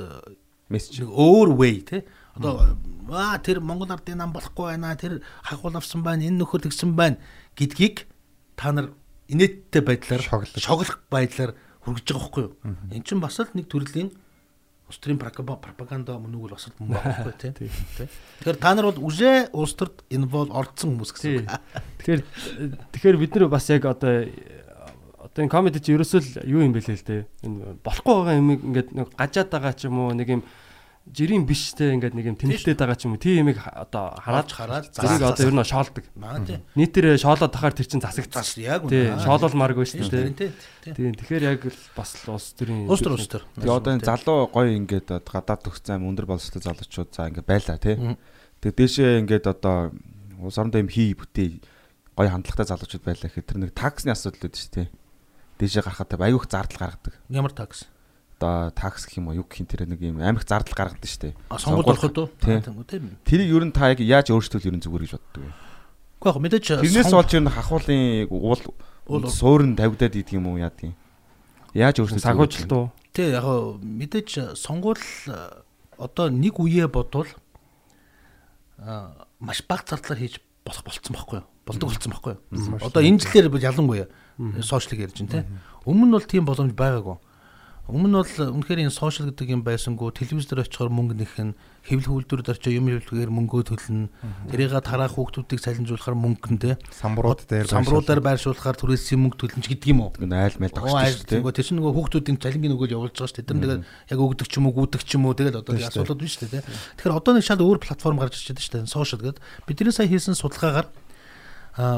[0.71, 2.79] мессеж нэг өөр way те одоо
[3.11, 7.21] аа тэр Монгол ардын нам болохгүй байна тэр хагуул авсан байна энэ нөхөр тэгсэн байна
[7.59, 8.09] гэдгийг
[8.57, 8.95] та нар
[9.29, 10.57] инээдтэй байдлаар шоглох.
[11.11, 11.53] байдлаар
[11.85, 12.55] хүргэж байгаа байхгүй юу?
[12.91, 14.11] Эн чинь бас л нэг төрлийн
[14.89, 17.53] улс төрийн пропаганда пропаганда мөн үг л бас л мөн байхгүй тий
[17.97, 18.09] Тэ?
[18.45, 21.49] Тэгэхээр та нар бол үжээ улс төрд involve орцсон хүмүүс гэсэн үг
[22.05, 22.21] Тэгэхээр
[22.93, 24.29] тэгэхээр бид нар бас яг одоо
[25.25, 27.23] одоо энэ комеди чи ерөөсөө л юу юм бэ лээ л дээ.
[27.49, 30.43] Энэ болохгүй байгаа юм ингээд нэг гажаад байгаа ч юм уу нэг юм
[31.05, 34.85] жирийн биштэй ингээд нэг юм тэмэлтээд байгаа ч юм уу тийм ха- одоо хараад хараад
[34.89, 36.05] зэрэг одоо ер нь шоолдог.
[36.17, 38.41] маа тий Нийтээр шоолоод тахаар тэр чин засагдсан.
[38.41, 39.21] зас яг Тий, үнэ.
[39.21, 40.33] шоололмааргүй шүү Тийм, дээ.
[40.33, 40.51] тий
[40.81, 43.93] тий Тийм тэгэхээр яг л бас л улс төрийн улс төр улс төр Тэгээ одоо
[43.93, 47.97] энэ залуу гоё ингээд гадаад төгссөн аим өндөр боловсролтой залуучууд за ингээд байлаа тий.
[48.65, 49.93] Тэгээ дээшээ ингээд одоо
[50.41, 51.61] улс орондоо юм хий бүтээ
[52.17, 54.89] гой хандлагатай залуучууд байлаа гэхэд тэр нэг таксны асуудал үүдэж шүү дээ.
[55.61, 57.15] Дээшээ гарахад айгүйх зардал гаргадаг.
[57.29, 57.85] Ямар такс?
[58.45, 61.33] Одоо такс гэх юм уу юу гэх юм тэр нэг юм амих зардал гаргадаг шүү
[61.33, 61.35] дээ.
[61.49, 62.29] А сонгуульд ороход уу?
[62.45, 62.61] Тий.
[62.61, 63.17] Тийм.
[63.25, 65.53] Тэрийг ер нь та яг яаж өөрчлөвөл ер нь зүгээр гэж боддог вэ?
[66.21, 70.69] Гэхдээ яг мэдээж Тэрнээс болж ер нь хахуулын уул суурин тавигдаад идэг юм уу яа
[70.69, 70.93] тийм.
[71.73, 72.93] Яаж өөрчлөж Санхүүжилт уу?
[73.17, 73.49] Тий яг
[73.81, 75.65] мэдээж сонгуул э,
[75.97, 77.33] одоо нэг үеэ бодвол
[79.41, 80.37] маш бага зардлаар хийж
[80.69, 81.49] болох болцсон байхгүй юу?
[81.65, 82.77] Болдог болцсон байхгүй юу?
[82.85, 84.09] Одоо энэ жилээр бол ялангуяа
[84.61, 85.49] сошиалыг ярьж байна те.
[85.89, 87.17] Өмнө нь бол тийм боломж байгаагүй.
[87.85, 91.53] Өмнө бол үнэхээр энэ сошиал гэдэг юм байсангүй телевизээр очихоор мөнгө нэх нь
[91.85, 94.09] хэвлэл үйлдвэрд очиж юм хэлбэгээр мөнгөө төлнө.
[94.49, 96.81] Тэрийг тараах хүүхдүүдийг салинжуулахаар мөнгө нь те.
[96.89, 100.17] Самбарууд дээр Самбаруудаар байршуулахаар түрээсийн мөнгө төлнө ч гэдэг юм уу?
[100.17, 101.39] айл майл Оо тогтчих шүү дээ.
[101.45, 103.49] айгүй тэр чинь нөгөө хүүхдүүдийн цалингийн өгөөл явуулж байгаа шүү дээ.
[103.53, 105.85] Тэр нь тэгээд яг өгдөг ч юм уу, гүйдэг ч юм уу тэгээд одоо Тийм
[105.85, 106.65] асуудал биш шүү дээ.
[106.65, 108.89] Тэгэхээр одоо нэг шал өөр платформ гарч ирж байгаа шүү дээ.
[108.89, 109.45] Social гэдэг.
[109.69, 110.89] Бидний сая хийсэн судалгаагаар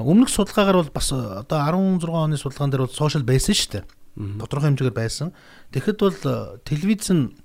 [0.02, 3.84] өмнөх судалгаагаар бол бас одоо 16 оны судалгаан дээр бол social байсан шүү дээ.
[4.16, 5.36] Тодорхой хэмжээгээр байсан.
[5.76, 7.36] Тэгэхэд бол э, телевиз нь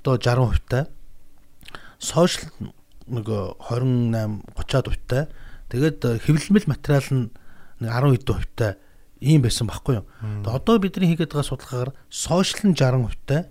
[0.00, 0.86] одоо 60% таа.
[1.98, 2.50] Social
[3.10, 5.22] нөгөө 28 30-аад хувьтай.
[5.74, 7.24] Тэгээд э, хэвлэмэл материал нь
[7.82, 8.72] нэг 10 хэдэн хувьтай
[9.18, 10.06] ийм байсан байхгүй юу.
[10.22, 13.42] Тэгээд одоо бидний хийгээд байгаа судалгаагаар сошиал нь 60 хувьтай.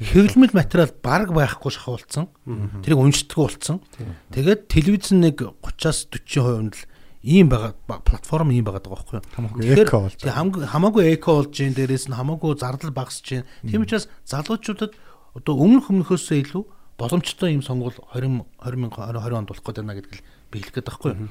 [0.00, 2.32] Хэвлэмэл материал баг байхгүй шахуулсан.
[2.80, 3.84] Тэрийг уншдаггүй болсон.
[4.32, 6.80] Тэгээд телевиз нэг 30-аас 40% нь л
[7.22, 9.24] ийм байгаа ба- платформ ийм байгаа даа байхгүй юу.
[9.70, 13.44] Тэгэхээр хамаагүй эко болж гин дээрээс нь хамаагүй зардал багасж гин.
[13.64, 14.92] Тийм учраас залуучуудад
[15.36, 16.62] одоо өмнөх өмнөхөөсөө илүү
[16.96, 21.10] боломжтой ийм сонгуул 20 20 20 онд болох гэдэг байна гэдгийг би хэлэх гээд байхгүй
[21.12, 21.28] юу.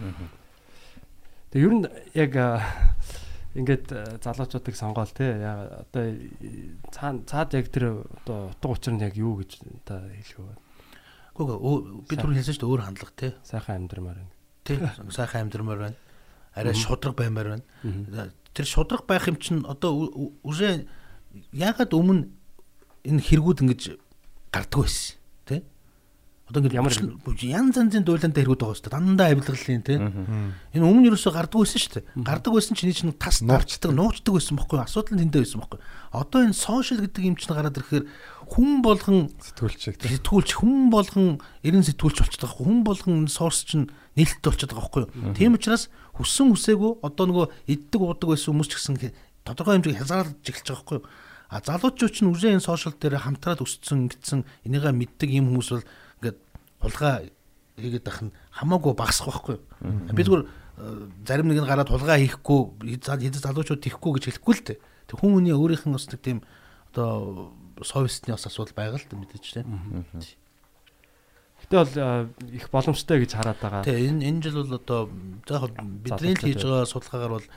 [1.50, 2.32] Тэгээ ер нь яг
[3.56, 3.86] ингээд
[4.20, 6.06] залуучуудыг сонгоол те яа одоо
[6.92, 10.54] цаа цаад яг тэр одоо утга учир нь яг юу гэж та хэлэх вэ?
[11.40, 11.60] Гэхдээ
[12.04, 13.32] би түрүү хэлсэн шүү дээ өөр хандлага тий.
[13.48, 14.20] Сайхан амьдрмаар.
[14.66, 14.80] Тий.
[15.14, 15.96] Сайхан амьдрмаар байна.
[16.56, 18.32] Арай шудраг баймаар байна.
[18.54, 20.86] Тэр шудраг байх юм чинь одоо ү- ү- үжээ
[21.54, 22.28] ягаад өмнө
[23.06, 23.82] энэ хэрэгүүд ингэж
[24.50, 25.62] гардаг байсан тий?
[26.48, 26.94] Одоо ингэ Ямар
[27.44, 28.96] янз янзын дуйлантай хэрэгүүд байгаа шүү дээ.
[28.96, 29.98] Дандаа авилгалын тий.
[30.00, 32.06] Энэ өмнө ерөөсөө гардаг байсан шүү дээ.
[32.24, 34.86] Гардаг байсан чинь чинь тас нуучдаг, нуучдаг байсан байхгүй юу?
[34.88, 35.86] Асуудал нь тэндээ байсан байхгүй юу?
[36.16, 38.06] Одоо энэ сошиал гэдэг юм чинь гараад ирэхээр
[38.46, 40.16] хүн болгон сэтгүүлчийг тий.
[40.16, 42.62] сэтгүүлч хүн болгон ерэн сэтгүүлч болчиход байгаа.
[42.62, 45.34] Хүн болгон сорс чинь нээлттэй болчиход байгаа байхгүй юу?
[45.36, 48.96] Тийм учраас хүссэн хүсээгүй одоо нөгөө иддэг уудаг байсан хүмүүс ч гэсэн
[49.44, 51.06] тодорхой хэмжээг хязгаарлаж эхэлж байгаа байхгүй юу?
[51.50, 55.86] А залуучууд чинь үжээ энэ сошиал дээр хамтраад өссөн ингэсэн энийгээ мэддэг юм хүмүүс бол
[56.20, 56.38] ингээд
[56.82, 57.16] хулгай
[57.78, 59.64] хийгээд байх нь хамаагүй багасах байхгүй юу?
[60.10, 60.50] Би зүгээр э,
[61.28, 64.80] зарим нэг нь гараад хулгай хийхгүй хэд залуучууд хийхгүй гэж хэлэхгүй л дээ.
[65.06, 66.42] Тэг хүн хүний өөрийнх нь бас нэг тийм
[66.96, 69.68] одоо совестны бас асуудал байгаа л да мэдээж тийм.
[71.66, 71.96] Гэтэ бол
[72.52, 73.84] их боломжтой гэж хараад байгаа.
[73.84, 75.02] Тэгээ энэ энэ жил бол одоо
[75.50, 75.74] яг
[76.04, 77.48] бидний хийж байгаа судалгаагаар бол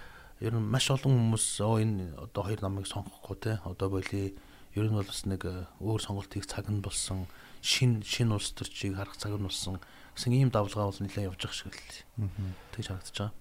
[0.40, 4.38] ер нь маш олон хүмүүс оо энэ одоо хоёр намыг сонгохгүй те одоо боли
[4.78, 5.42] ер нь бол бас нэг
[5.82, 7.26] өөр сонголт хийх цаг нь болсон
[7.60, 9.82] шин шин улс төрчийг харах цаг нь болсон
[10.14, 12.30] гэсэн ийм давлгаа бол нэлээд явж байгаа шиг л
[12.72, 13.34] тэгж харагдаж байгаа.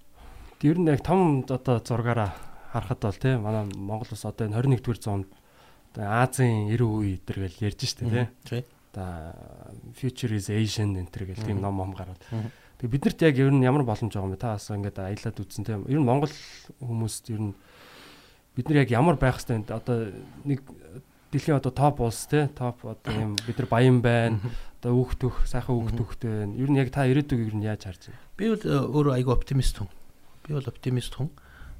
[0.66, 2.34] Ер нь яг том одоо зургаараа
[2.74, 5.28] харахад бол тий манай Монгол ус одоо энэ 21 дугаар зуунд
[6.06, 8.62] Азийн 90 үе өдр гэж ярьж штэ тий.
[8.94, 9.34] Одоо
[9.98, 12.22] Future is Asian энэ төр гэл тийм ном ном гараад.
[12.78, 14.42] Тэгээ биднэрт яг ер нь ямар боломж байгаа юм бэ?
[14.42, 15.82] Та бас ингээд аялаад үзсэн тийм.
[15.90, 16.30] Ер нь Монгол
[16.78, 17.54] хүмүүст ер нь
[18.54, 19.74] бид нар яг ямар байх хэвтэй вэ?
[19.74, 20.14] одоо
[20.46, 20.62] нэг
[21.34, 24.38] дэлхийн одоо топ улс тий топ одоо юм бид нар баян байна.
[24.78, 26.54] Одоо өөхтөх сайхан өөхтөхтэй байна.
[26.54, 28.22] Ер нь яг та ирээдүйг ер нь яаж харж байна?
[28.38, 29.90] Би бол э, өөрөө айгүй оптимист хүн.
[30.46, 31.28] Би бол оптимист хүн.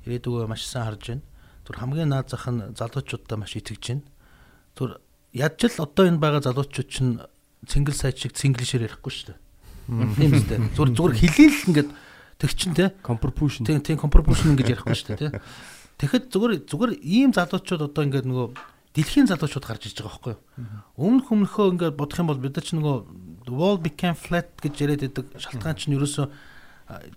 [0.03, 1.25] Ирээдүгөө маш сайн харж байна.
[1.69, 4.09] Түр хамгийн наад зах нь залуучуудаа маш итгэж байна.
[4.73, 5.05] Түр
[5.37, 7.21] ядч л одоо энэ байгаа залуучууд чинь
[7.69, 9.39] цэнгэл сайд шиг цэнгэлшээр ярихгүй шүү дээ.
[10.16, 10.59] Тийм үстэй.
[10.73, 11.91] Зүр зүгээр хэлээл ингээд
[12.41, 12.97] тэг чин те.
[13.05, 13.69] Compropution.
[13.69, 15.45] Тийм тийм компропошн ингэж ярихгүй шүү дээ те.
[16.01, 18.49] Тэгэхэд зүгээр зүгээр ийм залуучууд одоо ингээд нөгөө
[18.95, 20.43] дэлхийн залуучууд гарч иж байгаа байхгүй юу?
[20.97, 22.97] Өмнөх өмнөхөө ингээд бодох юм бол бид нар ч нөгөө
[23.45, 26.27] the wall became flat гэж яриад байдаг шалтгаан чинь ерөөсөө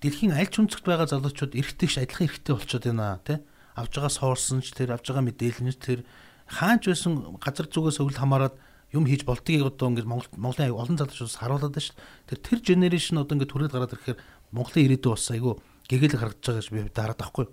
[0.01, 3.39] дэлхийн аль ч өнцөгт байгаа залуучууд эргэтгэж адилхан эргэтэй болчиход байна тий.
[3.81, 5.99] Авж байгаа соорсон ч тэр авж байгаа мэдээлэл нь ч тэр
[6.45, 8.55] хаанч байсан газар зүгээс өвөл хамаарад
[8.93, 12.37] юм хийж болдгийг одоо ингээд Монгол Монголын олон залуучуудаас харуулдаг шүү дээ.
[12.37, 14.19] Тэр тэр генерашн одоо ингээд түрээд гараад ирэхээр
[14.51, 15.53] Монголын ирээдүй бас айгүй
[15.87, 17.45] гэгэл харагдаж байгаа гэж би дараад байхгүй.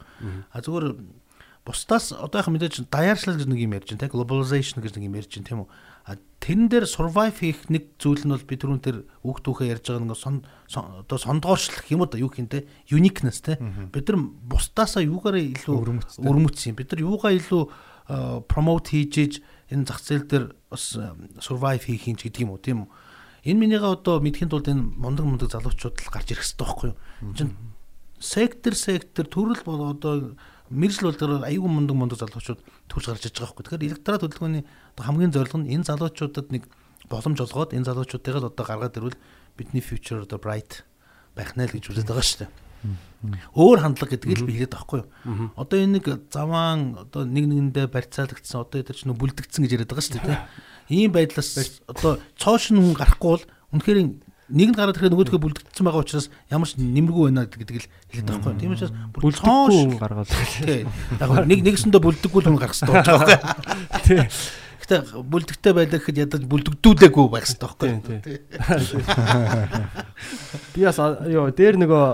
[0.50, 0.86] А зүгээр
[1.62, 5.18] бусдаас одоо яг мэдээж даяаршлал гэж нэг юм ярьж байна те globalization гэж нэг юм
[5.18, 5.68] ярьж байна тийм үү
[6.16, 8.96] тэрэн дээр survive хийх нэг зүйл нь бол би түрүүн тэр
[9.26, 12.64] үг түүхээ ярьж байгаа нэг сон одоо сондгоорчлох юм уу да юу те?
[12.88, 13.59] Uniqueness те?
[13.59, 15.76] Бид нар бусдаасаа юугаараа илүү
[16.24, 16.78] өрмөц юм?
[16.78, 17.62] Бид нар юугаа илүү
[18.48, 20.96] promote хийж энэ зах зээл дээр бас
[21.42, 22.62] survive хийх юм ч гэдэг юм уу?
[22.62, 23.52] Тийм үү?
[23.52, 26.96] Энэ минийга одоо мэдхийн тулд энэ мундаг мундаг залуучууд л гарч ирэх хэрэгтэй байхгүй юу?
[27.36, 27.52] Чин
[28.20, 30.34] сектор сектор төрөл бол одоо
[30.70, 33.64] мэржил бол аюул мундаг мундаг залуучууд төрж гарч иж байгаа байхгүй.
[33.64, 34.64] Тэгэхээр электорат хөдөлгөөний
[34.94, 36.68] одоо хамгийн зорилго нь энэ залуучуудад нэг
[37.08, 39.18] боломж олгоод энэ залуучуудыг л одоо гаргаад ирвэл
[39.56, 40.84] бидний future одоо bright
[41.34, 42.52] байх нэ л гэж үзэж байгаа шүү дээ.
[43.58, 45.08] Өөр хандлага гэдгийг л би хэлээд байхгүй юу.
[45.58, 50.06] Одоо энэ нэг заваан одоо нэг нэгэндээ барьцаалагдсан одоо тэр чинь бүлдэгдсэн гэж яриад байгаа
[50.06, 50.38] шүү дээ.
[50.94, 53.44] Ийм байдлаас одоо цоошин хүн гарахгүй бол
[53.74, 53.98] үнэхээр
[54.49, 58.28] нэг нь гараад ирэхэд нөгөөдгөө бүлдэгдсэн байгаа учраас ямар ч нэмэргүй байна гэдгийг л хэлээд
[58.32, 58.61] байгаа байхгүй.
[58.61, 60.28] Тийм учраас бүр цоош гаргаад.
[60.64, 60.88] тий.
[61.20, 63.38] Яг нэг нэгэсэндээ бүлдэггүй л хүн гарах хэрэгтэй байгаа байхгүй.
[64.09, 64.24] Тий.
[64.88, 67.92] Гэтэ бүлдэгтэй байлаа гэхэд ядаж бүлдэгдүүлээгүй байх хэрэгтэй байхгүй.
[70.72, 70.96] Би бас
[71.36, 72.05] ёо дээр нөгөө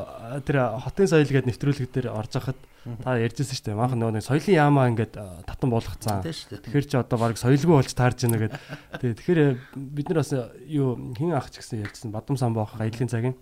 [0.43, 2.59] тэр хотын соёл гэдэг нэвтрүүлэг дээр орж хахад
[3.05, 3.79] та ярьжсэн шүү дээ.
[3.79, 5.15] Манхан нөгөө нэг соёлын яамаа ингээд
[5.47, 6.25] татан болгоцсан.
[6.25, 8.55] Тэгэхээр чи одоо баг соёлгүй болж таарж байна гэд.
[8.99, 9.41] Тэгээ тэгэхээр
[9.75, 10.33] бид нар бас
[10.67, 12.11] юу хин ах ч гэсэн ярьжсэн.
[12.11, 13.37] Бадам самбаах аялын цагийн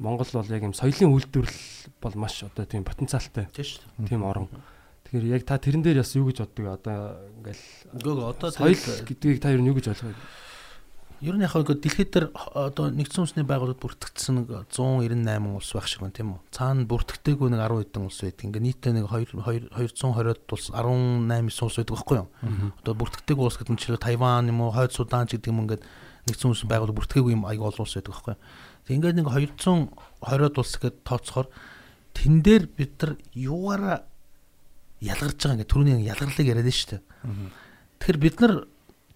[0.00, 3.50] Монгол бол яг юм соёлын үйлдвэрлэл бол маш одоо тийм потенциалтай.
[3.52, 4.48] Тийм орон.
[5.04, 6.80] Тэгэхээр яг та тэрэн дээр бас юу гэж боддог?
[6.80, 7.64] Одоо ингээл
[8.00, 10.14] Гөг одоо соёл гэдгийг та ер нь юу гэж ойлгоо?
[11.20, 15.84] Ер нь яг хаа дэлхийд дээр одоо нэгдсэн үндэсний байгууллагад бүртгэгдсэн нэг 198 улс байх
[15.84, 16.40] шиг байна тийм үү.
[16.48, 18.44] Цаана бүртгэдэггүй нэг 10 хэдэн улс байдаг.
[18.48, 19.36] Ингээ нийтдээ нэг 2
[19.68, 22.28] 220-д улс 18 улс байдаг байхгүй юу?
[22.80, 25.84] Одоо бүртгэдэггүй улс гэдэг нь чинь Тайван юм уу, Хойд Судан ч гэдэг юм ингээд
[26.24, 28.40] нэгдсэн үндэсний байгууллага бүртгэгээгүй юм аяг олон улс байдаг байхгүй юу?
[28.88, 31.48] Тэг ингээд нэг 220-д улс гэд тооцохоор
[32.16, 34.08] тэн дээр бид нар юугаараа
[35.04, 37.02] ялгарч байгаа ингээд түрүүний ялгарлыг яриад нь шүү дээ.
[38.00, 38.52] Тэгэхээр бид нар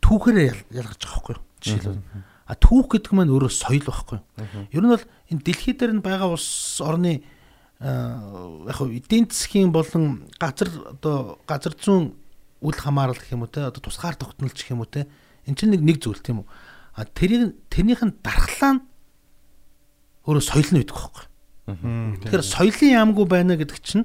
[0.05, 1.43] түүхээрээ ял- ялгарч байгаа байхгүй юу?
[1.65, 2.05] Жишээлбэл.
[2.45, 4.25] А түүх гэдэг маань өөрөө соёл байхгүй юу?
[4.69, 7.25] Ер нь бол энэ дэлхий дээр нь байгаа улс орны
[7.81, 12.13] яг хөө эдийн засгийн болон газар одоо газар зүүн
[12.61, 15.09] үл хамаарал гэх юм уу те одоо тусгаар тогтнолч гэх юм уу те
[15.49, 16.49] эн чинь нэг нэг зүйл тийм үү?
[17.01, 18.83] А тэрийг тэрнийх нь дархлаа нь
[20.29, 22.21] өөрөө соёл нь байдаг байхгүй юу?
[22.29, 24.05] Тэгэхээр соёлын яамгүй байна гэдэг чинь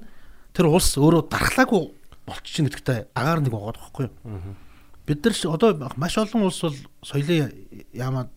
[0.56, 1.82] тэр улс өөрөө дархлаагүй
[2.24, 4.16] болчихно гэдэгтээ агаар нэг байгаа байхгүй юу?
[5.10, 7.50] Бид нар одоо маш олон улс бол соёлын
[7.98, 8.30] яамаа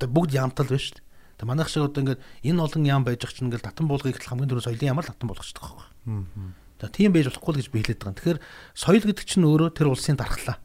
[0.00, 1.04] бүгд яамтал байна шүү дээ.
[1.36, 4.24] Тэгээ манайх шиг одоо ингээд энэ олон яам байж байгаа чинь ингээд татан буулгыг л
[4.24, 5.92] хамгийн түрүү соёлын яамаар татан болгож байгаа байхгүй.
[6.80, 8.16] Тэгээ тийм байж болохгүй л гэж би хэлээд байгаа.
[8.16, 8.40] Тэгэхээр
[8.72, 10.56] соёл гэдэг чинь өөрөө тэр улсын дархлаа.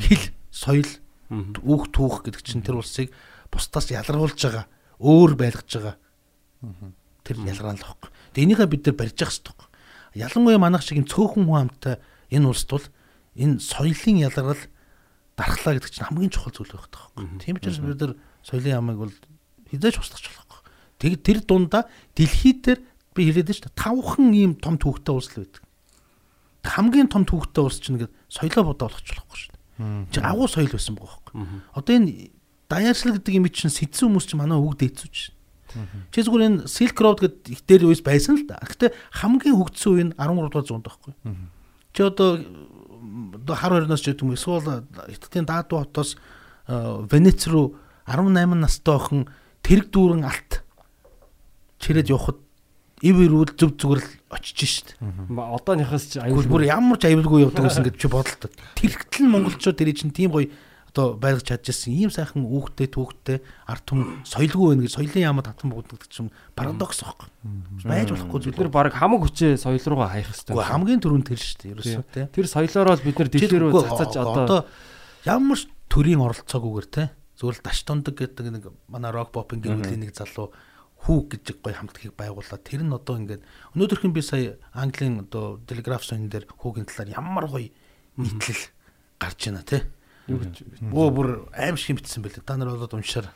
[0.00, 0.90] Хэл, соёл,
[1.28, 3.12] үг түүх гэдэг чинь тэр улсыг
[3.52, 4.64] бусдаас ялгаруулж байгаа,
[4.96, 5.96] өөр байлгаж байгаа.
[7.20, 8.10] Тэр ялгараал л байхгүй.
[8.32, 9.68] Тэгээ энийхээ бид нар барьж явах хэрэгтэй.
[10.24, 12.00] Ялангуяа манайх шиг юм цөөхөн хүн амтай
[12.32, 12.86] энэ улсд бол
[13.40, 14.62] энэ соёлын ялгарал
[15.40, 17.24] дархлаа гэдэг чинь хамгийн чухал зүйл байх таахгүй.
[17.40, 18.12] Тийм учраас бид нар
[18.44, 19.14] соёлын ямыг бол
[19.72, 20.60] хизээч устгах болохгүй.
[21.00, 22.80] Тэг тэр дундаа дэлхийд дээр
[23.16, 23.80] би хэлээд шүү дээ.
[23.80, 25.64] Тавхан ийм том түүхтэй улс л байдаг.
[26.60, 30.12] Хамгийн том түүхтэй улс чинь ингээд соёлоо бодоо болгоч болохгүй шүү дээ.
[30.12, 31.34] Чи агуу соёл байсан байгаа байхгүй.
[31.72, 32.10] Одоо энэ
[32.68, 35.34] даяаршил гэдэг юм чинь сэдсэн хүмүүс чинь манай үг дээцүүч шин.
[36.12, 38.60] Чи зүгээр энэ Silk Road гэдэг их дээр үес байсан л да.
[38.60, 38.92] Гэхдээ
[39.24, 41.12] хамгийн хөгжсөн үе нь 13 дугаар зуунд байхгүй.
[41.94, 42.38] Чи одоо
[43.46, 46.16] хар хорноос ч гэдэг юм эсвэл Хятадын Даатуу хотоос
[46.68, 49.28] э, Венец руу 18 настай охин
[49.62, 50.62] тэрэг дүүрэн алт
[51.80, 52.38] чирээд явхад
[53.00, 54.88] ив ирүүл зүв зүгээр л очиж шít.
[55.00, 58.52] Одооныхоос ч Аюул аюул бүр ямар ч аюулгүй явдаг гэсэн гэж чи бодлоо.
[58.76, 60.52] Тэрхтэл нь монголчууд тэрий чинь тийм гоё
[60.90, 63.38] одоо байлгаж чадчихсан ийм сайхан үүхтэй түүхтэй
[63.70, 67.30] ард түмэн соёлгүй байна гэж соёлын яамад татан бууддаг чинь парадокс байхгүй.
[67.86, 68.62] Байж болохгүй бид зүйл.
[68.66, 70.54] нар баг хамаг хүчээ соёл руугаа хаях хэрэгтэй.
[70.58, 71.72] Уу хамгийн түрүүнд тэр шүү дээ.
[71.78, 72.26] Ерөөсөө тий.
[72.34, 74.60] Тэр соёлоороо л бид нар дэлхий рүү цацаж одоо
[75.22, 77.04] ямар ч төрийн оролцоогүйгээр те
[77.38, 80.50] зүгээр л даштондог гэдэг нэг манай рок попинг гэрүүлийн нэг залуу
[81.06, 82.60] хүү гэж гоё хамтлагийг байгууллаа.
[82.60, 83.46] Тэр нь одоо ингээд
[83.78, 87.72] өнөөдөрхөн би сая Английн одоо телеграф сонин дээр хүүгийн талаар ямар гоё
[88.20, 88.68] нийтлэл
[89.16, 89.64] гарч байна
[90.38, 90.64] те.
[90.94, 92.46] Оо бүр аим шиг битсэн байлээ.
[92.46, 93.32] Та нар болоод уншаар.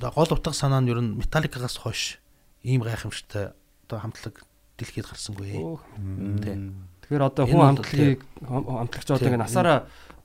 [0.00, 2.18] Гол утга санаа нь ер нь металликагаас хойш
[2.64, 3.52] ийм гайхамшигтай
[3.84, 4.44] одоо хамтлаг
[4.78, 5.52] дэлхийд гарсангүй.
[6.40, 6.72] Тэ.
[7.04, 9.78] Тэгэхээр одоо хүн хамтлагийг хамтлагч одоо ингээ насаараа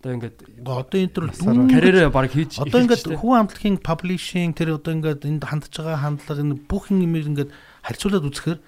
[0.04, 0.38] одоо ингээд
[0.68, 1.26] Одоо энэ төр
[1.72, 6.44] карьерээ баг хийж Одоо ингээд хүн амтлагийн publishing тэр одоо ингээд энд хандж байгаа хандлага
[6.44, 7.56] энэ бүх юм ингээд
[7.88, 8.60] харьцуулаад үзэхээр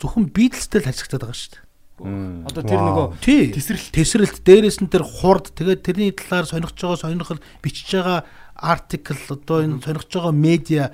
[0.00, 1.67] зөвхөн Beatles-тэй л харьцагтаад байгаа шүү дээ.
[1.98, 3.06] Одоо тэр нөгөө.
[3.22, 3.90] Тесрэлт.
[3.90, 8.24] Тесрэлт дээрээс нь тэр хурд тэгээд тэрний талаар сонирхож байгаа сонирхол бичиж байгаа
[8.54, 10.84] артикл одоо энэ сонирхож байгаа медиа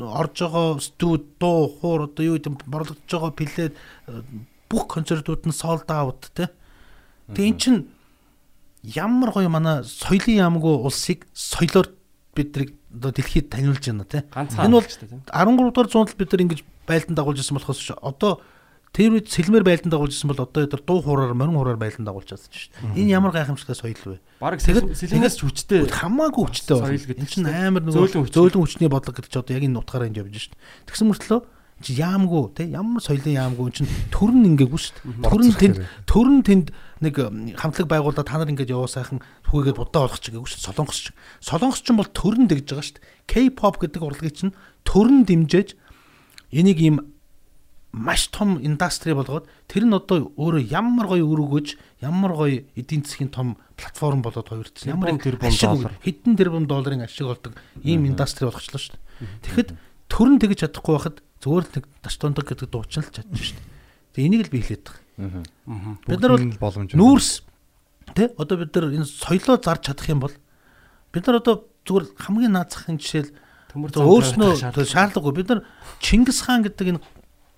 [0.00, 3.74] орж байгаа студ дуу хуур одоо юу гэдэг борлогдож байгаа плед
[4.70, 6.48] бүх концертууд нь sold out те.
[7.32, 7.76] Тэгээ эн чин
[8.82, 11.92] ямар гоё манай соёлын яамгүй улсыг соёлоор
[12.34, 14.24] бидрийг одоо дэлхийд таниулж байна те.
[14.34, 15.22] Энэ бол штэ тийм.
[15.28, 18.40] 13 дугаар зуунд бид нар ингэж байлдан дагуулж ирсэн болохоос одоо
[18.90, 22.34] Тэр үед сэлмэр байлдан дагуулж ирсэн бол одоо тэр дуу хуураар морин хуураар байлдан дагуулж
[22.34, 23.06] чадсан шүү дээ.
[23.06, 24.18] Энэ ямар гайхамшигтай соёл вэ?
[24.42, 26.98] Бараг сэлэнээс ч хүчтэй хамаагүй хүчтэй байна.
[26.98, 30.18] Энэ чинь амар зөөлөн нөгөө зөөлөн хүчний бодлого гэдэг чинь одоо яг энэ утгаараа энэ
[30.26, 30.62] явж шүү дээ.
[30.90, 31.40] Тэгсэн мөртлөө
[31.80, 35.22] чи яамгүй те ямар соёлын яамгүй энэ чинь төрн ингээгүй шүү дээ.
[35.22, 36.66] Төрн тэнд төрн тэнд
[37.00, 37.14] нэг
[37.56, 40.68] хамтлаг байгуулаад та нар ингээд яваа сайхан хүүгээд будаа болох ч гээгүү шүү дээ.
[40.68, 41.06] Солонгос ч.
[41.40, 43.54] Солонгос ч бол төрн дэгж байгаа шүү дээ.
[43.54, 44.52] K-pop гэдэг урлагийг чинь
[44.84, 45.78] төрн дэмжиж
[46.52, 46.96] энийг ийм
[47.92, 53.02] маш том индастри болгоод тэр нь одоо өөрөө ямар гоё үр өгөж ямар гоё эдийн
[53.02, 55.92] засгийн том платформ болоод хувирсан ямар Тэрбум, доллар.
[55.98, 59.26] хэдэн тэрбум долларын ашиг олдог ийм индастри болгочлоо шүү дээ.
[59.42, 59.68] Тэгэхэд
[60.06, 63.68] төрн тэгж чадахгүй байхад зүгээр л нэг таштондог гэдэг дуучин л чадчих шүү дээ.
[64.14, 65.02] Тэгээ энийг л би хэлээд байгаа.
[66.06, 66.32] Бид нар
[66.62, 67.30] бол нүүрс
[68.14, 70.34] тий одоо бид нар энэ соёлоо зарж чадах юм бол
[71.10, 73.34] бид нар одоо зүгээр хамгийн наацхан жишээл
[73.74, 75.60] төмөр өөрснөө шаардлагагүй бид нар
[75.98, 77.02] Чингис хаан гэдэг энэ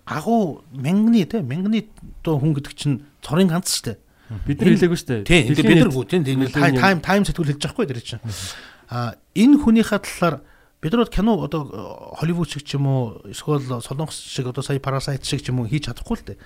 [0.06, 1.86] агуу мянганы те мянганы
[2.22, 3.98] доо хүн гэдэг чинь цорын ганц шүү дээ.
[4.46, 5.28] бид нар хэлээгүй шүү дээ.
[5.28, 6.22] Тийм бид нар гоо тийм
[6.78, 8.22] тайм тайм сэтгүүл хэлж байгаа хгүй тэр чинь.
[8.90, 10.42] А энэ хүнийхээ талаар
[10.82, 15.22] бид нар кино одоо Холливуд шиг ч юм уу эсвэл Солонгос шиг одоо сая Parasite
[15.22, 16.38] шиг ч юм уу хийж чадахгүй л дээ.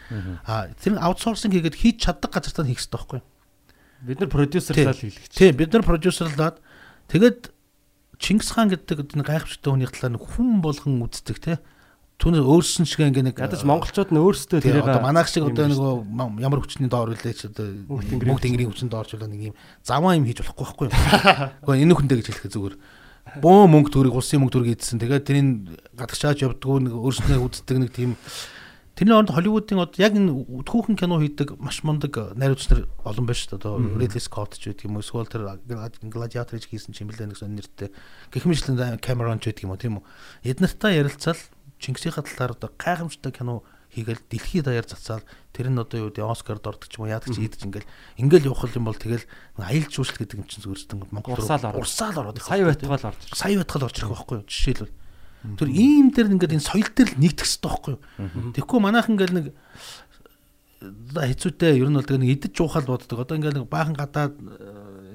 [0.45, 3.27] А тэр аутсорсинг хийгээд хийж чаддаг газар тань хийх хэрэгтэй байхгүй юу?
[4.01, 5.13] бид нар продюсерлаа л чинь.
[5.33, 6.61] Тийм бид нар продюсерлаад
[7.09, 7.51] тэгээд
[8.17, 11.61] Чингис хаан гэдэг энэ гайхамшигтай хүнийх талаар хүн болгон үздэг те.
[12.17, 15.93] Түүний өөрсөн шиг ингээ нэг Ядаж монголчууд нь өөрсдөө тэрийг одоо манайх шиг одоо нөгөө
[16.09, 19.55] ма- ямар хүчний доор үлээ ч одоо Мөнх тэнгэрийн хүчин доорчлоо нэг юм
[19.85, 20.89] заваа юм хийж болохгүй байхгүй.
[21.61, 22.75] Гэхдээ энэ хүндээ гэж хэлэх зүгээр.
[23.45, 24.97] Бөө мөнгө төрийг улсын мөнгө төрийг эдсэн.
[24.97, 25.49] Тэгээд тэрийг
[25.93, 28.17] гадагшааж явдггүй нэг өөрснөө үздэг нэг тийм
[28.97, 30.33] Тэрний оронд Холливуудын одоо яг энэ
[30.65, 33.61] түүхэн кино хийдэг маш мундаг найруулагч нар олон байна шүү дээ.
[33.61, 35.45] Одоо Ridley Scott ч гэдэг юм уу, эсвэл тэр
[36.09, 37.93] Gladiator гэж хийсэн чимэлээ нэг сонир нэртэй.
[38.33, 40.49] Гэх мэтлэн Cameron ч гэдэг юм уу, тийм үү.
[40.49, 41.37] Эднэртэй ярилцал
[41.79, 43.63] Чингисийнхаа талаар одоо гайхамшигтай кино
[43.97, 45.25] хийгээл дэлхийд даяар цацаал
[45.57, 47.89] тэр нь одоо юу гэдэг Оскард ордог ч юм уу яадаг ч ийдэж ингээл
[48.21, 49.25] ингээл явах юм бол тэгэл
[49.57, 51.81] аялал жуулчлал гэдэг юм чинь зүгээрстэн Монгол ороод.
[51.81, 54.49] урсаал ороод сая байтгаал орж сая байтгал орж ирэх байхгүй юу?
[54.51, 54.95] Жишээлбэл.
[55.57, 58.03] Тэр ийм дээр ингээд энэ соёл дээр л нэгдэх хэрэгтэй байхгүй юу?
[58.53, 59.47] Тэгэхгүй манайх ингээл нэг
[60.83, 63.25] хэцүүтэй ер нь бол тэгээ нэг идэж жуухал боддог.
[63.25, 64.35] Одоо ингээл нэг баахан гадаад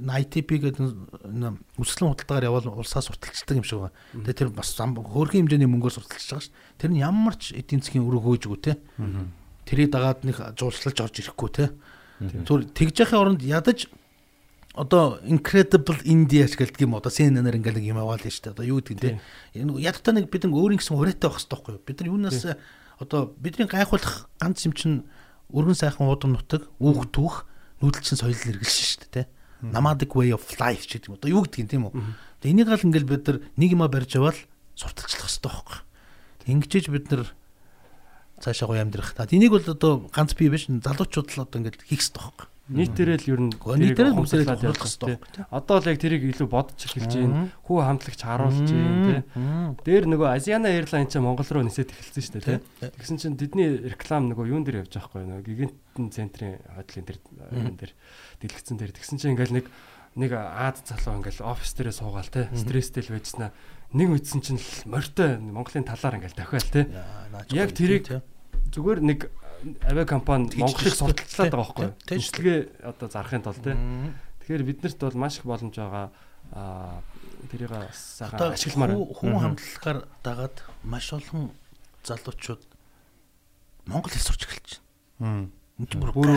[0.02, 0.82] ITP гэдэг
[1.78, 3.98] үсгэлэн худалдаагаар явбал улсаас сурталчилдаг юм шиг байна.
[4.26, 6.80] Тэгээ тэр бас хөөрхөн хэмжээний мөнгөөр сурталчилж байгаа дээ.
[6.82, 8.74] Тэр нь ямар ч эдийн засгийн өрөө хөөжгүй те.
[9.70, 11.66] Тэрийг дагаад нэг жуулчлалж орж ирэхгүй те.
[12.46, 13.90] Түр тэгж яхахын оронд ядаж
[14.74, 18.56] одоо incredible India гэдэг юм одоо CNN-аар ингээл нэг юм аваад шүү дээ.
[18.56, 19.20] Одоо юу гэдэг те.
[19.54, 21.86] Энэ ядтаа нэг бид нэг өөрийн гэсэн ураатай байх хэрэгтэй байхгүй юу?
[21.86, 22.42] Бид нар юунаас
[23.02, 25.04] одоо бидний гайхуулах ганц юм чинь
[25.52, 27.44] өргөн сайхан уудам нутаг, үүх түүх,
[27.84, 29.24] нүүдэлчин соёл хэрэгэлсэн дээ те.
[29.62, 31.16] Nomadic way of life гэдэг юм.
[31.22, 31.94] Одоо юу гэдэг юм тийм үү?
[32.42, 34.38] Тэгээ энийг гал ингээл бид нар нэг юма барьж аваад
[34.74, 35.86] сурталчлах хэрэгтэй байхгүй юу?
[36.50, 37.24] Ингэжээж бид нар
[38.42, 39.14] цаашаа гоё амьдрах.
[39.14, 42.48] Та энийг бол одоо ганц би биш залуучууд л одоо ингээд хийх хэрэгтэй байхгүй?
[42.72, 45.18] Нийтээрээ л ер нь нийтээрээ хуралдах явах хэрэгтэй.
[45.52, 47.52] Одоо л яг тэрийг илүү бодож эхэлж байна.
[47.68, 49.20] Хүү хамтлагч харуулж байна тий.
[49.84, 52.90] Дээр нөгөө Asiana Airlines ч Монгол руу нисээд эхэлсэн шүү дээ тий.
[52.96, 57.20] Тэгсэн чинь тэдний реклам нөгөө юун дээр явж байгаа хгүй нөгөө гигантын центрийн хотлын дээр
[57.52, 57.94] юун дээр
[58.40, 59.66] дэлгэцэн дээр тэгсэн чинь ингээл нэг
[60.16, 62.48] нэг аад залуу ингээл офис дээрээ суугаал тий.
[62.56, 63.52] Стресстэй л байжснаа
[63.96, 66.86] нэг үтсэн чинь л морьтой Монголын талаар ингээл дахиал тий.
[67.52, 68.08] Яг тэрийг
[68.72, 69.20] зүгээр нэг
[69.86, 71.94] авиа компани Монголыг сурталчлаад байгаа байхгүй юу?
[72.10, 73.76] Тэжлэгээ одоо зарахын тулд тий.
[74.42, 76.10] Тэгэхээр биднэрт бол маш их боломж байгаа.
[76.52, 77.02] Аа
[77.52, 79.14] тэрийг сайхан ашигламаар байна.
[79.16, 81.52] хүн хамтлагаар дагаад маш олон
[82.04, 82.62] залуучууд
[83.88, 84.70] монгол хэл сурч эхэлж
[85.20, 85.50] байна.
[85.82, 86.30] Бүр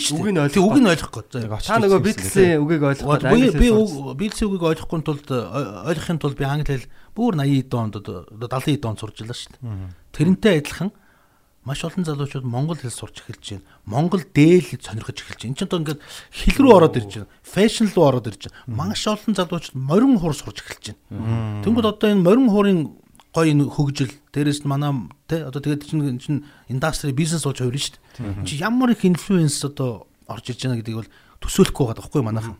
[0.00, 0.44] шүү үгийг дээ.
[0.48, 1.22] ойлгох үгийг нь ойлгохгүй.
[1.28, 6.36] Та нөгөө бидлсэн үгийг ойлгох Би би үг- биелсэн үгийг ойлгохгүй тулд ой- ойлгохын тулд
[6.40, 9.92] би англи хэл бүр 80 доонд одоо 70 доонд сурч илаа шүү дээ.
[10.12, 10.90] Тэрнтэй адилхан
[11.68, 13.64] маш олон залуучууд монгол хэл сурч эхэлж байна.
[13.84, 15.52] Монгол дээл сонирхож эхэлж байна.
[15.52, 16.00] Энд чинь одоо ингээд
[16.32, 17.30] хэл рүү ороод ирж байна.
[17.44, 18.56] Фэшн рүү ороод ирж байна.
[18.72, 21.62] Маш олон залуучууд морин хур сурч эхэлж байна.
[21.68, 22.78] Тэнгүүд одоо энэ морин хуурын
[23.36, 24.90] гоё энэ хөгжил дээрэс нь манай
[25.28, 26.40] те одоо тэгээд чинь чинь
[26.72, 28.44] индастри бизнес болж хувирна шүү дээ.
[28.48, 31.12] Чи ямар их инфлюенс одоо орж ирж байгаа гэдгийг бол
[31.44, 32.56] төсөөлөхгүй байгаа байхгүй манайхан.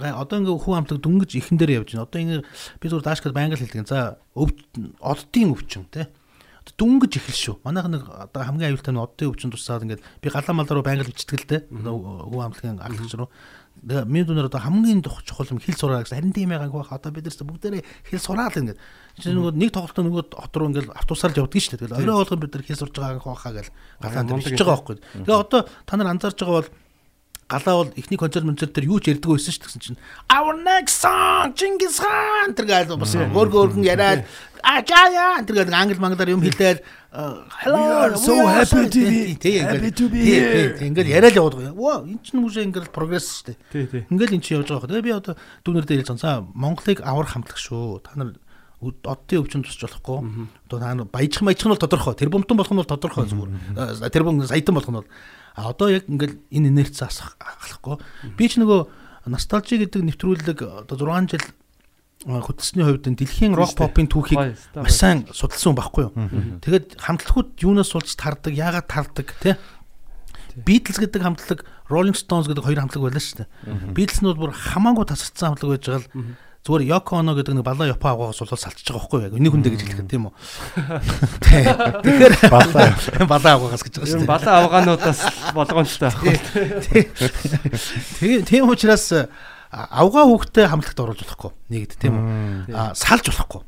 [0.00, 2.04] Гай- одоо ингээ хүн амтлаг дөнгөж ихэн дээр явж байна.
[2.08, 2.40] Одоо ингээ
[2.80, 3.86] би зүгээр даашгад байнга л хэлдэг.
[3.88, 4.50] За өв
[5.00, 6.08] оддын өвчин те
[6.76, 7.56] дүнгэж эхэл шүү.
[7.64, 11.06] Манайх нэг одоо хамгийн аюултай нь оддын өвчин тусаад ингээд би галаа мал руу байнга
[11.06, 11.58] л бичдэг л те.
[11.70, 13.30] Хүн амтлагын аглагч руу.
[13.80, 16.20] Тэгээ миний дүнээр одоо хамгийн дух чухал юм хэл сураа гэсэн.
[16.20, 16.92] Харин тийм байгааг бах.
[16.92, 18.78] Одоо бид нар бүгдээрээ хэл сураа л ингээд.
[19.16, 21.82] Чи нөгөө нэг тоглолтоо нөгөө хот руу ингээд автобусаар л явдаг шүү дээ.
[21.88, 23.72] Тэгэл орой болгон бид нар хэл сурж байгааг бахаа гэл
[24.04, 24.96] галаанд Мундаг бичиж байгаа байхгүй.
[25.24, 26.70] Тэгээ одоо та нар анзаарж байгаа бол
[27.50, 29.98] галаа бол ихний концерт концерт дээр юу ч ярьдаг байсан шүү гэсэн чинь
[30.30, 34.22] our next song Чингис хаан тэр гаал бас өөргөө өргөн яриад
[34.62, 36.78] а жая тэр гэдэг англи манглаар юм хэлээд
[37.64, 39.34] hello so happy to be-
[40.22, 40.76] here.
[40.78, 41.74] ингээд яриад яваад байгаа.
[41.74, 44.06] Ваа энэ чинь үгүй ингээд прогресс шүү дээ.
[44.10, 44.88] Ингээл эн чинь явж байгаа.
[44.88, 45.34] Тэгээ би одоо
[45.64, 46.06] дүүнэр дээр.
[46.14, 48.00] За Монголыг аврах хамтлаг шүү.
[48.06, 48.38] Та нар
[48.80, 50.48] оддын өвчин тусч болохгүй.
[50.70, 52.14] Одоо та нар баяжхан баяжхан нь бол тодорхой.
[52.14, 54.08] Тэр бомтон болох нь бол тодорхой зүгээр.
[54.08, 55.08] Тэр бом саятан болох нь бол
[55.58, 57.98] а одоо яг ингээл энэ инерц асах ахлахгүй.
[58.38, 58.86] Би ч нөгөө
[59.28, 61.44] носталжи гэдэг нэвтрүүлэг одоо 6 жил
[62.28, 66.12] а, хөтлсөний хувьд дэлхийн рок попын түүхийг маш сайн судалсан байхгүй юу.
[66.60, 69.56] Тэгээд хамтлагууд юунаас суулж тардаг, яагаад тардаг тий
[70.66, 73.94] Beatles гэдэг хамтлаг, Rolling Stones гэдэг хоёр хамтлаг байлаа шүү дээ.
[73.94, 77.64] Beatles нь бол бүр хамаагүй тасарсан хамтлаг байж байгаа л зүгээр Yoko Ono гэдэг нэг
[77.64, 79.26] балаа Япон аваагаас бол салчиж байгаа байхгүй юу?
[79.32, 80.34] Яг энийг хүндэ гэж хэлэх тийм үү?
[82.04, 82.88] Тэгэхээр Балаа.
[83.24, 84.28] балаа аваагаас гэж байгаа шүү дээ.
[84.28, 85.20] балаа авгаануудаас
[85.56, 86.36] болгоомжтой байхгүй.
[88.20, 89.08] Тэгээ тийм учраас
[89.70, 91.50] авгаа хүүхдээ хамтлагт оруулж болохгүй.
[91.70, 92.94] Нэгд тийм үү?
[92.98, 93.62] Салж болохгүй.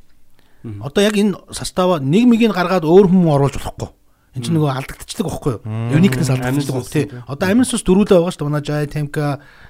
[0.82, 3.90] Одоо яг энэ состава нэг мигийг гаргаад өөр хүмүүс оруулж болохгүй.
[4.32, 5.62] Энд чинь нөгөө алдагдчихдаг байхгүй юу?
[5.92, 7.06] Uniqueness алдагдчихдаг байхгүй тий.
[7.28, 8.48] Одоо амин сус дөрүүлээ байгаа шүү дээ.
[8.48, 9.26] Манай Jai Temka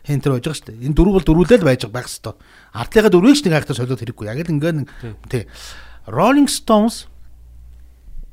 [0.06, 0.86] хентер байж байгаа шүү дээ.
[0.86, 2.38] Энэ дөрөв бол дөрүүлээ л байж байгаа байх хэвээр.
[2.70, 4.26] Ардлынхаа дөрвийг ч нэг хайхтар солиод хэрэггүй.
[4.30, 4.78] Яг л ингээд
[5.26, 5.44] тий.
[6.06, 7.10] Rolling Stones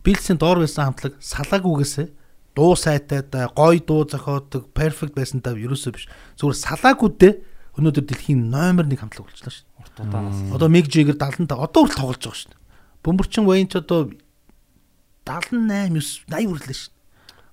[0.05, 2.07] Beatles-ийн доор байсан хамтлаг салаагүйгээсээ
[2.53, 3.25] дуу сайтай
[3.57, 6.05] гой дуу зохиодог perfect байсан та ерөөсөө биш.
[6.37, 7.33] Зүгээр салаагүйдээ
[7.77, 9.77] өнөөдөр дэлхийн номер 1 хамтлаг болчихлоо шүү дээ.
[9.83, 10.39] Урт удаанаас.
[10.55, 12.59] Одоо Mick Jagger 75 одоо хүртэл тоглож байгаа шүү дээ.
[13.05, 13.99] Бөмбөрчин Wayne ч одоо
[15.25, 16.97] 78 9 80 хүрлээ шүү дээ.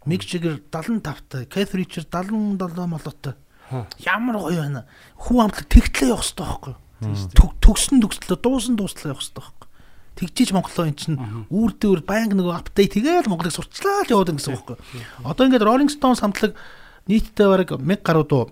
[0.06, 3.34] Mick Jagger 75-тай, Keith Richards 77 молоотой.
[4.06, 4.84] Ямар гоё байна.
[5.18, 6.78] Хүү амтлаг тэгтлээ явах хэрэгтэй байхгүй юу?
[7.34, 9.74] Төг- Төгсөн төгслөө, дуусан дууслаа явах хэрэгтэй байхгүй юу?
[10.16, 11.18] Тэгжиж Монголоо эн чинь
[11.50, 15.26] үүр дээр банк нөгөө апдейт хийгээл Монголыг сурчлаа л яваад гэсэн байхгүй юу?
[15.26, 16.54] Одоо ингээд Rolling Stones хамтлаг
[17.10, 18.42] нийтдээ бараг 1000 гаруй дуу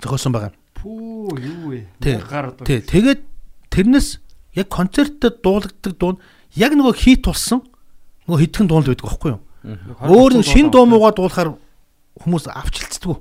[0.00, 0.54] зохиосон байгаа.
[0.80, 1.86] Пүү юу вэ?
[2.00, 2.16] Тий.
[2.24, 2.64] Гар одоо.
[2.64, 2.80] Тий.
[2.80, 3.20] Тэгээд
[3.68, 4.08] тэрнээс
[4.56, 6.20] яг концертод дуулагддаг дуу нь
[6.56, 7.60] яг нөгөө хит тулсан
[8.26, 9.40] нөгөө хитгэн дуулд байдаг байхгүй юу?
[10.08, 11.54] Өөр нэг шин дуу муугаа дуулахаар
[12.16, 13.20] хүмүүс авчилцдаг.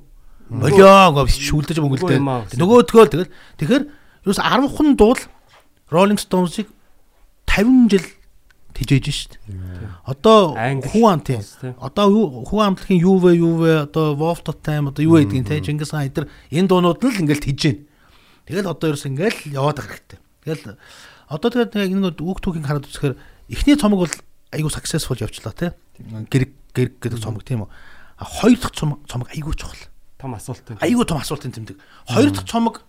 [0.49, 2.57] Болио гоо шүлдэж мөнгөлдөө.
[2.57, 3.29] Нөгөөдгөө тэгэл
[3.59, 3.83] тэгэхээр
[4.25, 5.19] юус 10 хон дуул
[5.93, 6.71] Rolling Stones-ыг
[7.45, 8.05] 50 жил
[8.79, 9.33] тижээж шít.
[10.07, 11.39] Одоо хүн ам тий.
[11.39, 11.73] тий.
[11.79, 15.91] Одоо хүн амтлагын юу вэ юу вэ одоо Wolf Totem одоо юу гэдгийг те Чингис
[15.91, 17.77] хаан эдэр энэ дуунууд нь л ингээл тиж гин.
[18.47, 20.19] Тэгэл одоо ерөөс ингээл яваад байгаа хэрэгтэй.
[20.45, 20.63] Тэгэл
[21.27, 23.15] одоо тэгээд энэ үг түүхийг хараад үзэхээр
[23.51, 24.15] эхний цомог бол
[24.55, 25.75] айгүй successful явчлаа те.
[25.99, 27.69] Гэрэг гэрэг гэдэг цомог тийм үү.
[28.17, 29.89] А хоёр дахь цомог цомог айгүй чухал.
[30.19, 30.63] том асуулт.
[30.83, 31.79] Айгүй том асуултын тэмдэг.
[32.07, 32.83] Хоёр дахь цомог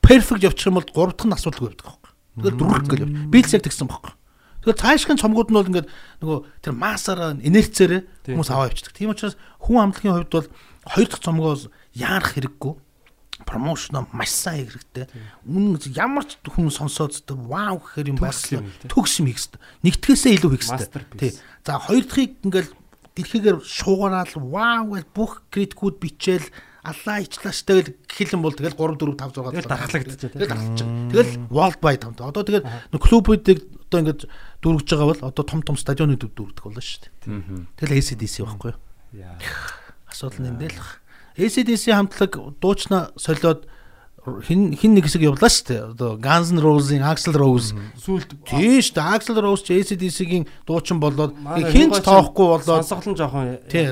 [0.00, 2.10] perfect явчих юм бол гурав дахь нь асуудалгүй байдаг байхгүй.
[2.38, 3.14] Тэгэл дөрөвт гэл явж.
[3.34, 4.12] Бийлс яг тэгсэн байхгүй.
[4.60, 5.88] Тэгэл цаашгийн цомгууд нь бол ингээд
[6.20, 8.36] нөгөө тэр массаараа инерцээрээ Тийм.
[8.36, 8.92] хүмүүс аваа явчихдаг.
[8.92, 10.48] Тийм учраас хүн амтлагын хувьд бол
[10.84, 11.56] хоёр дахь цомгоо
[11.96, 12.74] яарах хэрэггүй.
[13.48, 15.08] Промошно маш сайн хэрэгтэй.
[15.48, 18.68] Үнэн ямар ч хүн сонсоод вау гэхээр юм байсан.
[18.84, 18.88] тий.
[18.92, 19.60] Төгс юм хийх хэрэгтэй.
[19.80, 20.88] Нэгтгэсээ илүү хийх хэрэгтэй.
[20.92, 21.38] Masterpiece.
[21.64, 22.70] За хоёр дахьыг ингээл
[23.16, 26.46] дэлхийгээр шуугараал вау гэж бүх критикүүд бичээл
[26.80, 30.32] аллаа ичлаач тэгэл юм бол тэгэл 3 4 5 6 Тэгэл дархлагдчихэ.
[30.32, 30.88] Тэгэл дархлагдчих.
[31.12, 32.20] Тэгэл world wide хамт.
[32.24, 32.64] Одоо тэгэл
[32.96, 33.58] клубүүдийг
[33.90, 34.22] одоо ингээд
[34.64, 37.68] дүүргэж байгаа бол одоо том том стадионууд дүүргдэг болно шүү дээ.
[37.76, 38.80] Тэгэл ACDC байхгүй юу?
[40.08, 40.90] Асуудал нь эндээ л баг.
[41.36, 43.68] ACDC хамтлаг дуучна солиод
[44.20, 45.80] хин хин нэг хэсэг явлаа шүү дээ.
[45.96, 49.08] Одоо Guns N' Roses-ийн Axl Rose Сүүлд Тийм шүү дээ.
[49.16, 51.32] Axl Rose ч ACDC-гийн дуучин болоод
[51.72, 53.88] хинч тоохгүй болоод Сонсгол нь жоохон тий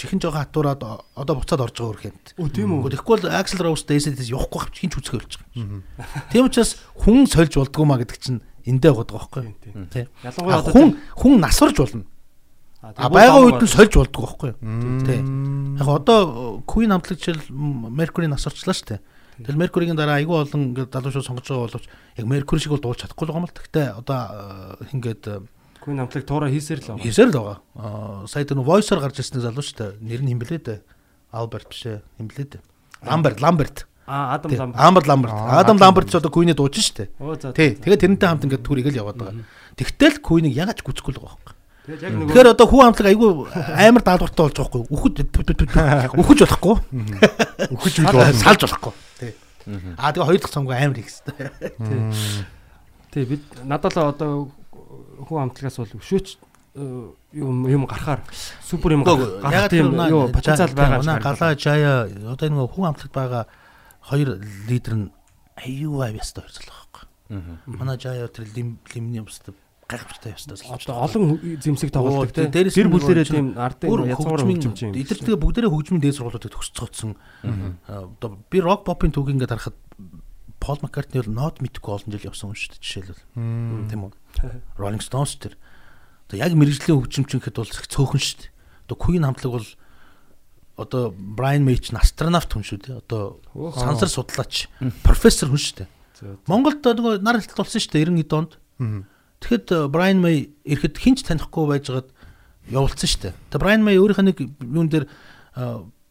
[0.00, 0.80] чихэн жоохон хатуураад
[1.12, 2.24] одоо буцаад орж байгаа үрхэнд.
[2.40, 2.96] Өө тийм үү.
[2.96, 5.84] Тэгэхгүй бол Axl Rose ACDC явахгүй хавч хинч үсгээ болж байгаа.
[6.32, 9.86] Тийм учраас хүн сольж болдгоо маа гэдэг чинь эндээ байгаа байхгүй юу?
[9.92, 10.08] Тий.
[10.24, 10.88] Ялангуяа Хүн
[11.20, 12.08] хүн насварж болно.
[12.80, 15.04] А байгаа үед нь сольж болдгоо байхгүй юу?
[15.04, 15.20] Тий.
[15.76, 17.52] Яг одоо Queen хамтлаг жишээл
[17.92, 19.00] Mercury насварчлаа шүү дээ.
[19.36, 22.84] Тэгэл Mercury-гийн дараа айгүй олон ингээд залуу шууд сонгож байгаа боловч яг Mercury шиг бол
[22.84, 23.56] дуулж чадахгүй л байгаа юм л.
[23.56, 24.20] Гэхдээ одоо
[24.80, 25.36] э, ингээд э,
[25.84, 27.04] Queen хамтлаг туура хийсээр л байгаа.
[27.04, 27.58] хийсээр л байгаа.
[27.76, 29.92] Аа сая тэр voice-оор гарч ирсэн залуу шүү дээ.
[30.00, 30.78] Нэр нь химблээ дээ.
[31.36, 32.00] Albert биш ээ.
[32.16, 32.62] Химблээ дээ.
[33.04, 33.76] Lambert, Lambert.
[34.08, 34.72] Аа Адам Тий, Лам.
[34.72, 35.32] Amber Lambert.
[35.34, 37.08] Adam Lambert ч одоо Queen-ийн дуучин шүү дээ.
[37.20, 37.52] Оо за.
[37.52, 37.76] Тий.
[37.76, 39.44] Тэгээд тэрнтэй хамт ингээд түрийг л яваад байгаа.
[39.76, 41.54] Тэгтэл Queen-ийг ягаад ч гүцэхгүй л байгаа юм.
[41.86, 43.30] Тэгэхээр одоо хүн амтлаг айгүй
[43.78, 44.90] амар даалгавартай болж байгаа байхгүй.
[44.90, 45.14] Үхэж
[46.18, 46.76] үхэж болохгүй.
[47.78, 48.42] Үхэж үл болно.
[48.42, 48.92] Салж болохгүй.
[49.98, 52.12] Аа тэгээ хоёр дахь цомгоо амар хийх хэрэгтэй.
[53.12, 54.30] Тий бид надад л одоо
[55.26, 56.26] хүн хамтлагаас бол өшөөч
[56.76, 58.22] э, юм юм гарахаар
[58.62, 62.06] супер юм гарах тийм юу потенциал байгаа юм Галаа Жая.
[62.30, 63.44] Одоо нэг хүн амтлагт байгаа
[64.06, 64.38] хоёр
[64.70, 65.10] лидер нь
[65.58, 67.04] аюу авьяастай хоёр залуу байхгүй.
[67.66, 69.54] Манай Жая тэр лим лимний юмстай
[69.86, 70.76] гайхамшигтай залуу.
[70.76, 71.24] одоо олон
[71.62, 76.02] зэмсэг тоглолдог Оо, тийм бүлэрээ нөгөө тийм ардын язгуур хөгжимч юм эдгээр тэгээ бүгдээрээ хөгжмийн
[76.02, 77.12] дээд сургуулиудад төгсцөөцсөн.
[77.86, 79.78] Одоо би рок попын түүх ингээд харахад
[80.58, 83.22] Пол Маккартни бол нот мэдгүй олон жил явсан хүн шүү дээ жишээлбэл.
[83.86, 84.12] Тийм үү?
[84.80, 85.54] Rolling Stones тэр.
[86.26, 88.50] Одоо яг мэрэгжлийн хөгжимч гэхэд бол их цөөхөн шүү дээ.
[88.88, 89.68] Одоо Queen хамтлаг бол
[90.76, 92.98] одоо Brian May ч астронавт хүн шүү дээ.
[93.04, 93.40] Одоо
[93.76, 94.66] сансар судлаач,
[95.04, 95.88] профессор хүн шүү дээ.
[96.48, 98.52] Монголд нөгөө нар хэлтэл болсон шүү дээ 90-ийн донд.
[99.40, 102.08] Тэгэхэд э, Brian May ирэхэд хинч танихгүй байжгаад
[102.72, 103.34] явуулсан шүү дээ.
[103.52, 105.64] Тэгээ Brian May өөрийнх нь нэг юун дээр э,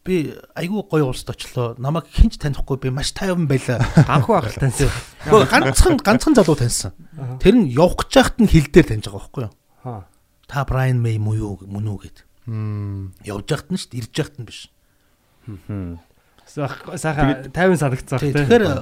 [0.06, 1.74] би айгүй гоё улсад очлоо.
[1.82, 3.82] Намайг хинч танихгүй би маш тайван байлаа.
[4.06, 4.90] Анхуу ахал таньсан.
[5.26, 6.94] Хөө ганцхан ганцхан залуу таньсан.
[7.42, 9.54] Тэр нь явах гэж яхад нь хил дээр таньж байгаа байхгүй юу?
[9.82, 10.06] Хаа.
[10.46, 12.18] Та Brian May муу юу мөн үү гэд.
[12.46, 13.18] Мм.
[13.26, 14.70] Явж яхад нь шүү дээ, ирж яхад нь биш.
[16.46, 18.46] Сайхан сайхан 50 санагцсан Тий, тий.
[18.46, 18.74] Тэгэхээр э,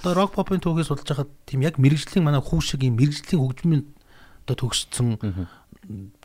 [0.00, 3.84] одоо рок попын түүхийг судалж байхад тийм яг мэрэгжлийн манай хүү шиг юм мэрэгжлийн хөгжмийн
[4.48, 5.20] одоо төгссөн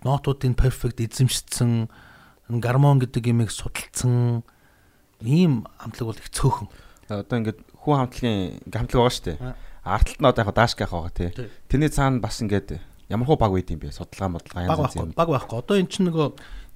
[0.07, 1.91] нотуудын перфект эзэмшсэн
[2.63, 4.47] гармон гэдэг юмыг судалсан
[5.19, 6.71] ийм амтлаг бол их цөөхөн.
[7.11, 9.37] Одоо ингээд хүн хамтлагийн хамтлаг байгаа шүү дээ.
[9.83, 11.29] Артталт нь одоо яг даашгах байгаа тий.
[11.67, 12.79] Тэрний цаана бас ингээд
[13.11, 13.91] ямар хуу баг байд юм бэ?
[13.91, 15.11] Судалгаа бодлого янз янз юм.
[15.11, 15.59] баг байхгүй.
[15.59, 16.27] Одоо эн чинь нөгөө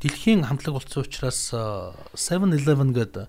[0.04, 3.26] дэлхийн хамтлаг болсон учраас э, 7-Eleven гэдэг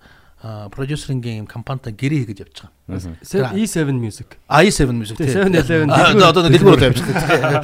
[0.69, 3.17] продюсерингийн компанитай гэрээ хийгээд явж байгаа.
[3.55, 4.27] E7 Music.
[4.45, 5.41] i7 music Тий, тий.
[5.41, 7.63] 7-Eleven А, Одоо одоо дэлгүүр бол явж байгаа.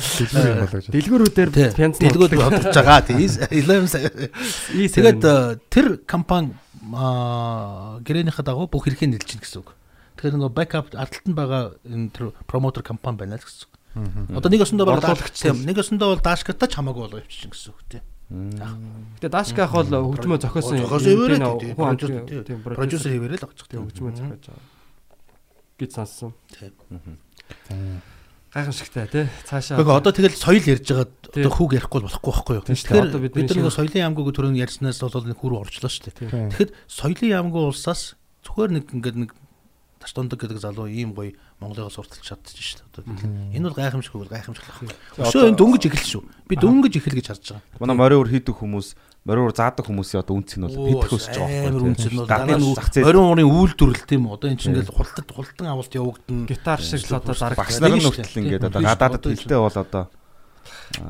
[0.90, 3.06] Дэлгүүрүүдээр пянц Дэлгүүр бодож байгаа.
[3.06, 3.22] Тий.
[3.22, 4.32] 11
[4.74, 4.98] E7.
[4.98, 5.22] Тэгээд
[5.70, 6.58] тэр компани
[8.02, 9.78] гэрээнийхээ дагуу бүх хэрэгээ нэлж чинь гэсэн үг.
[10.18, 13.74] Тэгэхээр нөгөө backup ардталтанд байгаа энэ тэр промотер компани байна л гэсэн үг.
[14.42, 15.04] Одоо нэг өсөндөө бол
[15.36, 18.02] тийм нэг өсөндөө бол даашкатай ч хамаагүй болоо явчихсан гэсэн үг тий.
[18.32, 20.80] Гэтэ Дашка ах бол хөгжмөө зохиосон.
[20.80, 22.42] Тийм, хүн Продюсер хамт- тий.
[22.48, 24.66] тийм Продюсер хэвээрээ л авчих тийм хөгжмөө зохиож байгаа.
[25.78, 26.32] гэж сонссон.
[26.48, 26.72] Тий.
[28.52, 29.26] Гайхамшигтай тий.
[29.48, 32.64] Цаашаа Тэгэхээр одоо тэгэл соёл ярьж байгаад одоо хүүг ярихгүй бол болохгүй байхгүй юу?
[32.68, 32.76] Тийм.
[32.76, 36.16] Тэгэхээр Одоо бид шиг- соёлын яамгүйг түрүүн ярьснаас бол нэг хүр орчлоо шүү дээ.
[36.20, 36.50] Тийм.
[36.52, 38.02] Тэгэхэд соёлын яамгүй улсаас
[38.44, 39.32] зүгээр нэг ингээд нэг
[40.02, 43.06] таш тундаг гэдэг залуу ийм гоё Монголыгоо сурталч чадчих шүү дээ.
[43.06, 44.98] Одоо энэ бол гайхамшиггүй бол гайхамшиг байна.
[45.22, 46.24] Өшөө энэ дөнгөж эхэл шүү.
[46.50, 47.78] Би дөнгөж эхэл гэж харж байгаа.
[47.78, 48.88] Манай мориор хийдэг хүмүүс,
[49.30, 52.58] мориор заадаг хүмүүсийн одоо үнц нь бол бит хөсөж байгаа
[52.90, 54.34] зээл орон орын үйлдвэрлэл тийм үү?
[54.34, 56.50] Одоо энэ чинь ингээд хултад хултан авалт явагдана.
[56.50, 57.58] гитар шиг л одоо зараг.
[57.62, 58.42] багш нарын дээ.
[58.42, 60.10] ингээд одоо гадаадд хилтэй бол одоо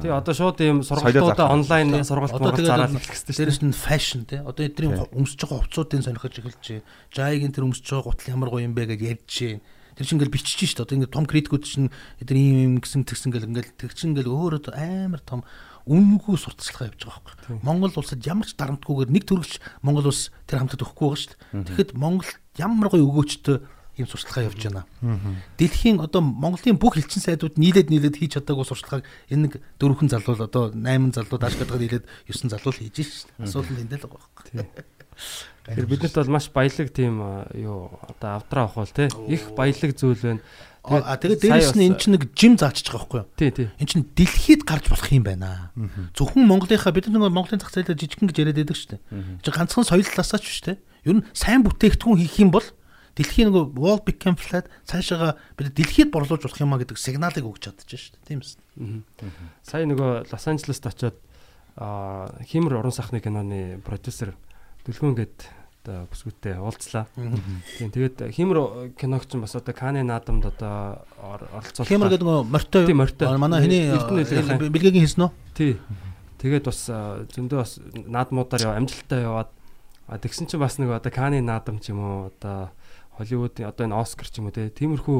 [0.01, 3.39] Тий одоо шууд ийм сургалтуудаа онлайн сургалт мургалт зараад хэрэгтэй шүү.
[3.41, 4.39] Дээрэс нь фэшн тий.
[4.41, 6.85] Одоо эдний өмсөж байгаа хувцсуудын сонирхож эхэлж.
[7.13, 9.61] Жайгийн тэр өмсөж байгаа гутал ямар гоё юм бэ гэж ярьж байна.
[9.97, 10.85] Тэр чинь ингээл бичиж шүү дээ.
[10.85, 11.89] Одоо ингээд том критикүүд чинь
[12.23, 15.41] эдгээр ийм юм гисэн тэгсэн гэл ингээл тэг чинь ингээл өөрөө амар том
[15.85, 17.55] үнгүй сурталчилгаа явьж байгаа байхгүй.
[17.65, 21.65] Монгол улсад ямар ч дарамтгүйгээр нэг төрөгч Монгол улс тэр хамтад өгөхгүй байгаа шүү дээ.
[21.67, 22.31] Тэгэхэд Монгол
[22.61, 23.57] ямар гоё өгөөчтэй
[23.97, 24.85] ийм сурталчилгаа явьж байна.
[25.57, 30.35] Дэлхийн одоо Монголын бүх элчин сайдууд нийлээд нийлээд хийж чадаагүй сурталчилгааг энэ нэг дөрвөн залуу
[30.39, 33.45] л одоо 8 залуу дааш гэдэг нийлээд 9 залуу л хийж шүү дээ.
[33.45, 34.89] Асуудал эндээ л байгаа байхгүй.
[35.61, 37.21] Тэгэхээр биднэрт бол маш баялаг тийм
[37.53, 39.09] юу одоо авдраа авах бол тий.
[39.29, 40.41] Их баялаг зүйл байна.
[40.81, 43.29] А тэгээд сая дээрэс нь эн чинь нэг жим заачж байгаа байхгүй юу?
[43.37, 43.67] Тий тий.
[43.77, 45.69] Эн чинь дэлхийд гарч болох юм байна.
[46.17, 49.01] Зөвхөн Монголынхаа бид нэг Монголын зах зээлээр жижигхэн гэж яриад байдаг шүү дээ.
[49.45, 50.81] Чи ганцхан соёл талаасаач биш те.
[51.05, 52.65] Ер нь сайн бүтээгдэхүүн хийх юм бол
[53.15, 57.67] дэлхийн нэг wall became flat цаашаага бид дэлхийд борлуулж болох юм а гэдэг сигналыг өгч
[57.67, 58.27] чадчих шүү дээ.
[58.27, 59.01] Тийм ээ.
[59.63, 61.17] Сая нөгөө Лос Анжелест очиод
[61.75, 64.35] а Химэр уран сахны киноны продюсер
[64.87, 65.37] Дүлгүн гээд
[65.81, 67.05] одоо бүсгүүтэй уулзлаа.
[67.77, 71.89] Тийм тэгээд Химэр киногч нь бас одоо Каны наадамд одоо ор- оролцуулах.
[71.89, 73.27] Хэмэр гэдэг нөгөө мортой Тийм, морьтой.
[73.37, 73.91] Манай хэний
[74.69, 75.31] бэлгийн хийсэн үү?
[75.57, 75.73] Тий.
[76.41, 76.85] Тэгээд бас
[77.33, 79.49] зөндөө бас наадмуудаар яв амжилттай яваад
[80.09, 82.73] тэгсэн чинь бас нэг одоо Каны наадам ч юм уу одоо
[83.17, 85.19] Холливуудын одоо энэ Оскар ч юм уу те тиймэрхүү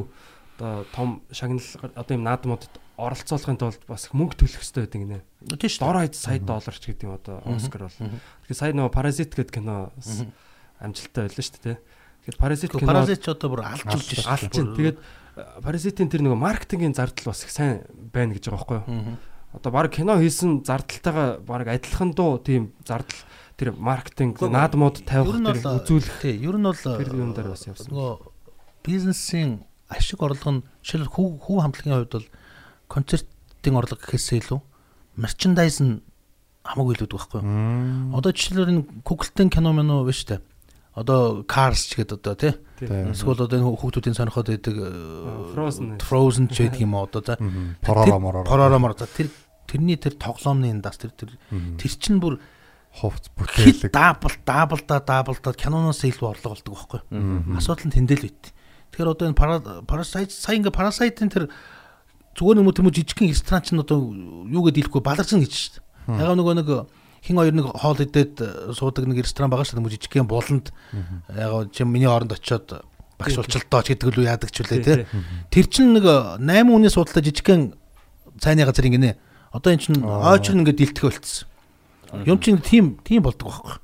[0.61, 1.65] одоо том шагнал
[1.95, 5.57] одоо юм наадмуудад оролцоолохын тулд бас мөнгө төлөх хэрэгтэй байдаг нэ.
[5.57, 5.81] Тийм шүү.
[5.81, 7.97] Дор хаяж сая доллар ч гэдэг юм одоо Оскар бол.
[7.97, 9.89] Тэгэхээр сая нөгөө Паразит гэдэг кино
[10.77, 11.73] амжилттай байлаа шүү дээ те.
[12.21, 14.29] Тэгэхээр Паразит кино Паразит ч одоо бүр алж үлж шүү.
[14.29, 14.97] алж тэгээд
[15.65, 19.17] Паразитын тэр нөгөө маркетингийн зардал бас их сайн байна гэж байгаа байхгүй юу?
[19.55, 23.17] Одоо баг кино хийсэн зардалтайгаа баг адилхан дуу тийм зардал
[23.61, 27.93] тэр маркетинг наадмууд тавих тэр үзүүлэх тий, ер нь бол тэр юм дээр бас явсан.
[27.93, 28.17] нөгөө
[28.81, 32.27] бизнесийн ашиг орлого нь жишээл хүү хүү хамтлагийн хувьд бол
[32.89, 34.59] концертын орлого гэхээсээ илүү
[35.21, 36.01] мерчендайз нь
[36.65, 38.17] хамаагүй илүү байхгүй юу?
[38.17, 40.41] Одоо жишээлбэл энэ Google-тын кино мөн үү биш үү?
[40.97, 42.53] Одоо Cars ч гэдэг одоо тий.
[42.81, 43.13] Тийм.
[43.13, 44.89] Эсвэл одоо энэ хүүхдүүдийн сонирхоод байдаг э,
[45.55, 46.01] Frozen.
[46.01, 47.37] Frozen ч гэдэг юм одоо за
[47.79, 48.43] Поророо мороо.
[48.43, 49.31] Пороромор за тэр
[49.71, 51.39] тэрний тэр тоглоомны индастри тэр
[51.79, 52.43] тэр чинь бүр
[52.91, 53.91] хувц бүтээлэг.
[53.91, 57.01] даабл даабл да даабл да киноноос илүү орлого болдог байхгүй?
[57.55, 58.51] Асуудал нь тэндэл байт.
[58.91, 61.47] Тэгэхээр одоо энэ парасайт сая ингээ парасайтын тэр
[62.35, 66.19] зүгээр юм жижигхэн ресторан чинь одоо юу гэдээ хэлэхгүй баларсан гэж шүү дээ.
[66.19, 66.69] Ягаад нөгөө нэг
[67.23, 69.95] хин хоёр нэг хоол идээд э, суудаг нэг ресторан байгаа шүү дээ.
[69.95, 70.75] Жижигхэн буланд
[71.31, 72.83] ягаад чи миний оронд очиод
[73.19, 75.05] багш болчлоо ч гэдэг л үү яадаг ч үлээ Тий.
[75.53, 76.07] Тэр чинь нэг
[76.41, 77.75] 8 үнээс судалтай жижигхэн
[78.41, 79.15] цайны газар ингэнэ.
[79.53, 81.50] Одоо эн чинь ойч нь ингээд дэлтгэх болцсон.
[82.25, 83.75] Юм чинь тийм тийм болдог байхгүй.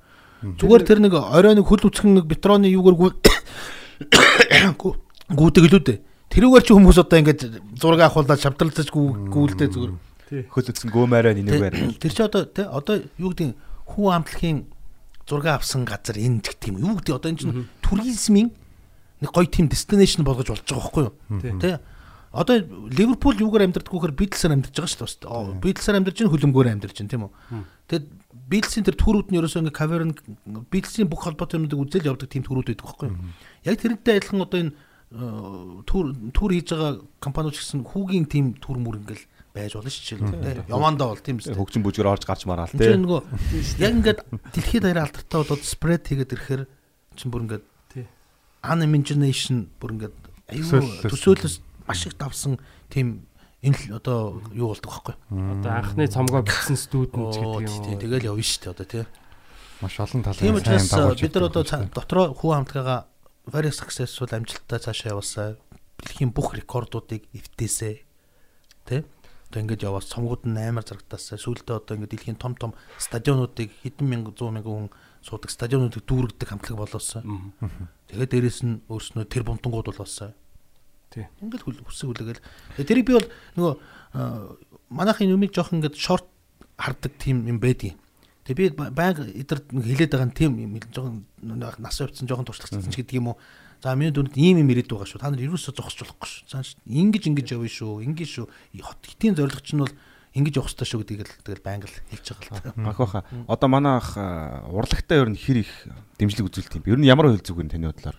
[0.61, 3.07] Зүгээр тэр нэг орой нэг хөл үсгэн нэг бетроны юугаар гү
[4.77, 4.97] гү-
[5.33, 5.97] гүйдэг л үү.
[6.27, 7.41] Тэрүүгээр чи хүмүүс одоо ингээд
[7.79, 9.93] зураг авахулаад шавтарлаж гүү- гүйлдэ зүгээр.
[10.51, 11.75] Хөл үтсэн гөөмээрээ нэг байр.
[11.97, 13.55] Тэр чи одоо тий одоо юу гэдэг
[13.87, 14.57] хүн амтлагын
[15.23, 18.51] зураг авсан газар энэ гэх тийм юу гэдэг одоо энэ чинь туризмын
[19.23, 21.13] нэг гоё тийм destination болгож болж байгаа байхгүй юу?
[21.63, 21.75] Тий.
[22.31, 22.59] Одоо
[22.91, 25.63] Ливерпул юугаар амьдардаг вөхөр Битлсээр амьдарч байгаа шүү дээ.
[25.63, 27.31] Битлсээр амьдарч чинь хөлөмгөөр амьдарч чинь тийм үү?
[27.87, 28.05] Тэгэд
[28.51, 30.11] Битлсийн тэр төрүүд нь ерөөсөө ингээ каверн
[30.67, 33.17] Битлсийн бүх холбоотой юмнуудыг үзэл явдаг тийм төрүүд байдаг байхгүй юу?
[33.63, 36.05] Яг тэрнтэй адилхан одоо энэ э, тур
[36.35, 39.23] тур хийж байгаа компаниуд ч гэсэн хүүгийн тийм тур мүр ингээл
[39.55, 40.67] байж болно шүү дээ.
[40.67, 41.55] Явандаа бол тийм үстэй.
[41.57, 43.03] Хөгжин бүжгээр орж гарч Энд чинь те.
[43.07, 43.21] нөгөө
[43.81, 44.19] яг ингээд
[44.53, 46.63] дэлхийд даяар алдартай болоод спред хийгээд ирэхээр
[47.17, 48.05] чинь бүр ингээд Тий.
[48.63, 50.15] unimagination бүр ингээд
[50.53, 51.55] аюу төсөөлөс
[51.87, 52.59] маш их давсан
[52.91, 53.25] тийм
[53.63, 55.15] энэ л одоо юу болдог байхгүй.
[55.31, 57.99] Одоо анхны цомгоо бичсэн студент гэдэг юм.
[58.03, 59.05] Тэгэл явна шүү дээ одоо тий.
[59.81, 62.99] Маш олон талын Тийм учраас сайн дагуулж бид нар одоо дотроо хүү хамтгаагаа
[63.49, 65.55] very successful амжилттай цаашаа явуулсаа
[66.03, 68.03] дэлхийн бүх рекордуудыг эвтээсэ
[68.85, 69.01] тий
[69.47, 74.03] Одоо ингэж яваас цомгууд нь амар зарагдаасаа сүүлдээ одоо ингэ дэлхийн том том стадионуудыг хэдэн
[74.03, 74.91] мянга зуун мянган хүн
[75.23, 77.23] суудаг стадионуудыг дүүргдэг хамтлаг болоосаа.
[78.11, 80.35] Тэгээд дээрэс нь өөрснөө тэр бунтангууд болоосаа.
[81.11, 81.25] Тий.
[81.41, 82.43] Ингээл хүл хүсэг үлэгээл.
[82.77, 83.73] Тэгээд тэрийг би бол нөгөө
[84.89, 86.27] манайхын юмыг жоох ингээд шорт
[86.77, 87.95] хардаг тим юм байдгийн.
[88.47, 91.25] Тэгээ би ба- байнга эдэрд нэг хилээд байгаа тийм юм жоохон
[91.79, 93.37] нас явцсан жоохон туршлагацсан ч гэдэг юм уу.
[93.83, 95.19] За миний дүнд ийм юм ирээд байгаа шүү.
[95.19, 96.47] Та нар ерөөсөө зогсож болохгүй шүү.
[96.49, 98.01] Цааш ингэж ингэж явна шүү.
[98.07, 98.47] Ингэж шүү.
[98.81, 99.93] Хот хитийн зорилго чинь бол
[100.33, 102.89] ингэж явах хэрэгтэй шүү гэдгийг л тэгэл байнга л хэлж байгаа л.
[102.89, 103.19] Ах баха.
[103.45, 105.71] Одоо манай ах а, урлагтаа ер нь хэр их
[106.17, 106.85] дэмжлэг үзүүлт юм.
[106.89, 108.17] Ер нь ямар хөл зүг вэ таны бодлоор?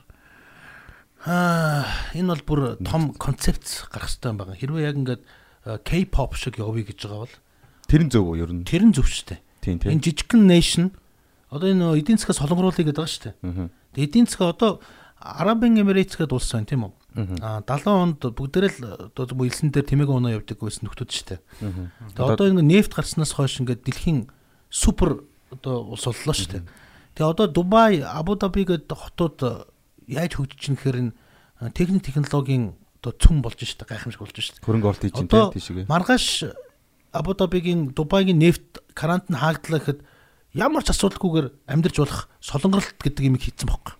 [1.26, 1.84] Аа
[2.14, 4.54] энэ бол бүр том концепт гарах хэрэгтэй байна.
[4.54, 5.22] Хэрвээ яг ингээд
[5.66, 7.34] э, K-pop шиг явъя гэж байгаа бол
[7.88, 8.62] Тэр нь зөв үү ер нь?
[8.68, 9.40] тэр нь зөв шүү дээ.
[9.64, 10.00] Тийм Энэ тийм.
[10.04, 10.84] жижигхэн nation
[11.50, 13.34] одоо энэ эдийн засгаас солонгоруулъя гэдэг байгаа шүү дээ.
[13.42, 13.68] Аа.
[13.96, 14.70] Тэгээ эдийн засгаа одоо
[15.18, 16.92] Арабын Эмирэйтс гэдэг улс байна тийм үү?
[17.42, 17.58] Аа.
[17.58, 21.26] Аа 70 онд бүгдээрээ л одоо зөв илсэн дээр тэмээг оноо явдаг байсан нөхдүүд шүү
[21.34, 21.40] дээ.
[21.66, 22.14] Аа.
[22.14, 24.30] Тэгээ одоо ингэ нефт гарснаас хойш ингээд дэлхийн
[24.70, 26.64] супер одоо улс боллоо шүү дээ.
[27.18, 29.66] Тэгээ одоо Дубай, Абу Даби гэдэг хотууд
[30.08, 31.12] яаж хөгжиж энэ
[31.60, 34.64] э, техник технологийн одоо цөм болж дээ, гайхамшиг болж дээ.
[34.64, 35.86] Хөрөнгө оруулалт хийж дээ тийшээ.
[35.86, 36.26] маргааш
[37.12, 40.00] Абу Дабигийн Дубайгийн нефт карант нь хааглалаа гэхэд
[40.58, 43.96] ямар ч асуудалгүйгээр амьдарч болох солонгоролт гэдэг юм хийцэн бохоо.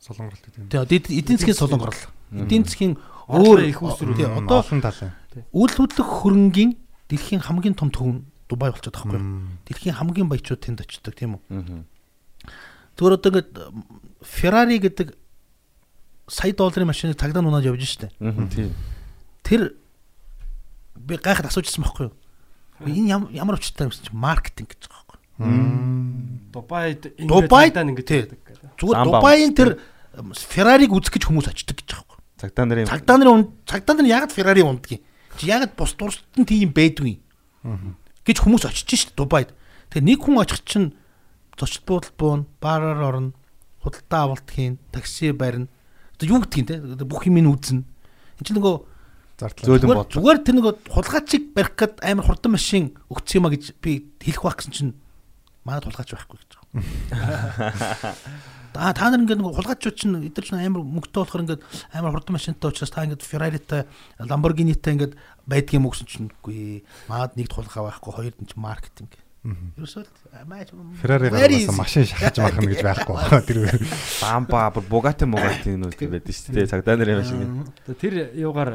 [0.00, 0.68] Солонгорт гэдэг юм.
[0.68, 2.02] Тэгээ эд- эдийн засгийн солонгорол.
[2.36, 2.94] Эдийн засгийн
[3.26, 5.12] өөр их Мм, одоо олон талын.
[5.56, 6.70] үйл хөдлөх хөрөнгийн
[7.08, 9.50] дэлхийн хамгийн том төв нь Дубай болчиход байгаа юу?
[9.66, 11.82] Дэлхийн хамгийн баячууд тэнд очдог тийм үү?
[12.96, 13.50] Зүгээр одоо ингээд
[14.24, 15.08] Ferrari гэдэг
[16.28, 18.10] сая долларын машиныг цагдаа нунаад явж штэ.
[18.18, 18.72] Тийм.
[19.46, 19.76] Тэр
[20.96, 22.14] би гайхад асуужсан байхгүй юу?
[22.82, 26.50] Энэ ям- ямар учиртай юм чи маркетинг гэж байгаа байхгүй юу?
[26.52, 27.48] Дубайд ингээд
[27.86, 28.20] ингэж тий.
[28.24, 28.70] байдаг гэдэг.
[28.80, 29.70] Зүгээр Дубайын тэр
[30.34, 32.40] Ferrari-г үзэх гэж хүмүүс очдог гэж байгаа байхгүй юу?
[32.40, 35.00] Цагдаа нарын Цагдаа нарын цагдаа нар яг Ferrari ундгийн.
[35.36, 37.20] Чи яг бус дурсд нь тийм байдгүй.
[38.26, 39.52] гэж хүмүүс очиж шít Дубайд.
[39.92, 40.96] Тэгээ нэг хүн очих чинь
[41.58, 43.32] зочд буудал буун, баараар орно,
[43.82, 45.68] худалдаа авалт хийн, такси барина.
[46.16, 47.82] Одоо юу гэдгийг те бүх юм ин үзнэ.
[47.82, 48.76] Энд чинь нөгөө
[49.36, 50.12] зөөлөн зүгээр бод.
[50.16, 54.56] зүгээр тэр нөгөө хулгайчиг барих гээд амар хурдан машин өгсөн юма гэж би хэлэх байх
[54.56, 54.92] гэсэн чинь
[55.60, 58.16] манай тулгаач байхгүй гэж байгаа.
[58.76, 61.62] Та та нар ингээд нөгөө хулгайчууд чинь эдгээр чинь амар мөнгөтэй болохоор ингээд
[61.96, 63.88] амар хурдан машинтай учраас та ингээд Ferrari-тай
[64.20, 65.16] Lamborghini-тай ингээд
[65.48, 66.84] байдгийн юм өгсөн чинь үгүй.
[67.08, 69.16] Маад нэгд хулгай байхгүй, хоёрд нь чинь маркетинг.
[69.76, 70.04] Ерөөсөө
[70.48, 70.70] маш
[71.00, 73.42] Феррари машин шахаж мархна гэж байхгүй байна.
[73.46, 73.58] Тэр
[74.20, 76.70] Бамба, Бугати, Бугати нүүд байдаг шүү дээ.
[76.70, 77.66] Цагдаа нарын машин.
[78.00, 78.72] Тэр юугаар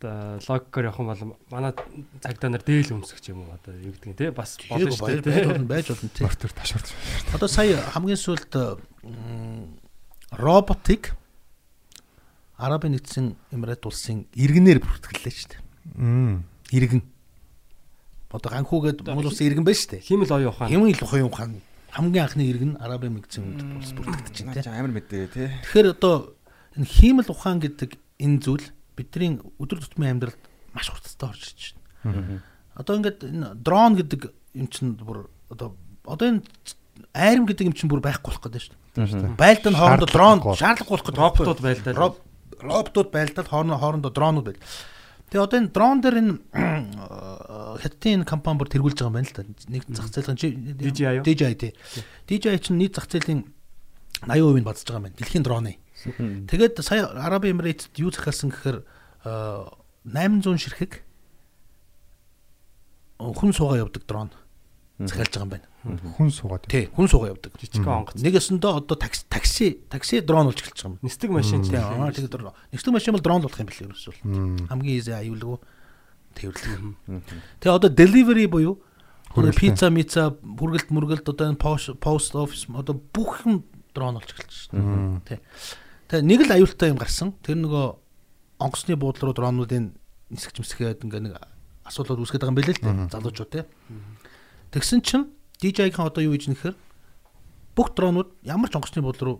[0.00, 1.72] одоо логикоор явах юм бол манай
[2.24, 5.28] цагдаа нар дээл өмсөх юм уу одоо юу гэдгийг те бас болно шүү дээ.
[5.28, 6.24] байж болно, байж болно тий.
[6.24, 6.88] мортор ташаарч.
[7.36, 8.52] Одоо сая хамгийн сүүлд
[10.32, 11.14] роботик
[12.60, 16.44] Арабын нэгдсэн Эмират улсын иргэнээр бүртгэлээ шүү дээ.
[16.76, 17.00] Иргэн.
[18.30, 20.06] Одоо ганхуугээд Монгол улсын иргэн байна шүү дээ.
[20.06, 20.68] Химэл оюун ухаан.
[20.70, 21.52] Хямын ил ухаан ухаан
[21.90, 23.42] хамгийн анхны иргэн Арабын нэгдсэн
[23.82, 24.70] улс бүртгэгдэж байна тий.
[24.70, 25.48] Амар мэдээ тий.
[25.66, 26.14] Тэгэхээр одоо
[26.78, 27.90] энэ хиймэл ухаан гэдэг
[28.22, 30.38] энэ зүйл бидний өдөр тутмын амьдралд
[30.70, 31.74] маш хурцтай орж ирж
[32.06, 32.38] байна.
[32.78, 35.74] Одоо ингээд энэ дрон гэдэг юм чинь бүр одоо
[36.06, 36.46] одоо энэ
[37.10, 39.34] айрам гэдэг юм чинь бүр байхгүй болох гэдэг шүү дээ.
[39.34, 41.18] Байлдаа нь хоорондоо дрон Шаардлагагүй болох гэдэг.
[41.18, 41.92] Роботууд байлдаа.
[41.98, 42.22] Роб-
[42.62, 44.62] роботууд байлдаад хоорондоо хоорондоо дронууд байл.
[45.30, 46.32] Тэгээ одоо энэ дрон дээр энэ
[47.78, 49.46] хятадын компани бүр тэргүүлж байгаа юм байна л да.
[49.70, 51.24] Нэг зах зээл DJI юу?
[51.24, 51.72] DJI тий.
[52.26, 53.46] DJI чинь нийт зах зээлийн
[54.26, 55.18] 80% нь бадж байгаа юм байна.
[55.22, 55.78] Дэлхийн дроны.
[56.50, 58.82] Тэгээд сая Араб Эмиратед юу захиалсан гэхээр
[59.22, 59.70] а,
[60.02, 61.06] 800 ширхэг
[63.20, 64.34] хүн суугаа явдаг дрон
[64.98, 65.69] захиалж байгаа юм байна.
[65.80, 66.68] Хүн суугаад.
[66.68, 67.56] Тий, хүн суугаа явдаг.
[67.56, 68.20] Жижиг онгоц.
[68.20, 71.00] Нэг өсөндөө одоо такси такси такси дрон болж эхэлж байгаа юм.
[71.00, 72.52] Нисдэг машин Тий, аа тэгээд дрон.
[72.68, 74.14] Нэгтгэн машин бол дрон болох юм бэл ерөөсөө.
[74.68, 75.56] Хамгийн easy аюулгүй
[76.36, 77.24] тэрвэрлэг.
[77.64, 78.76] Тэгээ одоо delivery буюу
[79.32, 81.60] одоо пицца, мица, хүргэлт, мөргөлт одоо энэ
[81.96, 83.64] post office одоо бүх юм
[83.96, 85.24] дрон болж эхэлж байна.
[85.24, 85.40] Тий.
[86.12, 87.32] Тэгээ нэг л аюултай юм гарсан.
[87.40, 87.86] Тэр нөгөө
[88.60, 89.96] онгоцны буудлын руу дронуудын
[90.28, 91.34] нисгэж мэсгээд ингээ нэг
[91.88, 93.10] асуудлууд үүсгэж байгаа юм билээ л дээ.
[93.16, 93.64] Залуучууд тий.
[94.74, 95.26] Тэгсэн чинь
[95.60, 96.74] DJI-ийн одоо юу хийж нэхэр
[97.76, 99.38] бүх дронууд ямар ч онгоцны буудлын руу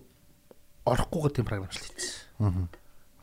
[0.84, 2.28] орохгүйгээр тийм програмчлал хийсэн.
[2.38, 2.68] Мм.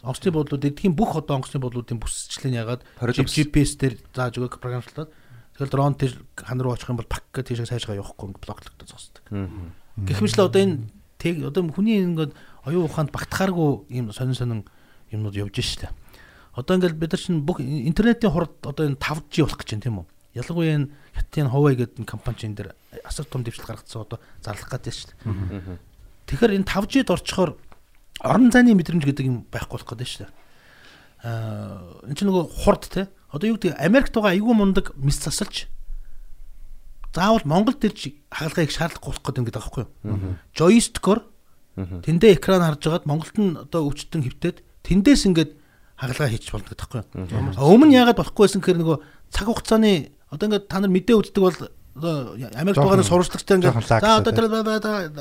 [0.02, 2.82] Онгоцны буудлууд эдгээр бүх одоо онгоцны буудлуудын бүсчлэн ягаад.
[2.98, 5.10] GPS дээр зааж өгөх програмчлаад
[5.57, 8.90] тэгэл дрон тэр хан руу очих юм бол пак гэж тийшээ сайжгаа явахгүй ингээ блоклогдож
[8.90, 9.26] зогсдог.
[9.30, 10.78] Гэх мэт л одоо энэ
[11.18, 12.34] тэг одоо хүний ингээд
[12.65, 14.61] оюун ухаанд багтахааргүй юм сонин сонин
[15.10, 15.90] юмнууд явж штэ.
[16.53, 19.98] Одоо ингээд бид нар чинь бүх интернетийн хурд одоо энэ 5G болох гэж байна тийм
[20.02, 20.06] үү?
[20.38, 24.69] Ялангуяа энэ хятадын Huawei гэдэг энэ компани чинь дээр асар том дэвшил гаргацсан одоо зарлах
[24.69, 25.14] гэдэг штэ.
[26.30, 27.57] Тэгэхээр энэ 5G-д орчхоор
[28.22, 30.30] орон зайны мэдрэмж гэдэг юм байхгүй болох гэдэг штэ.
[31.26, 33.09] Аа энэ чинь нөгөө хурд те.
[33.34, 35.68] Одоо юу гэдэг Америкт байгаа айгүй мундаг мис засалж
[37.18, 40.38] заавал Монголд ирж хаалгыг шаардлагагүй болох гэдэг ингээд байгаа байхгүй юу?
[40.53, 41.19] Joystick-оор
[42.05, 45.51] тэндээ экран харж байгаад Монголд нь одоо өвчтөн хөвтөд тэндээс ингээд
[45.97, 47.57] хагалгаа хийчих болно гэдэг?
[47.57, 48.97] А Өмнө нь яагаад болохгүй байсан гэхээр нөгөө
[49.34, 51.59] цаг хугацааны одоо ингээд та нар мэдээ үздэг бол
[51.97, 54.47] Америкт байгаа сурвалжлагчтай ингээд за одоо тэр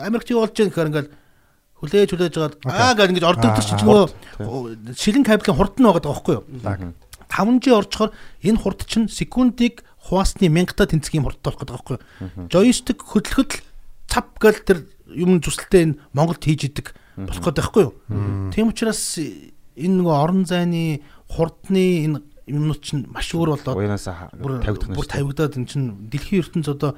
[0.02, 1.08] Америкт юу болж байгаа гэхээр ингээд
[1.80, 4.04] хүлээж хүлээж жагаад аа гэж ингээд ордог чинь нөгөө
[4.96, 6.44] шилэн кабелийн хурд нь байгаа байхгүй юу?
[6.64, 6.80] Лаг.
[7.28, 8.10] 5G орчхоор
[8.42, 12.48] энэ хурд чинь секундыг хуасны мянгата тэнцэх юм хурдтай болох гэдэг байхгүй юу?
[12.48, 13.64] Joystick хөдлөхөд л
[14.08, 17.92] цап гал тэр юм зүсэлтэй энэ Монголд хийж идэг болох гэдэг байхгүй юу?
[18.54, 22.16] Тийм учраас энэ нөгөө орон зайны хурдны энэ
[22.47, 24.06] юмнууд чинь маш өөр болоод Уянаас
[24.39, 26.94] бүр тавигдах бүр тавигдаад энэ чинь дэлхийн ертөнц одоо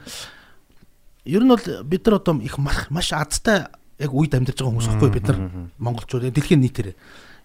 [1.24, 3.68] ер нь бол бид нар одоо их маш азтай
[3.98, 5.38] яг үед амьдарч байгаа хүмүүс байхгүй бид нар
[5.80, 6.94] монголчууд дэлхийн нийтээр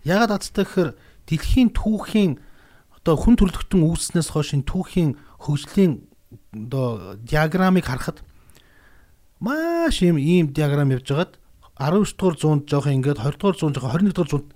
[0.03, 0.91] ягаад азтай гэхээр
[1.31, 2.31] дэлхийн түүхийн
[2.99, 6.03] одоо хүн төрөлхтөн үүснээс хойш энэ түүхийн хөгжлийн
[6.51, 8.19] одоо диаграммыг харахад
[9.39, 11.33] маш юм ийм диаграм явж хагаад
[11.79, 14.49] 19 дугаар зуунд жоох ингээд 20 дугаар зуунд жоох 21 дугаар зуунд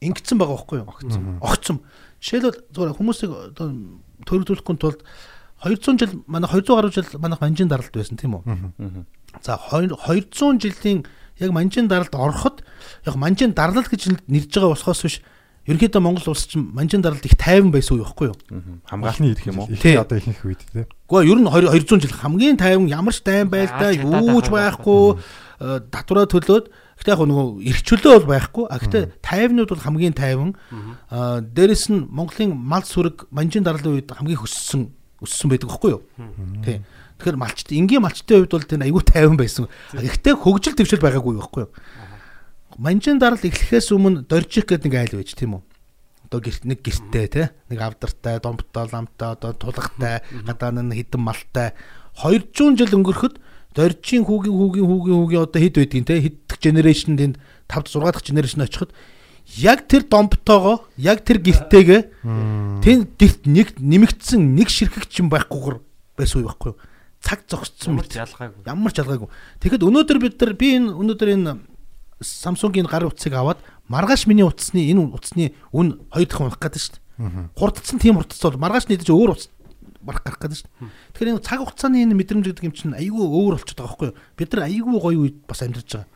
[0.00, 0.88] ингэсэн байгаа байхгүй юу?
[0.88, 1.22] Огцсон.
[1.44, 1.76] Огцсон.
[2.20, 3.68] Жишээлбэл зүгээр хүмүүсийг одоо
[4.28, 5.00] төрөлдүүлэхгүй тулд
[5.64, 9.04] 200 жил манай 200 гаруй жил манайх манжин даралт байсан тийм үү?
[9.44, 11.04] За 200 жилийн
[11.40, 12.64] яг манжин даралт ороход
[13.06, 15.20] яг манжин дарлал гэж нэрж байгаа болохоос биш
[15.68, 18.36] ерөнхийдөө Монгол улс чинь манжин даралт их тайван байсан үе байхгүй юу?
[18.88, 19.68] хамгаалтны ирэх юм уу?
[19.68, 19.96] Тий.
[19.96, 20.88] одоо ихэнх үед тий.
[20.88, 25.20] Гэхдээ ер нь 200 жил хамгийн тайван ямар ч дайм байлдаа хатаад байхгүй
[25.60, 28.64] э, татвараа төлөөд гэхдээ яг нөгөө эрхчлөө бол байхгүй.
[28.68, 30.52] А гэхдээ тайвнууд бол хамгийн тайван.
[31.08, 34.92] А дээрэс нь Монголын мал сүрэг манжин дараалын үед хамгийн хөссөн
[35.24, 36.02] өссөн байдаг байхгүй юу?
[36.60, 36.84] Тий.
[37.20, 39.68] Тэгэхээр малчт энгийн малчтын хувьд бол тэр айгүй тайван байсан.
[39.96, 41.72] Гэхдээ хөгжил төвшил байгаагүй байхгүй юу?
[42.80, 45.62] Манжин дарал эхлэхээс өмнө доржих гэдэг нэг айл байж тийм үү?
[46.28, 51.76] Одоо гэрт нэг гэртээ те нэг авдартай домбтой ламтай одоо тулгатай гадаа нь хідэн малтай.
[52.16, 53.36] 200 жил өнгөрөхөд
[53.74, 56.20] доржийн хүүгийн хүүгийн хүүгийн хүүгийн одоо хэд байдгийг те?
[56.20, 57.36] Хэд дэх генерашн тэнд
[57.70, 58.90] 5 6 дахь генерашн очиход
[59.58, 62.00] яг тэр домбтойгоо яг тэр гэртээгээ
[62.82, 65.78] тэнд гэрт нэг нэмэгдсэн нэг ширхэгч юм байхгүйгээр
[66.18, 66.78] байсан үе байхгүй юу?
[67.20, 68.64] Цаг зогсцсон мэт ялгаагүй.
[68.66, 69.28] ямар ч ялгаагүй.
[69.60, 71.52] Тэгэхэд өнөөдөр бид нар би энэ өнөөдөр энэ
[72.20, 76.94] Samsung-ийн гар утсыг аваад маргааш миний утасны энэ утасны үн хоёр дахин унах гэдэг шүү
[76.96, 77.48] дээ.
[77.56, 79.48] Хурдцсан тийм хурдцсан бол маргааш нийтж өөр утас
[80.00, 80.90] барах гарах гэдэг шүү дээ.
[81.14, 84.18] Тэгэхээр энэ цаг хугацааны энэ мэдрэмж гэдэг юм чинь айгүй өөр болчиход байгаа байхгүй юу?
[84.36, 86.08] Бид нар айгүй гоё үед бас амьдарч байгаа.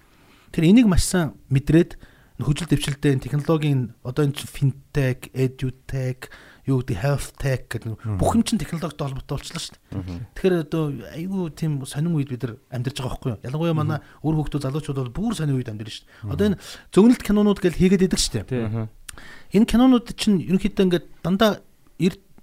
[0.53, 1.97] Тэр энийг маш сайн мэдрээд
[2.41, 6.33] хөгжил дэвшилтэй технологийн одоо энэ fintech, edutech,
[6.67, 10.25] юу гэдэг health tech гэдэг бүх юм чинь технологитой холбоотой болчихлоо шүү дээ.
[10.33, 10.83] Тэгэхээр одоо
[11.13, 13.45] айгүй тийм сонин үед бид нар амьдарч байгаа байхгүй юу?
[13.45, 16.33] Ялангуяа манай өөр хүүхдүүд залуучууд бол бүр сонин үед амьдарч шүү дээ.
[16.33, 18.89] Одоо энэ зөгнөлт кинонууд гэж хийгээд идэг шүү дээ.
[19.53, 21.61] Энэ кинонууд чинь ерөнхийдөө ингээд дандаа
[22.01, 22.34] эр одоо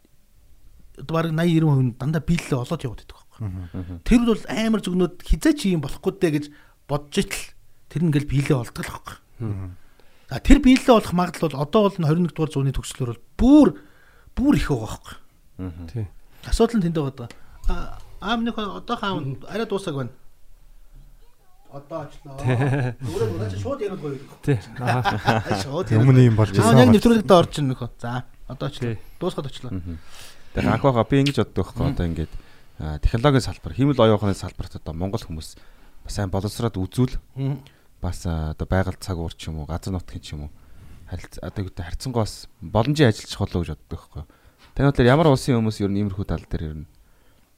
[1.07, 3.39] бараг 80 90% нь дандаа биелэлээ олоод яваад байдаг байхгүй.
[4.05, 6.45] Тэр бол амар зөгнөд хизээч юм болохгүй дээ гэж
[6.85, 7.43] бодж итэл
[7.89, 9.17] тэр ингээл биелэлээ олдог л байхгүй.
[10.31, 13.67] За тэр биелэлээ олох магадлал бол одоо бол н 21 дугаар зууны төгслөөр бол бүр
[14.37, 15.15] бүр их байгаа байхгүй.
[15.91, 16.05] Тий.
[16.47, 17.29] Асуудал нь тэнд байгаа.
[17.67, 20.13] А аам нэг одоо хаан арай дуусаг байна.
[21.71, 22.35] Одоо очлоо.
[22.35, 24.19] Өөрөө нууч шууд ярих гоё.
[24.43, 24.59] Тий.
[24.79, 25.55] Аа.
[25.63, 25.91] Шууд.
[25.95, 27.89] Өмнө юм болж Аа яг нэвтрүүлэгтээ орж ийн нөхөө.
[27.95, 28.99] За одоо очлоо.
[29.19, 29.71] Дуусгаад очлоо.
[30.51, 32.33] Тэгэхээр анх байгаа би ингэж боддог байхгүй одоо ингээд
[33.05, 35.55] технологийн салбар, химэл оюухны салбарт одоо Монгол хүмүүс
[36.03, 37.15] бас сайн боловсроод үзүүл.
[38.01, 40.51] Бас одоо байгаль цаг уур ч юм уу газар нутгийн ч юм уу
[41.07, 44.23] харилц одоо гэдэг харьцангуйс боломжийн ажиллаж холоо гэж боддог байхгүй.
[44.75, 46.87] Таны бодлоор ямар улсын хүмүүс ер нь иймэрхүү тал дээр ер нь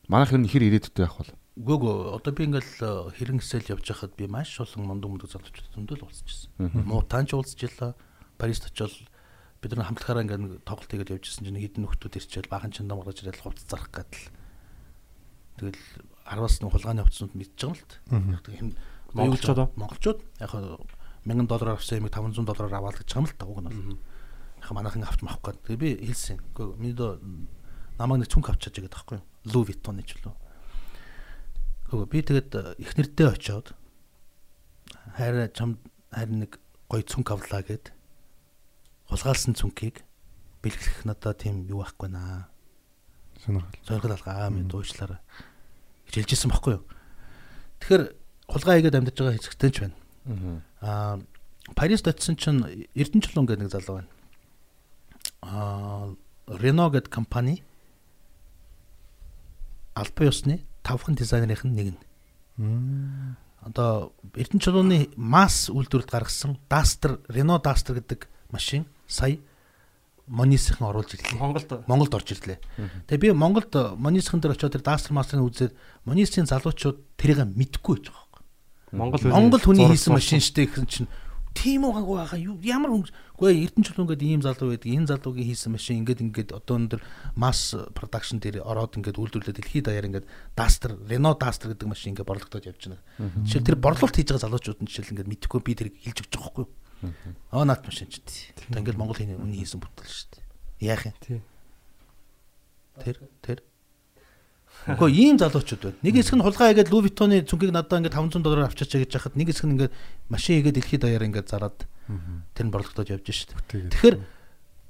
[0.10, 4.18] манайх ер нь хэр ирээдүйтэй байх бол Гүгөө одоо би ингээл хэрэн хэсэл явж байхад
[4.18, 6.49] би маш олон мундаг мундаг залуучууд зөндөл уулзчихсан.
[6.82, 7.94] Муутаанч уулзчихлаа.
[8.41, 9.06] Парист очивол
[9.64, 13.23] бид нар хамтлагаараа ингээд нэг тоглолт хийгээд явжсэн чинь хэдэн нөхдүүд ирчээл баахан чандам гаргаж
[13.23, 14.27] ирэл хувц зарах гэдэл.
[15.64, 15.81] Тэгэл
[16.27, 17.80] 10-аас нэг хулгааны хувцсууд мэдж байгаа
[18.11, 18.84] юм л та.
[19.15, 19.69] Монголчууд уу?
[19.80, 20.84] Монголчууд яг хаа
[21.23, 23.99] 1000 доллараар авсан юмыг 500 доллараар аваад гэж байгаа юм л та уг нь бол.
[24.60, 25.64] Яг манайхан авч мах гээд.
[25.64, 26.38] Тэгээ би хэлсэн.
[26.44, 27.23] Гэхдээ миний доо
[27.95, 29.27] намайг нэг цүнх авчаач гэдэг таахгүй юу?
[29.48, 30.35] Louis Vuitton гэж лөө.
[31.88, 33.68] Гэхдээ би тэгээд их нэрдээ очиод
[35.15, 35.77] хайр чам
[36.11, 36.60] харин нэг
[36.90, 37.94] гоё цүнх авлаа гэд
[39.14, 40.02] хулгаалсан цүнхийг
[40.65, 42.49] бэлгэлэх надад тийм юу байхгүй наа.
[43.45, 43.77] Сонирхол.
[43.85, 45.22] Сонирхол алгаа минь дуучлаараа
[46.10, 46.84] гэж хэлжсэн байхгүй юу.
[47.80, 48.03] Тэгэхээр
[48.48, 49.98] хулгай хийгээд амьдарч байгаа хэсэгтэй ч байна.
[50.81, 51.22] Аа
[51.76, 54.11] Парист очисон чинь Эрдэнэчлэн гэдэг нэг залуу байна.
[55.41, 56.15] Аа
[56.48, 57.64] Renault гэдэг компани
[59.95, 61.99] албан ёсны тавхан дизайнерын нэг нь.
[63.64, 69.38] Одоо Эрдэнэчлэний масс үйлдвэрлэлд гаргасан Duster Renault Duster гэдэг машин сая
[70.27, 71.39] Монисийн оруулж ирлээ.
[71.39, 72.59] Монголд Монголд орж ирлээ.
[73.11, 75.73] Тэгээ би Монголд Монисийн дээр очиод тэр Duster Master-ыг үзээд
[76.07, 78.43] Монисийн залуучууд тэрийг мэдгүй байж байгаа байхгүй.
[78.95, 81.11] Монгол Монгол хүний хийсэн машин штэ гэсэн чинь
[81.53, 83.05] тийм үү гаггүй байгаа ямар хүн
[83.38, 87.01] үгүй эрдэнэчл ингээд ийм залуу байдаг энэ залуугийн хийсэн машин ингээд ингээд одоо өндөр
[87.38, 90.27] масс продакшн дээр ороод ингээд үйлдвэрлээд дэлхийд даяар ингээд
[90.57, 93.03] Duster Renault Duster гэдэг машин ингээд борлогдоод явж байна.
[93.45, 96.47] Жишээл тэр борлуулалт хийж байгаа залуучууд нь жишээл ингээд мэдхгүй би тэрийг хэлж өгч байгаа
[96.47, 96.71] байхгүй юу?
[97.51, 98.53] Аа наад машин ч тий.
[98.69, 100.45] Одоо ингээд Монгол хүний үний хийсэн бүтээл шүү дээ.
[100.88, 101.15] Яах юм?
[101.19, 101.39] Тий.
[103.03, 103.59] Тэр тэр
[104.84, 106.03] Гэхдээ ийм залуучууд байна.
[106.03, 109.39] Нэг хэсэг нь хулгай хийгээд Louis Vuitton-ы цүнхийг надад ингээд 500 доллараар авчаач гэж яхад
[109.39, 109.93] нэг хэсэг нь ингээд
[110.27, 111.77] машин хийгээд дэлхийд даяар ингээд зараад
[112.51, 113.88] тэр нь борлогдоод явж шүү дээ.
[113.95, 114.17] Тэгэхээр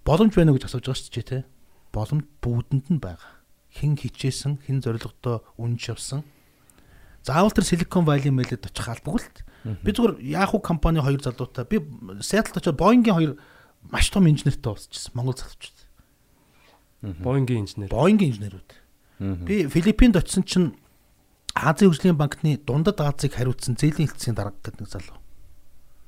[0.01, 1.43] боломж байна уу гэж асууж байгаа шүү дээ тий.
[1.93, 3.31] Боломж бүгдэнд нь байгаа.
[3.69, 6.25] Хэн хичээсэн, хэн зоригтой үнж явсан.
[7.23, 9.79] Заавал тэр Silicon Valley мэлэд очих албагүй л.
[9.83, 11.79] Би зүгээр Yahoo компани хоёр залуутай би
[12.19, 13.33] Seattle очоод Boeing-ийн хоёр
[13.87, 15.15] маш том инженертэй уулзчихсан.
[15.15, 15.79] Монгол залуучууд.
[17.23, 17.89] Боингийн инженер.
[17.89, 18.69] Боингийн инженерүүд.
[19.47, 20.69] Би Филиппинд очисон чинь
[21.55, 25.19] Азийн хөгжлийн банкны дундад Азийг хариуцсан зээлийн хэлтсийн дарга гэдэг нэг залуу.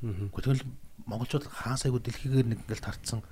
[0.04, 0.68] Гэхдээ тэгэл
[1.06, 3.24] монголчууд хаан сайгүй дэлхийгээр нэг ингээл тарцсан.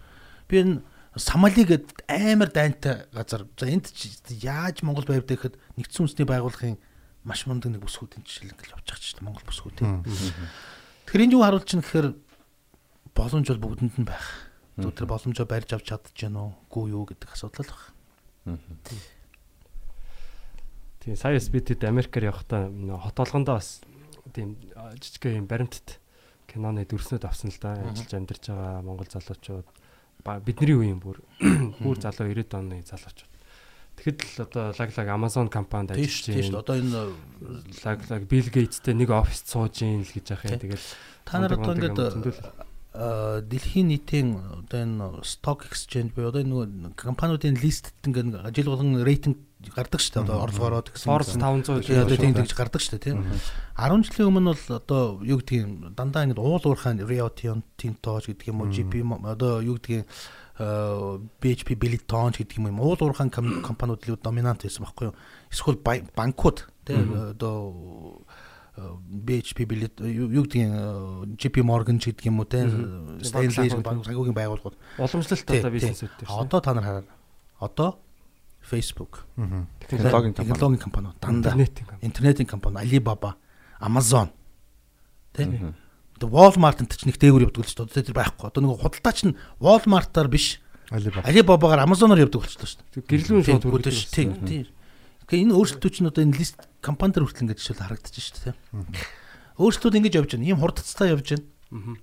[0.48, 0.84] Би энэ
[1.16, 3.46] Сомали гэдэг амар дайнтай газар.
[3.58, 6.82] За энд ч яаж Монгол байвдаа гэхэд нэгдсэн үндэсний байгууллагын
[7.24, 10.04] маш мундаг нэг бүсгүүдийн жишээл ингээл явж байгаа ч чинь Монгол бүсгүүд тийм.
[10.04, 12.08] Тэгэхээр энэ юу харуулж чинь гэхээр
[13.16, 14.28] боломж бол бүгдэнд нь байх.
[14.76, 17.76] Тэр боломжоо барьж авч чадчихэв нөө гүү юу гэдэг асуудал л
[18.44, 18.60] байна.
[21.04, 23.84] Тийм сая SBT-д Америкаар явахдаа нөө хот болгондоо бас
[24.32, 24.56] тийм
[25.00, 26.00] жижиг юм баримтат
[26.48, 27.76] киноны дүрснүүд авсан л да.
[27.76, 29.68] Ажиллаж амьдарч байгаа монгол залуучууд
[30.48, 31.20] бидний үеийн бүр
[31.84, 33.33] бүр залуу 90 оны залуучууд.
[33.98, 36.60] Тэгэхэд л одоо лаглаг Amazon компанид ажиллаж байна.
[36.60, 37.02] одоо энэ
[37.86, 40.60] лаглаг Bill Gates-тэй нэг оффис сууж ийн л гэж яах юм.
[40.60, 40.88] Тэгэл
[41.24, 42.02] та нар одоо ингээд
[42.94, 49.42] дэлхийн нийтийн одоо энэ stock exchange буюу одоо нөгөө компаниудын листт ингээд жил болгон рейтинг
[49.74, 50.24] гардаг шүү дээ.
[50.30, 51.10] Одоо Орос ороод гэсэн.
[51.10, 53.26] Forbes 500 тий одоо тийм тэгж гардаг шүү дээ тийм.
[53.82, 58.62] 10 жилийн өмнө бол одоо юу гэдгийг дандаа ингээд уул уурхайн Rio Tinto гэдэг юм
[58.62, 60.06] уу GP одоо юу гэдгийг
[60.60, 65.16] BHP Billiton гэдэг юм уул уурхайн ком- компаниуд л доминант байсан байхгүй юу?
[65.50, 65.82] Эсвэл
[66.14, 68.22] банкуд тий одоо
[68.78, 68.86] э,
[69.26, 72.62] BHP Billit юу юу гэдгийг э, JP Morgan ч гэдэг юм уу тий
[73.26, 75.78] Stanley банк санхүүгийн байгууллагууд уламжлалт Тий, одоо тий.
[75.82, 76.30] бизнесүүд дээр.
[76.30, 77.04] одоо та нар хараа
[77.60, 77.90] одоо
[78.62, 79.26] Facebook
[79.90, 80.78] Технологийн компани.
[80.80, 81.54] компаниуд дандаа
[82.02, 82.78] интернетийн компани.
[82.86, 83.36] Alibaba,
[83.82, 84.30] Amazon
[85.34, 85.46] тий.
[86.18, 88.08] Одоо Walmart энэ ч нэг дээгүүр явдаг л шүү дээ.
[88.12, 88.48] Тэр байхгүй.
[88.50, 90.64] Одоо нэг худалдаач нь Walmart-аар биш
[90.94, 91.26] Alibaba.
[91.26, 93.08] Alibaba-гаар Amazon-оор явдаг болчихлоо шүү дээ.
[93.10, 94.14] Гэрлүүн шууд дээ.
[94.14, 94.32] Тийм.
[94.46, 94.66] Тийм.
[95.26, 98.56] Тэгэхээр энэ өөрчлөлтүүд чинь одоо энэ лист компани дээр хүртэл ингэж жишээл харагдаж шүү дээ.
[99.58, 100.48] Өөрчлөлтүүд ингэж явж байна.
[100.54, 101.98] Ийм хурдцтай явж байна.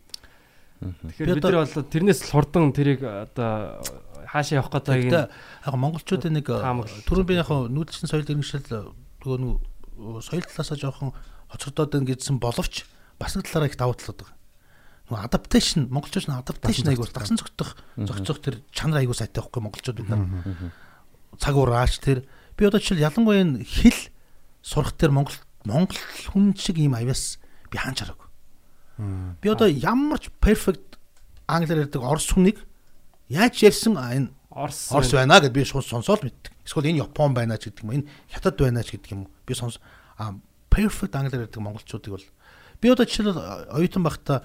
[0.80, 3.84] Тэгэхээр Би бид нар бол тэрнээс л хурдан тэрийг одоо
[4.24, 8.64] хаашаа явах Тэгтээ гэдгийг яг монголчуудын нэг таамаглаж түрүүн би яг нүүдэлчин соёл иргэншил
[9.20, 9.52] нөгөө нэг
[10.24, 11.12] соёл талаасаа жоохон
[11.52, 12.88] хоцродоод байна гэдсэн боловч
[13.20, 14.36] бас нэг талаараа их давуу талууд байгаа.
[15.12, 17.70] Нөгөө адапташн монголчууд нь адапташн айгуу дагсан зөгтөх
[18.00, 20.24] зөгцөх тэр чанар айгуу сайтай байхгүй монголчууд бид нар.
[21.36, 22.24] Цаг ураач тэр
[22.56, 24.00] би одоо жишээл ялангуяа энэ хэл
[24.64, 25.36] сурах тэр монгол
[25.68, 26.00] монгол
[26.32, 27.36] хүн шиг ийм авяас
[27.68, 28.28] би хаан чараагүй.
[29.44, 30.96] Би одоо ямар ч perfect
[31.44, 32.64] англиар ярьдаг орос хүнийг
[33.28, 36.50] яаж ярьсан энэ Орс Орос байна гэд би шууд сонсоод мэддэг.
[36.66, 38.02] Эсвэл энэ Япон байна ч гэдэг юм.
[38.02, 39.30] Энэ Хятад байна ч гэдэг юм.
[39.46, 39.78] Би сонс
[40.66, 42.26] perfect англиар ярьдаг монголчуудыг бол
[42.80, 44.38] Би одоо жишээлбэл оюутан байхдаа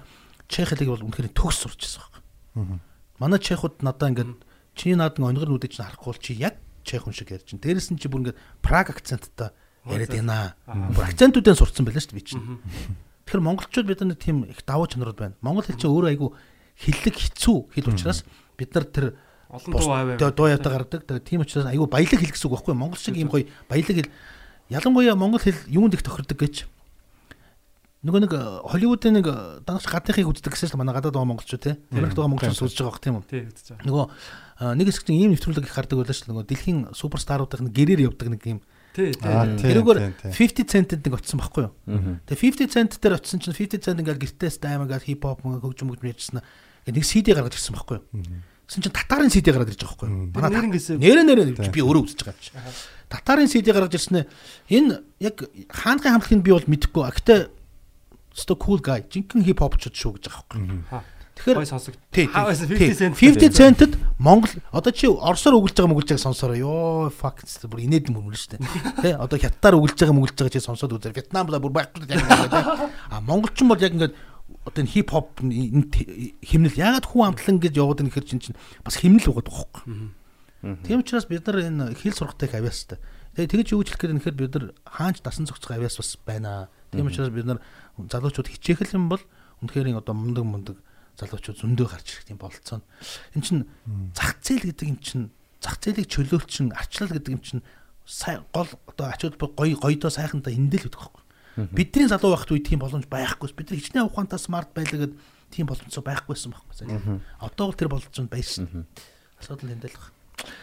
[0.48, 2.80] чех хэлийг бол үнэхээр төгс сурч байсан байхгүй.
[3.18, 4.32] Манай чехууд надаа ингээд
[4.76, 7.60] чиний наад нэг онгор нүдэ чинь харахгүй бол чи яг чех хүн шиг ярьж чинь.
[7.60, 9.50] Дээрэс нь чи бүр ингээд праг акценттай
[9.88, 10.54] яриад байна.
[10.68, 12.60] Бүр акцентуудын сурцсан байлаа шүү дээ би чинь.
[13.24, 15.34] Тэгэхээр монголчууд бид нар тийм их давуу чанарууд байна.
[15.40, 16.30] Монгол хэл чинь өөрөө айгүй
[16.76, 18.22] хэллэг хэцүү хэл учраас
[18.60, 19.06] бид нар тэр
[19.48, 20.18] Олон дуу аваа.
[20.18, 21.02] Тэгээ дуу ядаа гардаг.
[21.06, 22.74] Тэгээ тийм учраас айгүй баялаг хэл гэсэн үг байхгүй?
[22.74, 24.12] Монгол шиг ийм гоё баялаг хэл
[24.70, 26.66] ялангуяа монгол хэл юунд их тохирдог гэж
[28.06, 29.34] нөгөө нэг э, Холливуудын нэг э,
[29.66, 32.94] дангч гадныхыг үздэг гэсэн чинь манай гадаад байгаа монголчууд те Америкт байгаа монголчууд үзэж байгаа
[32.94, 33.26] бох тийм үү?
[33.26, 33.86] Тий үзэж байгаа.
[33.90, 36.32] Нөгөө э, нэг хэсэг чинь ийм нэвтрүүлэг их хардаг байлаа шүү дээ.
[36.38, 38.60] Нөгөө дэлхийн суперстаруудын гэрээр явдаг нэг юм.
[38.94, 39.26] Тий тий.
[39.26, 40.30] Тэрүүгээр тий.
[40.30, 41.72] 50 центэд нэг очсон байхгүй юу?
[42.30, 45.66] Тэгээ 50 цент дээр очсон чинь 50 цент ингээл гэртээ стайм ингээл хип хоп мөнгө
[45.66, 46.40] хөгжим хөгжим ярьжсэн.
[46.86, 48.40] Нэг CD гаргаж ирсэн байхгүй юу?
[48.66, 50.30] Гэсэн чинь татарын CD гараад ирж байгаа байхгүй юу?
[50.34, 50.98] Тэр нэрэн гэсэн.
[50.98, 52.50] Нэрэ нэрэ би өөрөө үзэж байгаа юм чи.
[53.06, 54.26] Татарын CD гаргаж ирсэн ээ.
[54.74, 55.36] Энэ яг
[55.70, 57.02] хаанхын хамтлагийг би бол мэдэхгүй.
[57.06, 57.14] А
[58.36, 59.00] sto cool guy.
[59.08, 61.16] Жинхэнэ хип хопчуд шүү гэж байгаа байхгүй.
[61.36, 61.94] Тэгэхээр Гой сонсог.
[62.12, 63.14] Тий, Хаа байсан тий, 50 cent.
[63.16, 66.56] 50 центэд Монгол одоо чи орсоор өгүүлж байгаа мөгөлж байгааг сонсороо.
[66.56, 68.64] Йоо fuck гэсэн бүр инээд юм шүү дээ.
[69.04, 71.12] Тэ одоо хятадаар өгүүлж байгаа мөгөлж байгаа чи сонсоод үзэр.
[71.12, 72.56] Вьетнам бол бүр байхгүй яг ингээд.
[73.12, 74.16] А монголчин бол яг ингээд
[74.64, 78.56] одоо энэ хип хоп энэ химнэл ягаад хүн амтлан гэж яваад байгаа нөхөр чин чин
[78.80, 80.80] бас химнэл байгаа байхгүй.
[80.88, 82.98] Тийм учраас бид нар энэ хэл сургатай их авьяастай.
[83.36, 86.72] Тэгээ тэгэж юу гэж хэлэх гээд нэхэр бид нар хаанч дасан зохицох авьяас бас байна.
[86.90, 87.60] Тийм учраас бид нар
[87.96, 89.22] залуучууд хичээх юм бол
[89.64, 90.76] үнэхээр энэ одоо мундаг мундаг
[91.16, 92.84] залуучууд зөндөө гарч ирэх тийм бололцоо.
[93.32, 93.58] Эн чин
[94.12, 95.20] зах зээл гэдэг юм чин
[95.64, 97.58] зах зээлийг чөлөөлчин арчлал гэдэг юм чин
[98.04, 101.24] сай гол одоо ачууд гоё гоёдоо сайхантай эндэл гэдэг байхгүй.
[101.72, 103.48] Бидний залуу байхад үе тийм боломж байхгүй.
[103.56, 105.14] Бид нар хичнээн ухаантай смарт байлаа гэд
[105.48, 107.20] тийм боломжтой байхгүйсэн байхгүй.
[107.40, 108.84] Одоо бол тэр боломж байсан.
[109.40, 110.12] Асуудал эндэл баг.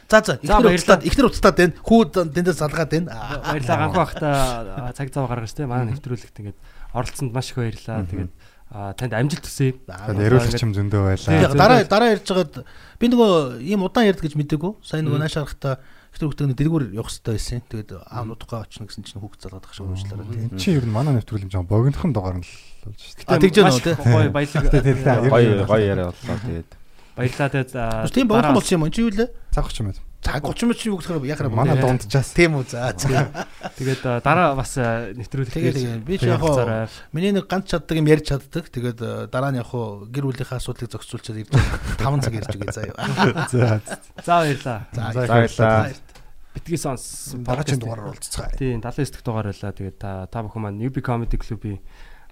[0.10, 1.74] За за ихнэр уцтаад ихнэр уцтаад байна.
[1.82, 3.10] Хүү дэндээ залгаад байна.
[3.42, 6.58] Баярлалаа ганхан бахта цаг зав гаргаж тэ манай нэвтрүүлэгт ингээд
[6.94, 8.06] оролцсонд маш их баярлалаа.
[8.06, 8.32] Тэгээд
[8.74, 9.74] танд амжилт хүсье.
[9.86, 11.54] Тэгээд яриулах юм зөндөө байлаа.
[11.54, 12.66] Дараа дараа ярьж байгаад
[12.98, 14.82] би нөгөө ийм удаан ярьд гэж мэдээгүй.
[14.82, 15.78] Сайн нөгөө нааш харахта
[16.14, 17.62] ихтэй хүүхдээ дэргүүр явах хэрэгтэй байсан.
[17.70, 20.58] Тэгээд аав нутгаа очно гэсэн чинь хүүхд залгаад ах шиг уучлаарай тийм.
[20.58, 22.54] Чи ер нь манай нэвтрүүлэг юм жоо богинохон дугаар нь л
[22.86, 23.30] болж шүү дээ.
[23.30, 23.96] А, тэгж яана уу, тий?
[23.98, 24.64] Гоё баялаг.
[25.34, 26.70] Гоё гоё яриа боллоо тэгээд.
[27.14, 28.94] Баярлалаа тэгээд Тийм дараа- болсон юм уу?
[28.94, 29.30] Чи юу лээ?
[29.54, 30.00] Цаг 30 минут.
[30.24, 32.34] Цаг 30 минут чи юу гэхээр яхаар Манай дундчаас.
[32.34, 32.96] Тийм үү за.
[33.78, 38.08] Тэгээд дараа бас а, нэвтрүүлэг Тэгээд би ч яг хоо миний нэг ганц чаддаг юм
[38.10, 38.72] ярьж чаддаг.
[38.72, 41.52] Тэгээд дараа нь яг хоо гэр бүлийнхээ асуудлыг зохицуулчаад ирж
[42.02, 42.96] 5 цаг ярьж үгүй заяа.
[43.52, 43.82] За.
[44.24, 44.80] За баярлалаа.
[44.96, 45.92] За баярлалаа.
[46.54, 47.34] Битгий сонс.
[47.38, 48.58] Дараагийн дугаараар уулзцгаая.
[48.58, 49.74] Тийм 79 дахь дугаар байлаа.
[49.74, 51.78] Тэгээд та та бүхэн маань UB Comedy Club-ийн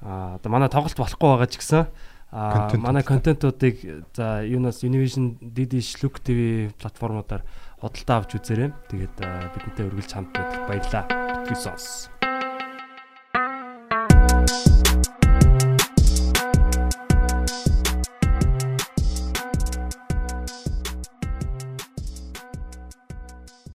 [0.02, 1.86] одоо манай тоглолт болохгүй байгаа ч гэсэн
[2.32, 7.44] манай контентуудыг за юунаас Univision DD Shlook TV платформудаар
[7.84, 8.72] худалдаа авч үзээрэй.
[8.88, 11.04] Тэгээд бидэнтэй үргэлж хамт байдагт баярлалаа.
[11.44, 12.08] Битгий сонс.